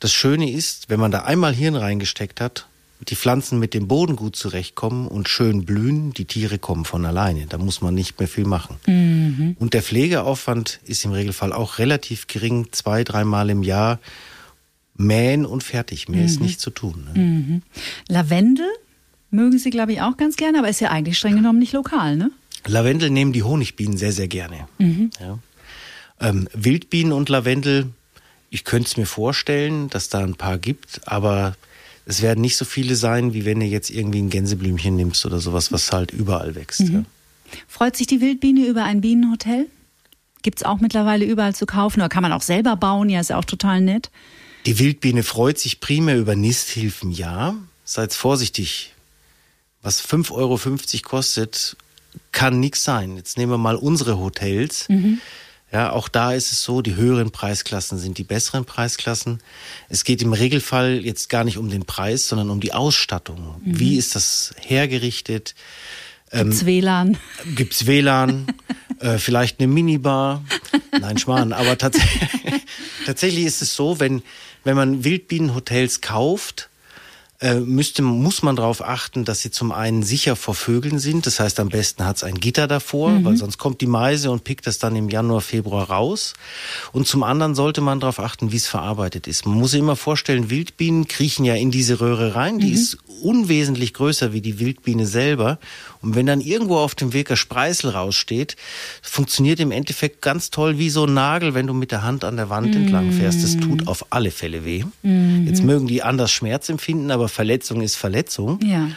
Das 0.00 0.12
Schöne 0.12 0.50
ist, 0.50 0.90
wenn 0.90 0.98
man 0.98 1.12
da 1.12 1.20
einmal 1.20 1.54
Hirn 1.54 1.76
reingesteckt 1.76 2.40
hat, 2.40 2.66
die 3.08 3.16
Pflanzen 3.16 3.58
mit 3.58 3.74
dem 3.74 3.86
Boden 3.88 4.16
gut 4.16 4.36
zurechtkommen 4.36 5.06
und 5.06 5.28
schön 5.28 5.64
blühen, 5.64 6.12
die 6.12 6.26
Tiere 6.26 6.58
kommen 6.58 6.84
von 6.84 7.06
alleine. 7.06 7.46
Da 7.46 7.58
muss 7.58 7.80
man 7.80 7.94
nicht 7.94 8.18
mehr 8.18 8.28
viel 8.28 8.44
machen. 8.44 8.76
Mhm. 8.86 9.56
Und 9.58 9.72
der 9.72 9.82
Pflegeaufwand 9.82 10.80
ist 10.84 11.04
im 11.04 11.12
Regelfall 11.12 11.52
auch 11.52 11.78
relativ 11.78 12.26
gering, 12.26 12.68
zwei, 12.72 13.04
dreimal 13.04 13.48
im 13.50 13.62
Jahr 13.62 14.00
mähen 15.00 15.46
und 15.46 15.64
fertig. 15.64 16.08
Mehr 16.08 16.20
mhm. 16.20 16.26
ist 16.26 16.40
nicht 16.40 16.60
zu 16.60 16.70
tun. 16.70 17.08
Ne? 17.12 17.20
Mhm. 17.20 17.62
Lavendel 18.08 18.68
mögen 19.30 19.58
Sie, 19.58 19.70
glaube 19.70 19.92
ich, 19.92 20.02
auch 20.02 20.16
ganz 20.16 20.36
gerne, 20.36 20.58
aber 20.58 20.68
ist 20.68 20.80
ja 20.80 20.90
eigentlich 20.90 21.18
streng 21.18 21.36
genommen 21.36 21.58
nicht 21.58 21.72
lokal, 21.72 22.16
ne? 22.16 22.30
Lavendel 22.66 23.10
nehmen 23.10 23.32
die 23.32 23.42
Honigbienen 23.42 23.96
sehr, 23.96 24.12
sehr 24.12 24.28
gerne. 24.28 24.68
Mhm. 24.78 25.10
Ja. 25.18 25.38
Ähm, 26.20 26.48
Wildbienen 26.52 27.12
und 27.12 27.28
Lavendel, 27.30 27.86
ich 28.50 28.64
könnte 28.64 28.88
es 28.88 28.96
mir 28.96 29.06
vorstellen, 29.06 29.88
dass 29.88 30.10
da 30.10 30.18
ein 30.18 30.34
paar 30.34 30.58
gibt, 30.58 31.00
aber 31.08 31.56
es 32.04 32.20
werden 32.20 32.40
nicht 32.40 32.56
so 32.56 32.64
viele 32.64 32.96
sein, 32.96 33.32
wie 33.32 33.44
wenn 33.44 33.60
du 33.60 33.66
jetzt 33.66 33.88
irgendwie 33.88 34.20
ein 34.20 34.28
Gänseblümchen 34.28 34.96
nimmst 34.96 35.24
oder 35.24 35.38
sowas, 35.38 35.72
was 35.72 35.92
halt 35.92 36.10
überall 36.10 36.54
wächst. 36.54 36.80
Mhm. 36.80 36.92
Ja. 36.92 37.04
Freut 37.66 37.96
sich 37.96 38.06
die 38.06 38.20
Wildbiene 38.20 38.66
über 38.66 38.84
ein 38.84 39.00
Bienenhotel? 39.00 39.66
Gibt 40.42 40.58
es 40.58 40.64
auch 40.64 40.80
mittlerweile 40.80 41.24
überall 41.24 41.54
zu 41.54 41.66
kaufen 41.66 42.00
oder 42.00 42.08
kann 42.08 42.22
man 42.22 42.32
auch 42.32 42.42
selber 42.42 42.76
bauen? 42.76 43.08
Ja, 43.08 43.20
ist 43.20 43.30
ja 43.30 43.38
auch 43.38 43.44
total 43.44 43.80
nett. 43.80 44.10
Die 44.66 44.78
Wildbiene 44.78 45.22
freut 45.22 45.58
sich 45.58 45.80
primär 45.80 46.18
über 46.18 46.36
Nisthilfen, 46.36 47.10
ja. 47.10 47.56
Seid 47.84 48.14
vorsichtig. 48.14 48.94
Was 49.82 50.02
5,50 50.04 50.32
Euro 50.32 50.58
kostet, 51.02 51.76
kann 52.32 52.60
nichts 52.60 52.84
sein. 52.84 53.16
Jetzt 53.16 53.38
nehmen 53.38 53.52
wir 53.52 53.58
mal 53.58 53.76
unsere 53.76 54.18
Hotels. 54.18 54.88
Mhm. 54.88 55.20
Ja, 55.72 55.92
auch 55.92 56.08
da 56.08 56.32
ist 56.32 56.50
es 56.50 56.64
so, 56.64 56.82
die 56.82 56.96
höheren 56.96 57.30
Preisklassen 57.30 57.98
sind 57.98 58.18
die 58.18 58.24
besseren 58.24 58.64
Preisklassen. 58.64 59.40
Es 59.88 60.02
geht 60.02 60.20
im 60.20 60.32
Regelfall 60.32 61.04
jetzt 61.04 61.28
gar 61.28 61.44
nicht 61.44 61.58
um 61.58 61.70
den 61.70 61.84
Preis, 61.84 62.26
sondern 62.26 62.50
um 62.50 62.60
die 62.60 62.72
Ausstattung. 62.72 63.60
Mhm. 63.64 63.78
Wie 63.78 63.96
ist 63.96 64.16
das 64.16 64.52
hergerichtet? 64.58 65.54
Gibt's 66.32 66.60
ähm, 66.62 66.66
WLAN? 66.66 67.18
Gibt's 67.54 67.86
WLAN? 67.86 68.46
äh, 69.00 69.18
vielleicht 69.18 69.60
eine 69.60 69.68
Minibar? 69.68 70.44
Nein, 70.98 71.18
Schmarrn. 71.18 71.52
Aber 71.52 71.76
tats 71.76 71.98
tatsächlich 73.06 73.44
ist 73.44 73.62
es 73.62 73.74
so, 73.74 74.00
wenn 74.00 74.22
wenn 74.64 74.76
man 74.76 75.04
Wildbienenhotels 75.04 76.00
kauft, 76.00 76.68
äh, 77.40 77.54
müsste, 77.54 78.02
muss 78.02 78.42
man 78.42 78.54
darauf 78.54 78.84
achten, 78.84 79.24
dass 79.24 79.40
sie 79.40 79.50
zum 79.50 79.72
einen 79.72 80.02
sicher 80.02 80.36
vor 80.36 80.54
Vögeln 80.54 80.98
sind. 80.98 81.24
Das 81.24 81.40
heißt, 81.40 81.58
am 81.58 81.70
besten 81.70 82.04
hat 82.04 82.16
es 82.16 82.24
ein 82.24 82.34
Gitter 82.34 82.66
davor, 82.66 83.10
mhm. 83.10 83.24
weil 83.24 83.36
sonst 83.38 83.56
kommt 83.56 83.80
die 83.80 83.86
Meise 83.86 84.30
und 84.30 84.44
pickt 84.44 84.66
das 84.66 84.78
dann 84.78 84.94
im 84.94 85.08
Januar, 85.08 85.40
Februar 85.40 85.88
raus. 85.88 86.34
Und 86.92 87.06
zum 87.06 87.22
anderen 87.22 87.54
sollte 87.54 87.80
man 87.80 87.98
darauf 87.98 88.20
achten, 88.20 88.52
wie 88.52 88.56
es 88.56 88.66
verarbeitet 88.66 89.26
ist. 89.26 89.46
Man 89.46 89.56
muss 89.56 89.70
sich 89.70 89.80
immer 89.80 89.96
vorstellen, 89.96 90.50
Wildbienen 90.50 91.08
kriechen 91.08 91.46
ja 91.46 91.54
in 91.54 91.70
diese 91.70 92.00
Röhre 92.00 92.34
rein. 92.34 92.58
Die 92.58 92.66
mhm. 92.66 92.74
ist 92.74 92.98
unwesentlich 93.22 93.94
größer 93.94 94.34
wie 94.34 94.42
die 94.42 94.58
Wildbiene 94.58 95.06
selber. 95.06 95.58
Und 96.02 96.14
wenn 96.14 96.26
dann 96.26 96.40
irgendwo 96.40 96.78
auf 96.78 96.94
dem 96.94 97.12
Weg 97.12 97.30
ein 97.30 97.36
Spreißel 97.36 97.90
raussteht, 97.90 98.56
funktioniert 99.02 99.60
im 99.60 99.70
Endeffekt 99.70 100.22
ganz 100.22 100.50
toll 100.50 100.78
wie 100.78 100.90
so 100.90 101.04
ein 101.04 101.14
Nagel, 101.14 101.54
wenn 101.54 101.66
du 101.66 101.74
mit 101.74 101.92
der 101.92 102.02
Hand 102.02 102.24
an 102.24 102.36
der 102.36 102.48
Wand 102.48 102.74
mhm. 102.74 102.82
entlang 102.82 103.12
fährst. 103.12 103.42
Das 103.42 103.56
tut 103.56 103.86
auf 103.86 104.06
alle 104.10 104.30
Fälle 104.30 104.64
weh. 104.64 104.84
Mhm. 105.02 105.46
Jetzt 105.46 105.62
mögen 105.62 105.86
die 105.86 106.02
anders 106.02 106.30
Schmerz 106.30 106.68
empfinden, 106.68 107.10
aber 107.10 107.28
Verletzung 107.28 107.82
ist 107.82 107.96
Verletzung. 107.96 108.60
Ja. 108.64 108.90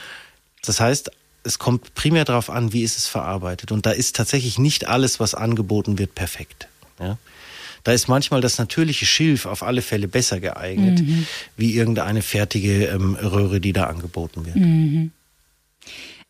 Das 0.66 0.80
heißt, 0.80 1.12
es 1.44 1.60
kommt 1.60 1.94
primär 1.94 2.24
darauf 2.24 2.50
an, 2.50 2.72
wie 2.72 2.84
ist 2.84 2.98
es 2.98 3.08
verarbeitet. 3.08 3.72
Und 3.72 3.86
da 3.86 3.92
ist 3.92 4.16
tatsächlich 4.16 4.58
nicht 4.58 4.88
alles, 4.88 5.20
was 5.20 5.36
angeboten 5.36 6.00
wird, 6.00 6.16
perfekt. 6.16 6.68
Ja? 7.00 7.18
Da 7.84 7.92
ist 7.92 8.08
manchmal 8.08 8.40
das 8.40 8.58
natürliche 8.58 9.06
Schilf 9.06 9.46
auf 9.46 9.62
alle 9.62 9.82
Fälle 9.82 10.08
besser 10.08 10.40
geeignet, 10.40 11.02
mhm. 11.02 11.28
wie 11.58 11.74
irgendeine 11.76 12.22
fertige 12.22 12.86
ähm, 12.86 13.16
Röhre, 13.16 13.60
die 13.60 13.74
da 13.74 13.88
angeboten 13.88 14.46
wird. 14.46 14.56
Mhm. 14.56 15.12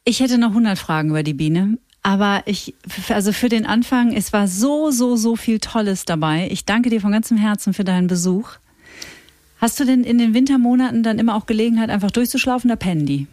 Ich 0.06 0.20
hätte 0.20 0.38
noch 0.38 0.50
100 0.50 0.78
Fragen 0.78 1.10
über 1.10 1.24
die 1.24 1.34
Biene. 1.34 1.78
Aber 2.02 2.44
ich, 2.46 2.76
also 3.08 3.32
für 3.32 3.48
den 3.48 3.66
Anfang, 3.66 4.14
es 4.14 4.34
war 4.34 4.50
so, 4.50 4.92
so, 4.92 5.16
so 5.16 5.38
viel 5.38 5.60
Tolles 5.60 6.04
dabei. 6.04 6.50
Ich 6.52 6.66
danke 6.66 6.90
dir 6.90 7.00
von 7.00 7.14
ganzem 7.14 7.38
Herzen 7.38 7.74
für 7.74 7.86
deinen 7.86 8.08
Besuch. 8.08 8.52
Hast 9.60 9.80
du 9.80 9.86
denn 9.86 10.04
in 10.04 10.18
den 10.18 10.34
Wintermonaten 10.34 11.04
dann 11.04 11.18
immer 11.18 11.36
auch 11.36 11.46
Gelegenheit, 11.46 11.90
einfach 11.90 12.12
durchzuschlafen 12.12 12.70
oder 12.70 12.76
pennen 12.76 13.06
die? 13.06 13.28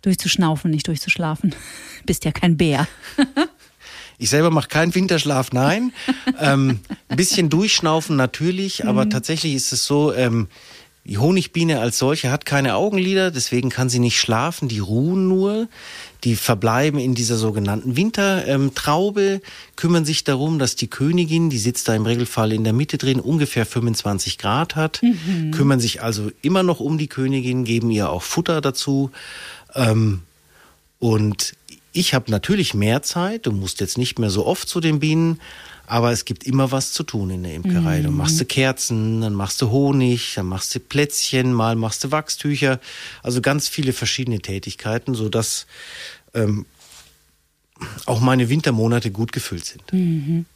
Durchzuschnaufen, 0.00 0.70
nicht 0.70 0.88
durchzuschlafen. 0.88 1.54
Bist 2.06 2.24
ja 2.24 2.32
kein 2.32 2.56
Bär. 2.56 2.88
Ich 4.16 4.30
selber 4.30 4.50
mache 4.50 4.68
keinen 4.68 4.94
Winterschlaf, 4.94 5.52
nein. 5.52 5.92
ähm, 6.40 6.80
ein 7.08 7.16
bisschen 7.16 7.50
durchschnaufen 7.50 8.16
natürlich, 8.16 8.86
aber 8.86 9.04
mhm. 9.04 9.10
tatsächlich 9.10 9.54
ist 9.54 9.72
es 9.74 9.84
so, 9.84 10.14
ähm, 10.14 10.48
die 11.10 11.18
Honigbiene 11.18 11.80
als 11.80 11.98
solche 11.98 12.30
hat 12.30 12.46
keine 12.46 12.76
Augenlider, 12.76 13.32
deswegen 13.32 13.68
kann 13.68 13.88
sie 13.88 13.98
nicht 13.98 14.20
schlafen, 14.20 14.68
die 14.68 14.78
ruhen 14.78 15.26
nur. 15.26 15.66
Die 16.22 16.36
verbleiben 16.36 17.00
in 17.00 17.16
dieser 17.16 17.36
sogenannten 17.36 17.96
Wintertraube, 17.96 19.40
kümmern 19.74 20.04
sich 20.04 20.22
darum, 20.22 20.60
dass 20.60 20.76
die 20.76 20.86
Königin, 20.86 21.50
die 21.50 21.58
sitzt 21.58 21.88
da 21.88 21.96
im 21.96 22.06
Regelfall 22.06 22.52
in 22.52 22.62
der 22.62 22.74
Mitte 22.74 22.96
drin, 22.96 23.18
ungefähr 23.18 23.66
25 23.66 24.38
Grad 24.38 24.76
hat, 24.76 25.02
mhm. 25.02 25.50
kümmern 25.50 25.80
sich 25.80 26.00
also 26.00 26.30
immer 26.42 26.62
noch 26.62 26.78
um 26.78 26.96
die 26.96 27.08
Königin, 27.08 27.64
geben 27.64 27.90
ihr 27.90 28.08
auch 28.08 28.22
Futter 28.22 28.60
dazu. 28.60 29.10
Ähm, 29.74 30.20
und 31.00 31.54
ich 31.92 32.14
habe 32.14 32.30
natürlich 32.30 32.72
mehr 32.72 33.02
Zeit, 33.02 33.46
du 33.46 33.52
musst 33.52 33.80
jetzt 33.80 33.98
nicht 33.98 34.20
mehr 34.20 34.30
so 34.30 34.46
oft 34.46 34.68
zu 34.68 34.78
den 34.78 35.00
Bienen, 35.00 35.40
aber 35.90 36.12
es 36.12 36.24
gibt 36.24 36.44
immer 36.44 36.70
was 36.70 36.92
zu 36.92 37.02
tun 37.02 37.30
in 37.30 37.42
der 37.42 37.54
Imkerei. 37.54 37.98
Mhm. 37.98 38.04
Du 38.04 38.10
machst 38.12 38.40
du 38.40 38.44
Kerzen, 38.44 39.22
dann 39.22 39.34
machst 39.34 39.60
du 39.60 39.70
Honig, 39.70 40.34
dann 40.36 40.46
machst 40.46 40.72
du 40.72 40.78
Plätzchen, 40.78 41.52
mal 41.52 41.74
machst 41.74 42.04
du 42.04 42.12
Wachstücher. 42.12 42.78
Also 43.24 43.40
ganz 43.40 43.66
viele 43.66 43.92
verschiedene 43.92 44.38
Tätigkeiten, 44.38 45.16
sodass 45.16 45.66
ähm, 46.32 46.64
auch 48.06 48.20
meine 48.20 48.48
Wintermonate 48.48 49.10
gut 49.10 49.32
gefüllt 49.32 49.64
sind. 49.64 49.92
Mhm. 49.92 50.46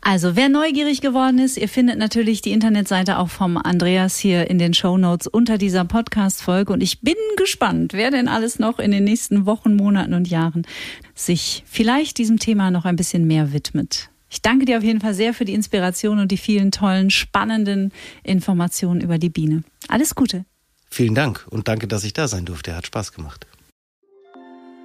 Also, 0.00 0.36
wer 0.36 0.48
neugierig 0.48 1.00
geworden 1.00 1.38
ist, 1.38 1.56
ihr 1.58 1.68
findet 1.68 1.98
natürlich 1.98 2.40
die 2.42 2.52
Internetseite 2.52 3.18
auch 3.18 3.28
vom 3.28 3.56
Andreas 3.56 4.18
hier 4.18 4.48
in 4.48 4.58
den 4.58 4.72
Show 4.72 4.96
Notes 4.96 5.26
unter 5.26 5.58
dieser 5.58 5.84
Podcast-Folge. 5.84 6.72
Und 6.72 6.82
ich 6.82 7.00
bin 7.00 7.16
gespannt, 7.36 7.92
wer 7.92 8.10
denn 8.10 8.28
alles 8.28 8.58
noch 8.58 8.78
in 8.78 8.90
den 8.90 9.04
nächsten 9.04 9.44
Wochen, 9.46 9.74
Monaten 9.74 10.14
und 10.14 10.28
Jahren 10.28 10.66
sich 11.14 11.62
vielleicht 11.66 12.16
diesem 12.18 12.38
Thema 12.38 12.70
noch 12.70 12.86
ein 12.86 12.96
bisschen 12.96 13.26
mehr 13.26 13.52
widmet. 13.52 14.10
Ich 14.30 14.42
danke 14.42 14.64
dir 14.64 14.78
auf 14.78 14.84
jeden 14.84 15.00
Fall 15.00 15.12
sehr 15.12 15.34
für 15.34 15.44
die 15.44 15.54
Inspiration 15.54 16.20
und 16.20 16.30
die 16.30 16.36
vielen 16.36 16.70
tollen, 16.70 17.10
spannenden 17.10 17.92
Informationen 18.22 19.00
über 19.00 19.18
die 19.18 19.28
Biene. 19.28 19.64
Alles 19.88 20.14
Gute. 20.14 20.44
Vielen 20.88 21.14
Dank 21.14 21.46
und 21.50 21.68
danke, 21.68 21.86
dass 21.88 22.04
ich 22.04 22.12
da 22.12 22.28
sein 22.28 22.44
durfte. 22.44 22.74
Hat 22.74 22.86
Spaß 22.86 23.12
gemacht. 23.12 23.46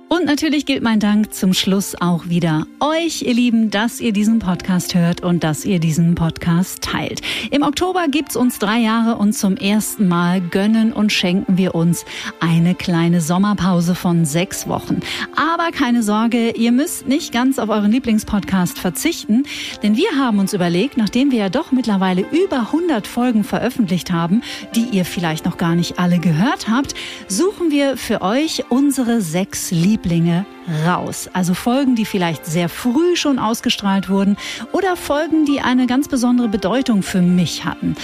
Und 0.08 0.26
natürlich 0.26 0.68
gilt 0.68 0.84
mein 0.84 1.00
Dank 1.00 1.34
zum 1.34 1.56
Schluss 1.56 1.96
auch 2.00 2.30
wieder 2.30 2.68
euch, 2.80 3.24
ihr 3.24 3.34
Lieben, 3.34 3.72
dass 3.72 4.00
ihr 4.00 4.14
diesen 4.14 4.38
Podcast 4.38 4.94
hört 4.94 5.22
und 5.22 5.44
dass 5.44 5.66
ihr 5.66 5.80
diesen 5.80 6.14
Podcast 6.14 6.84
teilt. 6.84 7.22
Im 7.50 7.64
Oktober 7.64 8.06
gibt's 8.08 8.36
uns 8.36 8.60
drei 8.60 8.78
Jahre 8.78 9.16
und 9.18 9.34
zum 9.34 9.58
ersten 9.58 10.08
Mal 10.08 10.42
gönnen 10.42 10.94
und 10.94 11.12
schenken 11.12 11.58
wir 11.58 11.74
uns 11.74 12.06
eine 12.40 12.76
kleine 12.76 13.20
Sommerpause 13.20 13.96
von 13.96 14.26
sechs 14.26 14.68
Wochen. 14.68 15.00
Aber 15.36 15.72
keine 15.72 16.04
Sorge, 16.04 16.52
ihr 16.52 16.72
müsst 16.72 17.08
nicht 17.08 17.34
ganz 17.34 17.58
auf 17.58 17.70
euren 17.70 17.92
Lieblingspodcast 17.92 18.78
verzichten, 18.78 19.44
denn 19.82 19.98
wir 19.98 20.12
haben 20.20 20.38
uns 20.38 20.54
überlegt, 20.54 20.98
nachdem 20.98 21.32
wir 21.32 21.40
ja 21.40 21.50
doch 21.50 21.72
mittlerweile 21.72 22.22
über 22.22 22.60
100 22.60 23.08
Folgen 23.08 23.44
veröffentlicht 23.44 24.12
haben, 24.12 24.44
die 24.76 24.86
ihr 24.92 25.04
vielleicht 25.04 25.46
noch 25.46 25.58
gar 25.58 25.74
nicht 25.74 25.98
alle 25.98 26.20
gehört 26.20 26.70
habt, 26.70 26.94
suchen 27.28 27.72
wir 27.72 27.98
für 27.98 28.22
euch 28.22 28.66
unsere 28.70 29.22
sechs 29.22 29.72
Lieblings 29.72 29.95
Lieblinge 29.96 30.46
raus. 30.86 31.30
Also 31.32 31.54
Folgen, 31.54 31.96
die 31.96 32.04
vielleicht 32.04 32.46
sehr 32.46 32.68
früh 32.68 33.16
schon 33.16 33.40
ausgestrahlt 33.40 34.10
wurden 34.10 34.36
oder 34.74 34.98
Folgen, 34.98 35.46
die 35.46 35.62
eine 35.62 35.88
ganz 35.88 36.10
besondere 36.10 36.50
Bedeutung 36.50 37.02
für 37.02 37.22
mich 37.22 37.64
hatten. 37.64 37.96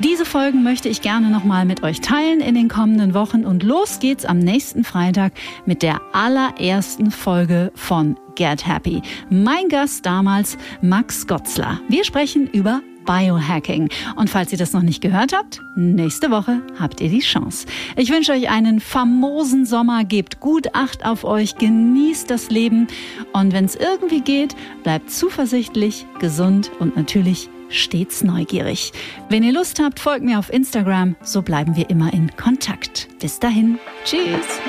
Diese 0.00 0.24
Folgen 0.26 0.62
möchte 0.62 0.88
ich 0.88 1.00
gerne 1.02 1.28
nochmal 1.28 1.64
mit 1.64 1.82
euch 1.82 2.00
teilen 2.00 2.40
in 2.40 2.54
den 2.54 2.68
kommenden 2.68 3.14
Wochen 3.14 3.44
und 3.44 3.62
los 3.62 4.00
geht's 4.00 4.24
am 4.24 4.38
nächsten 4.38 4.84
Freitag 4.84 5.32
mit 5.64 5.82
der 5.82 6.00
allerersten 6.12 7.10
Folge 7.10 7.70
von 7.74 8.18
Get 8.34 8.66
Happy. 8.66 9.00
Mein 9.30 9.68
Gast 9.68 10.04
damals 10.04 10.58
Max 10.82 11.26
Gotzler. 11.26 11.80
Wir 11.88 12.04
sprechen 12.04 12.46
über 12.46 12.82
Biohacking. 13.10 13.88
Und 14.14 14.30
falls 14.30 14.52
ihr 14.52 14.58
das 14.58 14.72
noch 14.72 14.82
nicht 14.82 15.00
gehört 15.00 15.32
habt, 15.32 15.60
nächste 15.74 16.30
Woche 16.30 16.62
habt 16.78 17.00
ihr 17.00 17.08
die 17.08 17.18
Chance. 17.18 17.66
Ich 17.96 18.12
wünsche 18.12 18.30
euch 18.30 18.48
einen 18.48 18.78
famosen 18.78 19.66
Sommer, 19.66 20.04
gebt 20.04 20.38
gut 20.38 20.68
Acht 20.74 21.04
auf 21.04 21.24
euch, 21.24 21.56
genießt 21.56 22.30
das 22.30 22.50
Leben 22.50 22.86
und 23.32 23.52
wenn 23.52 23.64
es 23.64 23.74
irgendwie 23.74 24.20
geht, 24.20 24.54
bleibt 24.84 25.10
zuversichtlich, 25.10 26.06
gesund 26.20 26.70
und 26.78 26.96
natürlich 26.96 27.48
stets 27.68 28.22
neugierig. 28.22 28.92
Wenn 29.28 29.42
ihr 29.42 29.52
Lust 29.52 29.80
habt, 29.82 29.98
folgt 29.98 30.24
mir 30.24 30.38
auf 30.38 30.52
Instagram, 30.52 31.16
so 31.20 31.42
bleiben 31.42 31.74
wir 31.74 31.90
immer 31.90 32.12
in 32.12 32.30
Kontakt. 32.36 33.08
Bis 33.20 33.40
dahin, 33.40 33.80
tschüss. 34.04 34.60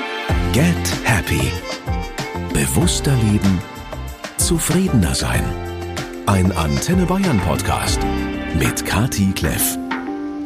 Get 0.52 0.64
Happy. 1.04 1.52
Bewusster 2.52 3.14
leben, 3.30 3.58
zufriedener 4.36 5.14
sein. 5.14 5.44
Ein 6.26 6.50
Antenne 6.52 7.06
Bayern 7.06 7.40
Podcast 7.40 8.00
mit 8.58 8.84
Kati 8.84 9.32
Kleff. 9.32 9.78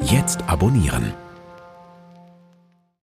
Jetzt 0.03 0.39
abonnieren. 0.49 1.26